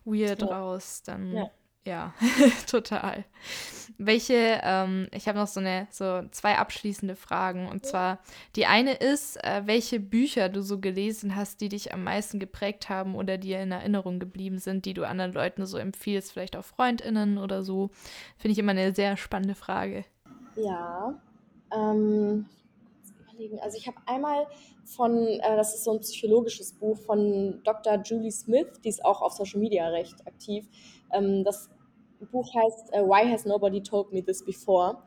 Weird 0.05 0.41
ja. 0.43 0.49
raus, 0.49 1.03
dann 1.05 1.33
Ja. 1.37 1.51
Ja, 1.87 2.13
total. 2.71 3.25
Welche 3.99 4.61
ähm, 4.63 5.09
ich 5.13 5.29
habe 5.29 5.39
noch 5.39 5.47
so 5.47 5.61
'ne 5.61 5.89
so 5.91 6.23
2 6.31 6.57
abschließende 6.59 7.17
Fragen. 7.17 7.69
Und 7.69 7.87
zwar 7.87 8.21
die 8.57 8.67
eine 8.67 8.95
ist, 8.95 9.43
äh, 9.45 9.63
welche 9.67 10.01
Bücher 10.01 10.49
du 10.51 10.63
so 10.63 10.81
gelesen 10.81 11.37
hast, 11.37 11.61
die 11.61 11.69
dich 11.71 11.93
am 11.95 12.05
meisten 12.05 12.39
geprägt 12.41 12.89
haben 12.91 13.15
oder 13.15 13.39
dir 13.39 13.61
in 13.61 13.73
Erinnerung 13.73 14.19
geblieben 14.21 14.59
sind, 14.59 14.85
die 14.87 14.95
du 14.95 15.07
anderen 15.07 15.33
Leuten 15.33 15.67
so 15.67 15.79
empfiehlst, 15.79 16.33
vielleicht 16.33 16.57
auch 16.57 16.65
FreundInnen 16.65 17.39
oder 17.39 17.63
so. 17.63 17.91
Finde 18.39 18.53
ich 18.53 18.59
immer 18.59 18.75
'ne 18.75 18.95
sehr 18.95 19.17
spannende 19.17 19.55
Frage. 19.55 20.05
Ja, 20.57 21.15
ähm. 21.73 22.47
Also, 23.63 23.77
ich 23.79 23.87
habe 23.87 23.97
einmal 24.07 24.47
von 24.85 25.27
äh, 25.27 25.57
das 25.57 25.75
ist 25.75 25.85
so 25.85 25.93
'n 25.93 26.01
psychologisches 26.01 26.73
Buch 26.75 26.99
von 26.99 27.63
Dr. 27.65 28.01
Julie 28.03 28.31
Smith, 28.33 28.67
die 28.85 28.89
ist 28.91 29.05
auch 29.05 29.23
auf 29.23 29.33
Social 29.33 29.61
Media 29.61 29.89
recht 29.89 30.27
aktiv. 30.27 30.69
Ähm, 31.13 31.45
das 31.45 31.71
Buch 32.33 32.55
heißt, 32.55 32.93
äh, 32.95 33.03
„Why 33.05 33.31
Has 33.31 33.45
Nobody 33.47 33.83
Told 33.83 34.13
Me 34.13 34.23
This 34.25 34.45
Before?“ 34.45 35.03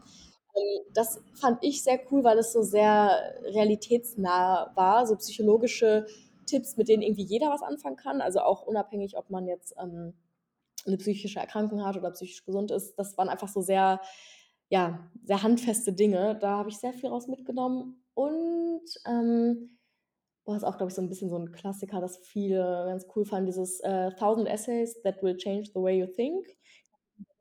Ähm, 0.55 0.83
das 0.93 1.21
fand 1.35 1.59
ich 1.63 1.83
sehr 1.83 1.99
cool, 2.11 2.23
weil 2.23 2.37
es 2.39 2.53
so 2.53 2.61
sehr 2.63 3.35
realitätsnah 3.43 4.71
war, 4.75 5.07
so 5.07 5.15
psychologische 5.17 6.05
Tipps, 6.47 6.77
mit 6.77 6.89
denen 6.89 7.03
irgendwie 7.03 7.23
jeder 7.23 7.49
was 7.49 7.61
anfangen 7.63 7.95
kann, 7.97 8.21
also 8.21 8.39
auch 8.41 8.63
unabhängig, 8.67 9.17
ob 9.17 9.29
man 9.29 9.47
jetzt, 9.47 9.75
ähm, 9.81 10.13
'ne 10.87 10.97
psychische 10.97 11.39
Erkrankung 11.39 11.85
hat 11.85 11.97
oder 11.97 12.11
psychisch 12.11 12.45
gesund 12.45 12.71
ist. 12.71 12.95
Das 12.97 13.17
waren 13.17 13.29
einfach 13.29 13.49
so 13.49 13.61
sehr 13.61 14.01
ja, 14.69 15.09
sehr 15.25 15.43
handfeste 15.43 15.93
Dinge. 15.93 16.37
Da 16.41 16.57
habe 16.59 16.69
ich 16.69 16.77
sehr 16.79 16.93
viel 16.93 17.09
raus 17.09 17.27
mitgenommen 17.27 18.03
und, 18.15 18.81
ähm, 19.07 19.77
boah, 20.45 20.55
ist 20.57 20.63
auch, 20.65 20.77
glaube 20.77 20.89
ich, 20.91 20.95
so 20.95 21.01
'n 21.01 21.09
bisschen 21.09 21.29
so 21.29 21.37
'n 21.37 21.51
Klassiker, 21.51 22.01
das 22.01 22.17
viele 22.19 22.59
ganz 22.87 23.07
cool 23.15 23.25
fanden, 23.25 23.47
dieses, 23.47 23.79
äh, 23.81 24.11
„1,000 24.17 24.47
Essays 24.47 25.01
that 25.03 25.21
will 25.23 25.37
change 25.37 25.69
the 25.73 25.81
way 25.81 25.99
you 25.99 26.07
think“. 26.07 26.47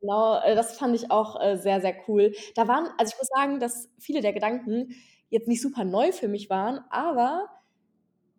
Genau, 0.00 0.40
äh, 0.42 0.54
das 0.56 0.78
fand 0.78 0.94
ich 0.96 1.10
auch, 1.12 1.40
äh, 1.42 1.56
sehr, 1.58 1.80
sehr 1.82 1.94
cool. 2.08 2.32
Da 2.56 2.68
waren 2.68 2.88
also, 2.98 3.12
ich 3.14 3.18
muss 3.18 3.28
sagen, 3.36 3.60
dass 3.60 3.90
viele 3.98 4.20
der 4.22 4.32
Gedanken 4.34 4.94
jetzt 5.30 5.48
nicht 5.48 5.62
super 5.62 5.84
neu 5.84 6.12
für 6.12 6.28
mich 6.28 6.50
waren, 6.50 6.80
aber 6.90 7.48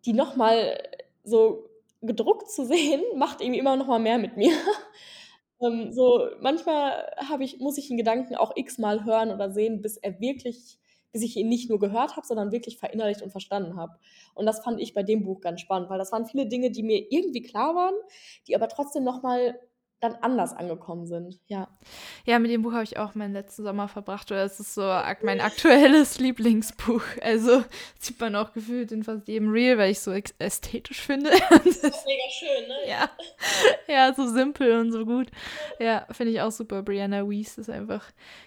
die 0.06 0.14
noch 0.14 0.36
mal 0.36 0.78
so 1.24 1.68
gedruckt 2.02 2.50
zu 2.50 2.64
sehen, 2.66 3.02
macht 3.16 3.40
irgendwie 3.42 3.60
immer 3.60 3.76
noch 3.76 3.88
mal 3.88 4.00
mehr 4.00 4.18
mit 4.18 4.36
mir. 4.38 4.52
Ähm, 5.62 5.92
so 5.92 6.28
manchmal 6.40 7.06
ich 7.40 7.60
muss 7.60 7.78
ich 7.78 7.90
'n 7.90 7.96
Gedanken 7.98 8.36
auch 8.36 8.52
x-mal 8.56 9.04
hören 9.06 9.30
oder 9.32 9.50
sehen, 9.52 9.82
bis 9.82 9.96
er 9.98 10.20
wirklich 10.20 10.78
bis 11.14 11.22
ich 11.22 11.36
ihn 11.36 11.48
nicht 11.48 11.70
nur 11.70 11.78
gehört 11.78 12.16
habe, 12.16 12.26
sondern 12.26 12.50
wirklich 12.50 12.76
verinnerlicht 12.76 13.22
und 13.22 13.30
verstanden 13.30 13.76
habe. 13.76 13.96
Und 14.34 14.46
das 14.46 14.64
fand 14.64 14.80
ich 14.80 14.94
bei 14.94 15.04
dem 15.04 15.24
Buch 15.24 15.40
ganz 15.40 15.60
spannend, 15.60 15.88
weil 15.88 15.98
das 15.98 16.10
waren 16.10 16.26
viele 16.26 16.46
Dinge, 16.46 16.72
die 16.72 16.82
mir 16.82 17.06
irgendwie 17.10 17.42
klar 17.42 17.76
waren, 17.76 17.94
die 18.48 18.56
aber 18.56 18.68
trotzdem 18.68 19.04
noch 19.04 19.22
mal 19.22 19.58
dann 20.04 20.16
anders 20.22 20.52
angekommen 20.52 21.06
sind, 21.06 21.38
ja. 21.46 21.68
Ja, 22.24 22.38
mit 22.38 22.50
dem 22.50 22.62
Buch 22.62 22.72
habe 22.72 22.84
ich 22.84 22.98
auch 22.98 23.14
meinen 23.14 23.32
letzten 23.32 23.64
Sommer 23.64 23.88
verbracht 23.88 24.30
oder 24.30 24.44
es 24.44 24.60
ist 24.60 24.74
so 24.74 24.82
mein 25.22 25.40
aktuelles 25.40 26.18
Lieblingsbuch. 26.20 27.02
Also, 27.22 27.64
sieht 27.98 28.20
man 28.20 28.36
auch 28.36 28.52
gefühlt 28.52 28.92
in 28.92 29.02
fast 29.02 29.26
jedem 29.28 29.50
Reel, 29.50 29.78
weil 29.78 29.90
ich's 29.90 30.04
so 30.04 30.12
ästhetisch 30.38 31.00
finde. 31.00 31.30
Das 31.64 31.76
ist 31.76 32.06
mega 32.06 32.30
schön, 32.30 32.68
ne? 32.68 32.74
Ja. 32.88 33.10
Ja, 33.88 34.14
so 34.14 34.26
simpel 34.26 34.78
und 34.80 34.92
so 34.92 35.04
gut. 35.04 35.30
Ja, 35.78 36.06
finde 36.10 36.32
ich 36.32 36.40
auch 36.40 36.50
super. 36.50 36.82
Brianna 36.82 37.28
Wiest 37.28 37.58
ist 37.58 37.70
einfach 37.70 38.04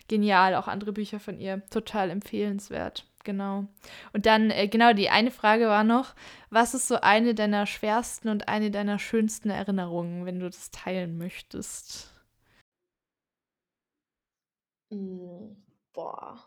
genial. 0.08 0.56
Auch 0.56 0.68
andere 0.68 0.94
Bücher 0.94 1.20
von 1.20 1.40
ihr 1.40 1.62
total 1.70 2.10
empfehlenswert. 2.10 3.06
Genau. 3.28 3.66
Und 4.14 4.26
dann, 4.26 4.52
äh, 4.52 4.70
genau, 4.70 4.94
die 4.94 5.10
eine 5.10 5.32
Frage 5.32 5.68
war 5.68 5.84
noch: 5.84 6.16
Was 6.50 6.74
ist 6.74 6.88
so 6.88 6.96
eine 7.02 7.36
deiner 7.36 7.66
schwersten 7.66 8.30
und 8.30 8.48
eine 8.48 8.72
deiner 8.72 9.00
schönsten 9.00 9.50
Erinnerungen, 9.50 10.26
wenn 10.26 10.40
du 10.40 10.46
das 10.50 10.72
teilen 10.72 11.18
möchtest? 11.18 12.14
Hm, 14.92 15.56
boah. 15.94 16.40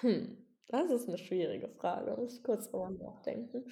Hm, 0.00 0.36
das 0.68 0.90
ist 0.90 1.08
'ne 1.08 1.18
schwierige 1.18 1.68
Frage. 1.68 2.16
Muss 2.16 2.34
ich 2.34 2.42
kurz 2.44 2.70
drüber 2.70 2.90
nachdenken. 2.90 3.64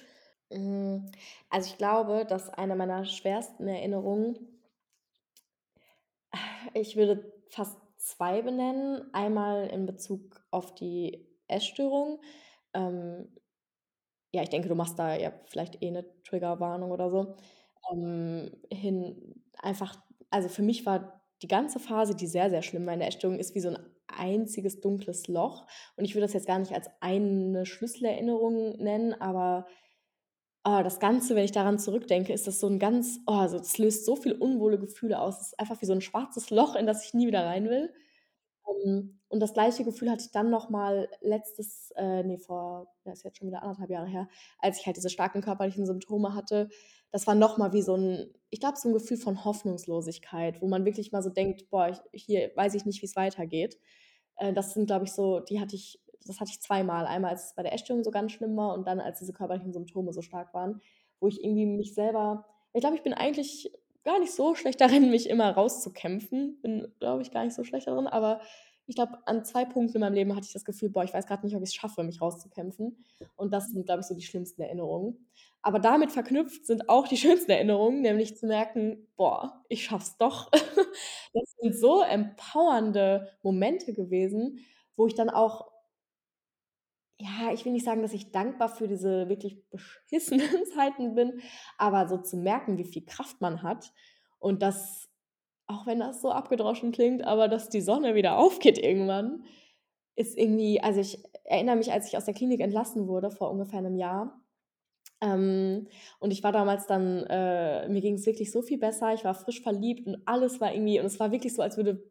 Hm, 0.51 1.11
also, 1.49 1.69
ich 1.71 1.77
glaube, 1.77 2.25
dass 2.27 2.49
eine 2.49 2.75
meiner 2.75 3.05
schwersten 3.05 3.67
Erinnerungen 3.67 4.37
ich 6.73 6.95
würde 6.95 7.31
fast 7.49 7.77
2 8.05 8.41
benennen. 8.43 9.13
Einmal 9.13 9.67
in 9.67 9.85
Bezug 9.87 10.45
auf 10.51 10.75
die 10.75 11.27
Essstörung. 11.47 12.21
Ähm, 12.73 13.29
ja, 14.33 14.43
ich 14.43 14.49
denke, 14.49 14.69
du 14.69 14.75
machst 14.75 14.99
da 14.99 15.15
ja 15.17 15.33
vielleicht 15.45 15.81
eh 15.83 15.91
'ne 15.91 16.05
Triggerwarnung 16.25 16.91
oder 16.91 17.09
so. 17.11 17.35
Ähm, 17.93 18.51
hin 18.71 19.43
einfach 19.59 19.97
also, 20.31 20.49
für 20.49 20.63
mich 20.63 20.85
war 20.85 21.23
die 21.43 21.47
ganze 21.49 21.79
Phase, 21.79 22.15
die 22.15 22.27
sehr, 22.27 22.49
sehr 22.51 22.61
schlimm 22.63 22.85
war 22.87 22.93
in 22.93 22.99
der 23.01 23.09
Essstörung, 23.09 23.39
ist 23.39 23.55
wie 23.55 23.61
so 23.61 23.69
'n 23.69 23.79
einziges 24.07 24.81
dunkles 24.81 25.27
Loch. 25.29 25.67
Und 25.97 26.05
ich 26.05 26.15
würde 26.15 26.23
das 26.27 26.33
jetzt 26.33 26.47
gar 26.47 26.59
nicht 26.59 26.73
als 26.73 26.89
eine 27.01 27.65
Schlüsselerinnerung 27.67 28.77
nennen, 28.77 29.13
aber, 29.21 29.67
ah, 30.65 30.83
das 30.83 30.99
Ganze, 30.99 31.35
wenn 31.35 31.45
ich 31.45 31.51
daran 31.53 31.79
zurückdenke, 31.79 32.33
ist 32.33 32.47
das 32.47 32.59
so 32.59 32.67
'n 32.67 32.79
ganz 32.79 33.19
oh, 33.27 33.33
also, 33.33 33.57
das 33.59 33.77
löst 33.77 34.05
so 34.05 34.15
viel 34.17 34.33
unwohle 34.33 34.79
Gefühle 34.79 35.19
aus. 35.21 35.39
Es 35.41 35.47
ist 35.49 35.59
einfach 35.59 35.81
wie 35.81 35.85
so 35.87 35.93
'n 35.93 36.01
schwarzes 36.01 36.49
Loch, 36.51 36.75
in 36.75 36.87
das 36.87 37.05
ich 37.05 37.13
nie 37.15 37.27
wieder 37.27 37.45
rein 37.45 37.69
will. 37.69 37.93
Ähm, 38.85 39.19
und 39.29 39.39
das 39.41 39.53
gleiche 39.53 39.83
Gefühl 39.85 40.11
hatte 40.11 40.25
ich 40.25 40.31
dann 40.31 40.49
noch 40.51 40.69
mal 40.69 41.09
letztes 41.21 41.91
äh, 41.97 42.23
ne, 42.23 42.39
vor 42.39 42.87
ja, 43.05 43.13
ist 43.13 43.23
jetzt 43.25 43.37
schon 43.39 43.47
wieder 43.49 43.63
1 43.63 43.79
1/2 43.79 43.89
Jahre 43.91 44.07
her, 44.07 44.29
als 44.59 44.79
ich 44.79 44.85
halt 44.87 44.97
diese 44.97 45.09
starken 45.11 45.41
körperlichen 45.41 45.85
Symptome 45.87 46.35
hatte. 46.35 46.69
Das 47.11 47.27
war 47.27 47.35
noch 47.35 47.57
mal 47.59 47.73
wie 47.73 47.81
so 47.83 47.95
'n 47.95 48.33
ich 48.51 48.59
glaube, 48.61 48.77
so 48.79 48.89
'n 48.89 48.93
Gefühl 48.93 49.17
von 49.17 49.45
Hoffnungslosigkeit, 49.45 50.61
wo 50.61 50.67
man 50.69 50.85
wirklich 50.85 51.11
mal 51.13 51.23
so 51.23 51.29
denkt: 51.31 51.69
„Boah, 51.71 51.89
ich 52.13 52.23
hier 52.25 52.51
weiß 52.55 52.75
ich 52.75 52.85
nicht, 52.85 53.01
wie's 53.03 53.15
weitergeht.“ 53.17 53.79
Äh, 54.37 54.53
das 54.53 54.73
sind, 54.75 54.87
glaube 54.87 55.05
ich, 55.05 55.13
so 55.13 55.39
die 55.41 55.59
hatte 55.61 55.75
ich 55.77 55.99
das 56.25 56.39
hatte 56.39 56.51
ich 56.51 56.61
zweimal. 56.61 57.05
Einmal, 57.05 57.31
als 57.31 57.47
es 57.47 57.53
bei 57.55 57.63
der 57.63 57.73
Essstörung 57.73 58.03
so 58.03 58.11
ganz 58.11 58.31
schlimm 58.31 58.55
war 58.57 58.73
und 58.73 58.87
dann, 58.87 58.99
als 58.99 59.19
diese 59.19 59.33
körperlichen 59.33 59.73
Symptome 59.73 60.13
so 60.13 60.21
stark 60.21 60.53
waren, 60.53 60.81
wo 61.19 61.27
ich 61.27 61.43
irgendwie 61.43 61.65
mich 61.65 61.93
selber 61.93 62.45
ich 62.73 62.81
glaube, 62.81 62.97
ich 62.97 63.03
bin 63.03 63.13
eigentlich 63.13 63.71
gar 64.03 64.19
nicht 64.19 64.33
so 64.33 64.53
schlecht 64.53 64.81
darin, 64.81 65.09
mich 65.09 65.29
immer 65.29 65.49
rauszukämpfen. 65.51 66.59
Bin, 66.61 66.91
glaube 66.99 67.21
ich, 67.21 67.31
gar 67.31 67.45
nicht 67.45 67.53
so 67.55 67.63
schlecht 67.63 67.87
da 67.87 67.93
drin, 67.95 68.05
aber 68.07 68.41
ich 68.87 68.95
glaube, 68.95 69.17
an 69.25 69.43
2 69.45 69.65
Punkten 69.65 69.95
in 69.95 70.01
meinem 70.01 70.13
Leben 70.13 70.35
hatte 70.35 70.45
ich 70.45 70.53
das 70.53 70.65
Gefühl: 70.65 70.89
„Boah, 70.89 71.03
ich 71.05 71.13
weiß 71.13 71.25
grad 71.25 71.43
nicht, 71.43 71.55
ob 71.55 71.63
ich's 71.63 71.73
schaffe, 71.73 72.03
mich 72.03 72.21
rauszukämpfen.“ 72.21 72.97
Und 73.35 73.53
das 73.53 73.69
sind, 73.71 73.85
glaube 73.85 74.01
ich, 74.01 74.07
so 74.07 74.13
die 74.13 74.21
schlimmsten 74.21 74.61
Erinnerungen. 74.61 75.25
Aber 75.61 75.79
damit 75.79 76.11
verknüpft 76.11 76.65
sind 76.67 76.89
auch 76.89 77.07
die 77.07 77.17
schönsten 77.17 77.51
Erinnerungen, 77.51 78.01
nämlich 78.01 78.37
zu 78.37 78.45
merken: 78.47 79.07
„Boah, 79.15 79.63
ich 79.69 79.83
schaff's 79.85 80.17
doch.“ 80.17 80.51
Das 81.33 81.43
sind 81.59 81.75
so 81.75 82.01
empowernde 82.01 83.29
Momente 83.43 83.93
gewesen, 83.93 84.59
wo 84.95 85.07
ich 85.07 85.15
dann 85.15 85.29
auch 85.29 85.69
ja, 87.19 87.51
ich 87.53 87.63
will 87.65 87.71
nicht 87.71 87.85
sagen, 87.85 88.01
dass 88.01 88.13
ich 88.13 88.31
dankbar 88.31 88.69
für 88.69 88.87
diese 88.87 89.29
wirklich 89.29 89.63
beschissenen 89.69 90.65
Zeiten 90.75 91.15
bin, 91.15 91.41
aber 91.77 92.07
so 92.07 92.17
zu 92.17 92.37
merken, 92.37 92.77
wie 92.77 92.83
viel 92.85 93.05
Kraft 93.05 93.41
man 93.41 93.63
hat 93.63 93.91
und 94.39 94.61
dass 94.61 95.09
auch 95.67 95.87
wenn 95.87 95.99
das 95.99 96.21
so 96.21 96.31
abgedroschen 96.31 96.91
klingt, 96.91 97.23
aber 97.25 97.47
dass 97.49 97.69
die 97.69 97.81
Sonne 97.81 98.15
wieder 98.15 98.37
aufgeht 98.37 98.77
irgendwann, 98.79 99.45
ist 100.15 100.37
irgendwie 100.37 100.81
also, 100.81 101.01
ich 101.01 101.23
erinnere 101.45 101.77
mich, 101.77 101.91
als 101.93 102.07
ich 102.09 102.17
aus 102.17 102.25
der 102.25 102.33
Klinik 102.35 102.61
entlassen 102.61 103.07
wurde 103.07 103.31
vor 103.31 103.51
ungefähr 103.51 103.81
'nem 103.81 103.95
Jahr, 103.95 104.41
ähm, 105.21 105.87
und 106.19 106.31
ich 106.31 106.43
war 106.43 106.51
damals 106.51 106.87
dann 106.87 107.23
äh, 107.29 107.87
mir 107.89 108.01
ging's 108.01 108.25
wirklich 108.25 108.51
so 108.51 108.61
viel 108.61 108.77
besser. 108.79 109.13
Ich 109.13 109.23
war 109.23 109.33
frisch 109.35 109.61
verliebt 109.61 110.07
und 110.07 110.17
alles 110.25 110.59
war 110.61 110.73
irgendwie 110.73 110.99
und 110.99 111.05
es 111.05 111.19
war 111.19 111.31
wirklich 111.31 111.53
so, 111.55 111.61
als 111.61 111.77
würde 111.77 112.03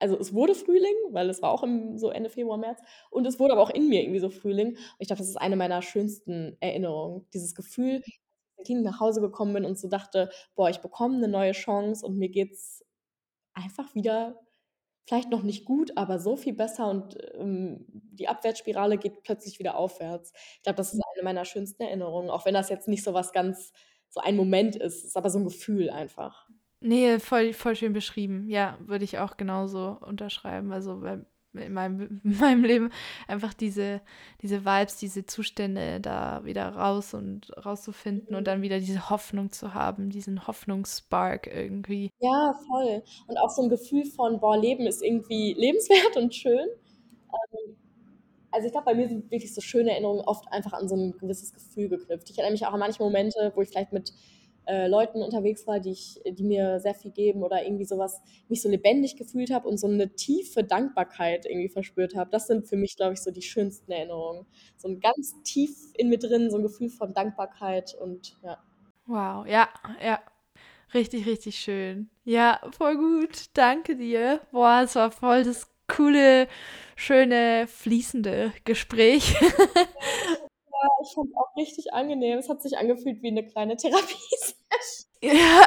also, 0.00 0.18
es 0.18 0.34
wurde 0.34 0.54
Frühling, 0.54 0.94
weil 1.12 1.30
es 1.30 1.42
war 1.42 1.50
auch 1.52 1.62
im 1.62 1.98
so 1.98 2.10
Ende 2.10 2.30
Februar, 2.30 2.58
März 2.58 2.80
und 3.10 3.26
es 3.26 3.38
wurde 3.40 3.52
aber 3.54 3.62
auch 3.62 3.70
in 3.70 3.88
mir 3.88 4.02
irgendwie 4.02 4.20
so 4.20 4.30
Frühling. 4.30 4.70
Und 4.70 4.78
ich 4.98 5.08
glaube, 5.08 5.18
das 5.20 5.28
ist 5.28 5.36
eine 5.40 5.56
meiner 5.56 5.82
schönsten 5.82 6.56
Erinnerungen. 6.60 7.26
Dieses 7.34 7.54
Gefühl, 7.54 8.02
als 8.58 8.68
ich 8.68 8.76
nach 8.76 9.00
Hause 9.00 9.20
gekommen 9.22 9.54
bin 9.54 9.64
und 9.66 9.78
so 9.78 9.88
dachte: 9.88 10.30
„Boah, 10.56 10.70
ich 10.70 10.80
bekomme 10.80 11.18
'ne 11.18 11.28
neue 11.28 11.52
Chance 11.52 12.06
und 12.06 12.18
mir 12.18 12.28
geht's 12.30 12.84
einfach 13.54 13.94
wieder 13.96 14.40
vielleicht 15.08 15.30
noch 15.30 15.42
nicht 15.44 15.64
gut, 15.66 15.96
aber 15.98 16.18
so 16.20 16.36
viel 16.36 16.54
besser 16.54 16.88
und, 16.90 17.18
ähm, 17.34 17.86
die 17.90 18.28
Abwärtsspirale 18.28 18.98
geht 18.98 19.22
plötzlich 19.24 19.58
wieder 19.60 19.76
aufwärts.“ 19.78 20.32
Ich 20.58 20.62
glaube, 20.64 20.76
das 20.78 20.94
ist 20.94 21.02
eine 21.16 21.24
meiner 21.24 21.44
schönsten 21.46 21.82
Erinnerungen, 21.84 22.30
auch 22.30 22.46
wenn 22.46 22.54
das 22.54 22.70
jetzt 22.70 22.88
nicht 22.88 23.04
so 23.04 23.14
was 23.14 23.32
ganz 23.32 23.72
so 24.10 24.20
ein 24.22 24.36
Moment 24.36 24.76
ist, 24.76 25.04
ist 25.04 25.16
aber 25.18 25.30
so 25.30 25.38
'n 25.40 25.44
Gefühl 25.46 25.90
einfach. 25.90 26.43
Ne, 26.86 27.18
voll 27.18 27.54
voll 27.54 27.74
schön 27.76 27.94
beschrieben. 27.94 28.46
Ja, 28.46 28.76
würde 28.78 29.04
ich 29.04 29.18
auch 29.18 29.38
genauso 29.38 29.96
unterschreiben. 30.02 30.70
Also, 30.70 31.00
weil 31.00 31.24
in 31.54 31.72
meinem 31.72 32.20
in 32.24 32.36
meinem 32.38 32.62
Leben 32.62 32.90
einfach 33.26 33.54
diese 33.54 34.02
diese 34.42 34.66
Vibes, 34.66 34.98
diese 34.98 35.24
Zustände 35.24 35.98
da 36.02 36.44
wieder 36.44 36.68
raus 36.76 37.14
und 37.14 37.50
rauszufinden 37.64 38.36
und 38.36 38.46
dann 38.46 38.60
wieder 38.60 38.80
diese 38.80 39.08
Hoffnung 39.08 39.50
zu 39.50 39.72
haben, 39.72 40.10
diesen 40.10 40.46
Hoffnungsspark 40.46 41.46
irgendwie. 41.46 42.10
Ja, 42.20 42.54
voll. 42.68 43.02
Und 43.26 43.36
auch 43.38 43.50
so 43.50 43.62
'n 43.62 43.68
Gefühl 43.68 44.04
von: 44.06 44.40
„Boah, 44.40 44.56
Leben 44.56 44.86
ist 44.86 45.02
irgendwie 45.02 45.54
lebenswert 45.54 46.16
und 46.16 46.34
schön.“ 46.34 46.68
Ähm, 47.32 47.76
also, 48.50 48.66
ich 48.66 48.72
glaube, 48.72 48.86
bei 48.86 48.94
mir 48.94 49.08
sind 49.08 49.30
wirklich 49.30 49.54
so 49.54 49.60
schöne 49.60 49.92
Erinnerungen 49.92 50.22
oft 50.22 50.46
einfach 50.52 50.72
an 50.74 50.88
so 50.88 50.94
'n 50.96 51.18
gewisses 51.18 51.52
Gefühl 51.54 51.88
geknüpft. 51.88 52.30
Ich 52.30 52.38
erinnere 52.38 52.52
mich 52.52 52.66
auch 52.66 52.72
an 52.74 52.80
manche 52.80 53.02
Momente, 53.02 53.52
wo 53.56 53.62
ich 53.62 53.68
vielleicht 53.70 53.92
mit, 53.92 54.12
äh, 54.66 54.86
Leuten 54.88 55.22
unterwegs 55.22 55.66
war, 55.66 55.80
die 55.80 55.92
ich 55.92 56.20
die 56.26 56.44
mir 56.44 56.80
sehr 56.80 56.94
viel 56.94 57.10
geben 57.12 57.42
oder 57.42 57.64
irgendwie 57.64 57.84
so 57.84 57.98
was 57.98 58.20
mich 58.48 58.62
so 58.62 58.68
lebendig 58.68 59.16
gefühlt 59.16 59.50
habe 59.52 59.68
und 59.68 59.78
so 59.78 59.88
'ne 59.88 60.14
tiefe 60.14 60.64
Dankbarkeit 60.64 61.46
irgendwie 61.46 61.68
verspürt 61.68 62.14
habe. 62.16 62.30
Das 62.30 62.46
sind 62.46 62.66
für 62.68 62.76
mich, 62.76 62.96
glaube 62.96 63.14
ich, 63.14 63.20
so 63.22 63.30
die 63.30 63.42
schönsten 63.42 63.92
Erinnerungen. 63.92 64.46
So 64.76 64.88
'n 64.88 65.00
ganz 65.00 65.34
tief 65.44 65.76
in 65.94 66.08
mir 66.08 66.18
drin, 66.18 66.50
so 66.50 66.56
'n 66.58 66.62
Gefühl 66.62 66.90
von 66.90 67.14
Dankbarkeit 67.14 67.94
und 68.00 68.36
ja. 68.42 68.58
Wow, 69.06 69.46
ja, 69.46 69.68
ja. 70.02 70.20
Richtig, 70.94 71.26
richtig 71.26 71.56
schön. 71.58 72.10
Ja, 72.24 72.60
voll 72.78 72.96
gut. 72.96 73.46
Danke 73.54 73.96
dir. 73.96 74.40
Boah, 74.52 74.82
es 74.84 74.94
war 74.96 75.10
voll 75.12 75.44
das 75.44 75.68
coole, 75.88 76.48
schöne, 76.96 77.66
fließende 77.68 78.52
Gespräch. 78.64 79.36
Ja, 80.84 80.88
ich 81.02 81.14
fand's 81.14 81.34
auch 81.36 81.56
richtig 81.56 81.94
angenehm. 81.94 82.38
Es 82.38 82.48
hat 82.50 82.62
sich 82.62 82.76
angefühlt 82.78 83.22
wie 83.22 83.30
'ne 83.32 83.44
kleine 83.46 83.76
Therapiesession. 83.76 84.43
Ja, 85.34 85.66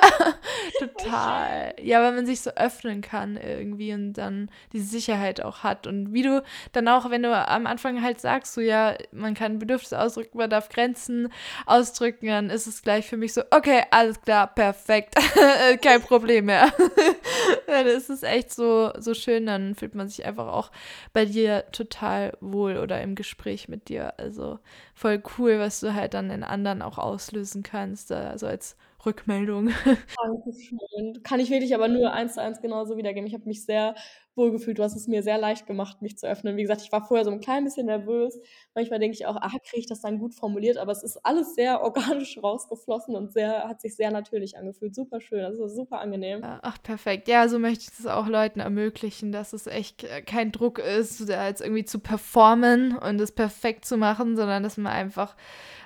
total. 0.79 1.73
Ja, 1.81 2.01
weil 2.01 2.13
man 2.13 2.25
sich 2.25 2.41
so 2.41 2.51
öffnen 2.51 3.01
kann 3.01 3.37
irgendwie 3.37 3.93
und 3.93 4.13
dann 4.13 4.49
diese 4.73 4.85
Sicherheit 4.85 5.41
auch 5.41 5.63
hat. 5.63 5.87
Und 5.87 6.13
wie 6.13 6.21
du 6.21 6.43
dann 6.73 6.87
auch, 6.87 7.09
wenn 7.09 7.23
du 7.23 7.35
am 7.35 7.65
Anfang 7.65 8.01
halt 8.01 8.21
sagst, 8.21 8.53
so 8.53 8.61
ja, 8.61 8.95
man 9.11 9.33
kann 9.33 9.59
Bedürfnisse 9.59 9.99
ausdrücken, 9.99 10.37
man 10.37 10.49
darf 10.49 10.69
Grenzen 10.69 11.31
ausdrücken, 11.65 12.27
dann 12.27 12.49
ist 12.49 12.67
es 12.67 12.81
gleich 12.81 13.07
für 13.07 13.17
mich 13.17 13.33
so, 13.33 13.41
okay, 13.51 13.83
alles 13.91 14.21
klar, 14.21 14.47
perfekt, 14.47 15.15
kein 15.81 16.01
Problem 16.01 16.45
mehr. 16.45 16.71
dann 17.67 17.87
ist 17.87 18.09
es 18.09 18.23
echt 18.23 18.53
so, 18.53 18.91
so 18.97 19.13
schön, 19.13 19.45
dann 19.45 19.75
fühlt 19.75 19.95
man 19.95 20.07
sich 20.07 20.25
einfach 20.25 20.47
auch 20.47 20.71
bei 21.13 21.25
dir 21.25 21.65
total 21.71 22.37
wohl 22.41 22.77
oder 22.77 23.01
im 23.01 23.15
Gespräch 23.15 23.67
mit 23.67 23.89
dir. 23.89 24.13
Also 24.17 24.59
voll 24.93 25.21
cool, 25.37 25.59
was 25.59 25.79
du 25.79 25.93
halt 25.93 26.13
dann 26.13 26.29
in 26.29 26.43
anderen 26.43 26.81
auch 26.81 26.97
auslösen 26.97 27.63
kannst, 27.63 28.11
also 28.11 28.47
als 28.47 28.75
Rückmeldung. 29.07 29.71
Dankeschön. 30.15 31.23
Kann 31.23 31.39
ich 31.39 31.49
wirklich 31.49 31.73
aber 31.75 31.87
nur 31.87 32.11
eins 32.13 32.35
zu 32.35 32.41
eins 32.41 32.61
genauso 32.61 32.97
wiedergeben. 32.97 33.27
Ich 33.27 33.33
habe 33.33 33.45
mich 33.45 33.65
sehr 33.65 33.95
wohlgefühlt. 34.37 34.79
Du 34.79 34.83
hast 34.83 34.95
es 34.95 35.07
mir 35.07 35.23
sehr 35.23 35.37
leicht 35.37 35.67
gemacht, 35.67 36.01
mich 36.01 36.17
zu 36.17 36.27
öffnen. 36.27 36.57
Wie 36.57 36.61
gesagt, 36.61 36.81
ich 36.81 36.91
war 36.91 37.05
vorher 37.05 37.25
so 37.25 37.31
ein 37.31 37.39
klein 37.39 37.63
bisschen 37.63 37.87
nervös. 37.87 38.39
Manchmal 38.75 38.99
denke 38.99 39.15
ich 39.15 39.25
auch, 39.25 39.35
ah, 39.35 39.49
kriege 39.63 39.79
ich 39.79 39.87
das 39.87 40.01
dann 40.01 40.19
gut 40.19 40.35
formuliert, 40.35 40.77
aber 40.77 40.91
es 40.91 41.03
ist 41.03 41.17
alles 41.25 41.55
sehr 41.55 41.81
organisch 41.87 42.41
rausgeflossen 42.41 43.15
und 43.15 43.31
sehr, 43.31 43.67
hat 43.67 43.81
sich 43.81 43.95
sehr 43.95 44.11
natürlich 44.11 44.57
angefühlt. 44.57 44.95
Super 44.95 45.19
schön, 45.19 45.41
das 45.41 45.59
ist 45.59 45.75
super 45.75 45.99
angenehm. 45.99 46.41
Ach, 46.43 46.81
perfekt. 46.81 47.27
Ja, 47.27 47.47
so 47.49 47.59
möchte 47.59 47.85
ich 47.91 47.99
es 47.99 48.05
auch 48.05 48.27
Leuten 48.27 48.59
ermöglichen, 48.59 49.31
dass 49.31 49.53
es 49.53 49.67
echt 49.67 50.05
kein 50.25 50.51
Druck 50.51 50.79
ist, 50.79 51.27
jetzt 51.27 51.61
irgendwie 51.61 51.85
zu 51.85 51.99
performen 51.99 52.97
und 52.97 53.19
es 53.19 53.31
perfekt 53.31 53.85
zu 53.85 53.97
machen, 53.97 54.35
sondern 54.35 54.63
dass 54.63 54.77
man 54.77 54.93
einfach, 54.93 55.35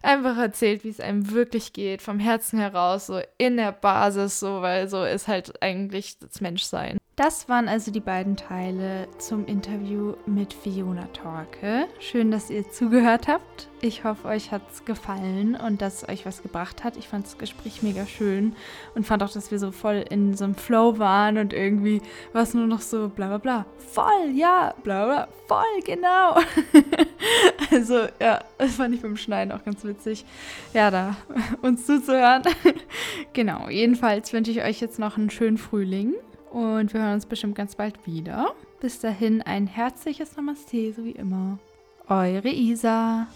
einfach 0.02 0.38
erzählt, 0.38 0.84
wie 0.84 0.90
es 0.90 1.00
einem 1.00 1.32
wirklich 1.32 1.74
geht, 1.74 2.02
vom 2.02 2.20
Herzen 2.20 2.60
heraus, 2.60 3.08
so 3.08 3.20
in 3.38 3.58
der 3.58 3.72
Basis, 3.72 4.40
so, 4.40 4.62
weil 4.62 4.88
so 4.88 5.04
ist 5.04 5.28
halt 5.28 5.62
eigentlich 5.62 6.20
das 6.20 6.42
Menschsein. 6.42 7.01
Das 7.18 7.50
waren 7.50 7.68
also 7.68 7.92
die 7.92 8.00
beiden 8.00 8.38
Teile 8.38 9.06
zum 9.18 9.46
Interview 9.46 10.14
mit 10.26 10.54
Fiona 10.54 11.08
Torke. 11.08 11.88
Schön, 12.00 12.32
dass 12.32 12.50
ihr 12.50 12.72
zugehört 12.72 13.28
habt. 13.28 13.68
Ich 13.82 14.06
hoffe, 14.06 14.30
euch 14.30 14.52
hat 14.52 14.62
es 14.72 14.86
gefallen 14.86 15.56
und 15.56 15.82
dass 15.82 16.04
es 16.04 16.10
euch 16.10 16.26
was 16.26 16.42
gebracht 16.42 16.86
hat. 16.86 16.96
Ich 16.96 17.10
fand 17.10 17.26
das 17.26 17.38
Gespräch 17.38 17.84
mega 17.84 18.06
schön 18.06 18.56
und 18.96 19.06
fand 19.06 19.24
auch, 19.24 19.30
dass 19.30 19.52
wir 19.52 19.60
so 19.60 19.72
voll 19.72 20.06
in 20.10 20.36
so 20.38 20.46
einem 20.46 20.56
Flow 20.56 21.00
waren 21.00 21.38
und 21.38 21.52
irgendwie 21.52 22.02
war 22.32 22.44
es 22.44 22.54
nur 22.54 22.66
noch 22.66 22.80
so 22.80 23.10
bla 23.10 23.28
bla 23.28 23.38
bla. 23.40 23.66
Voll, 23.78 24.32
ja, 24.34 24.74
bla 24.82 25.06
bla, 25.06 25.28
voll, 25.48 25.82
genau. 25.84 26.36
also 27.72 28.08
ja, 28.22 28.40
das 28.58 28.76
fand 28.76 28.96
ich 28.96 29.02
beim 29.02 29.18
Schneiden 29.18 29.52
auch 29.52 29.66
ganz 29.66 29.84
witzig. 29.84 30.26
Ja, 30.74 30.90
da 30.90 31.18
uns 31.62 31.86
zuzuhören. 31.86 32.44
genau, 33.34 33.68
jedenfalls 33.68 34.32
wünsche 34.32 34.52
ich 34.52 34.64
euch 34.64 34.80
jetzt 34.80 34.98
noch 34.98 35.18
einen 35.18 35.30
schönen 35.30 35.58
Frühling 35.58 36.14
und 36.52 36.94
wir 36.94 37.02
hören 37.02 37.16
uns 37.16 37.26
bestimmt 37.26 37.56
ganz 37.56 37.76
bald 37.76 38.06
wieder. 38.06 38.54
Bis 38.80 39.00
dahin 39.00 39.42
ein 39.42 39.68
herzliches 39.68 40.36
Namaste, 40.36 40.94
so 40.94 41.04
wie 41.06 41.12
immer. 41.12 41.60
Eure 42.08 42.50
Isa. 42.50 43.28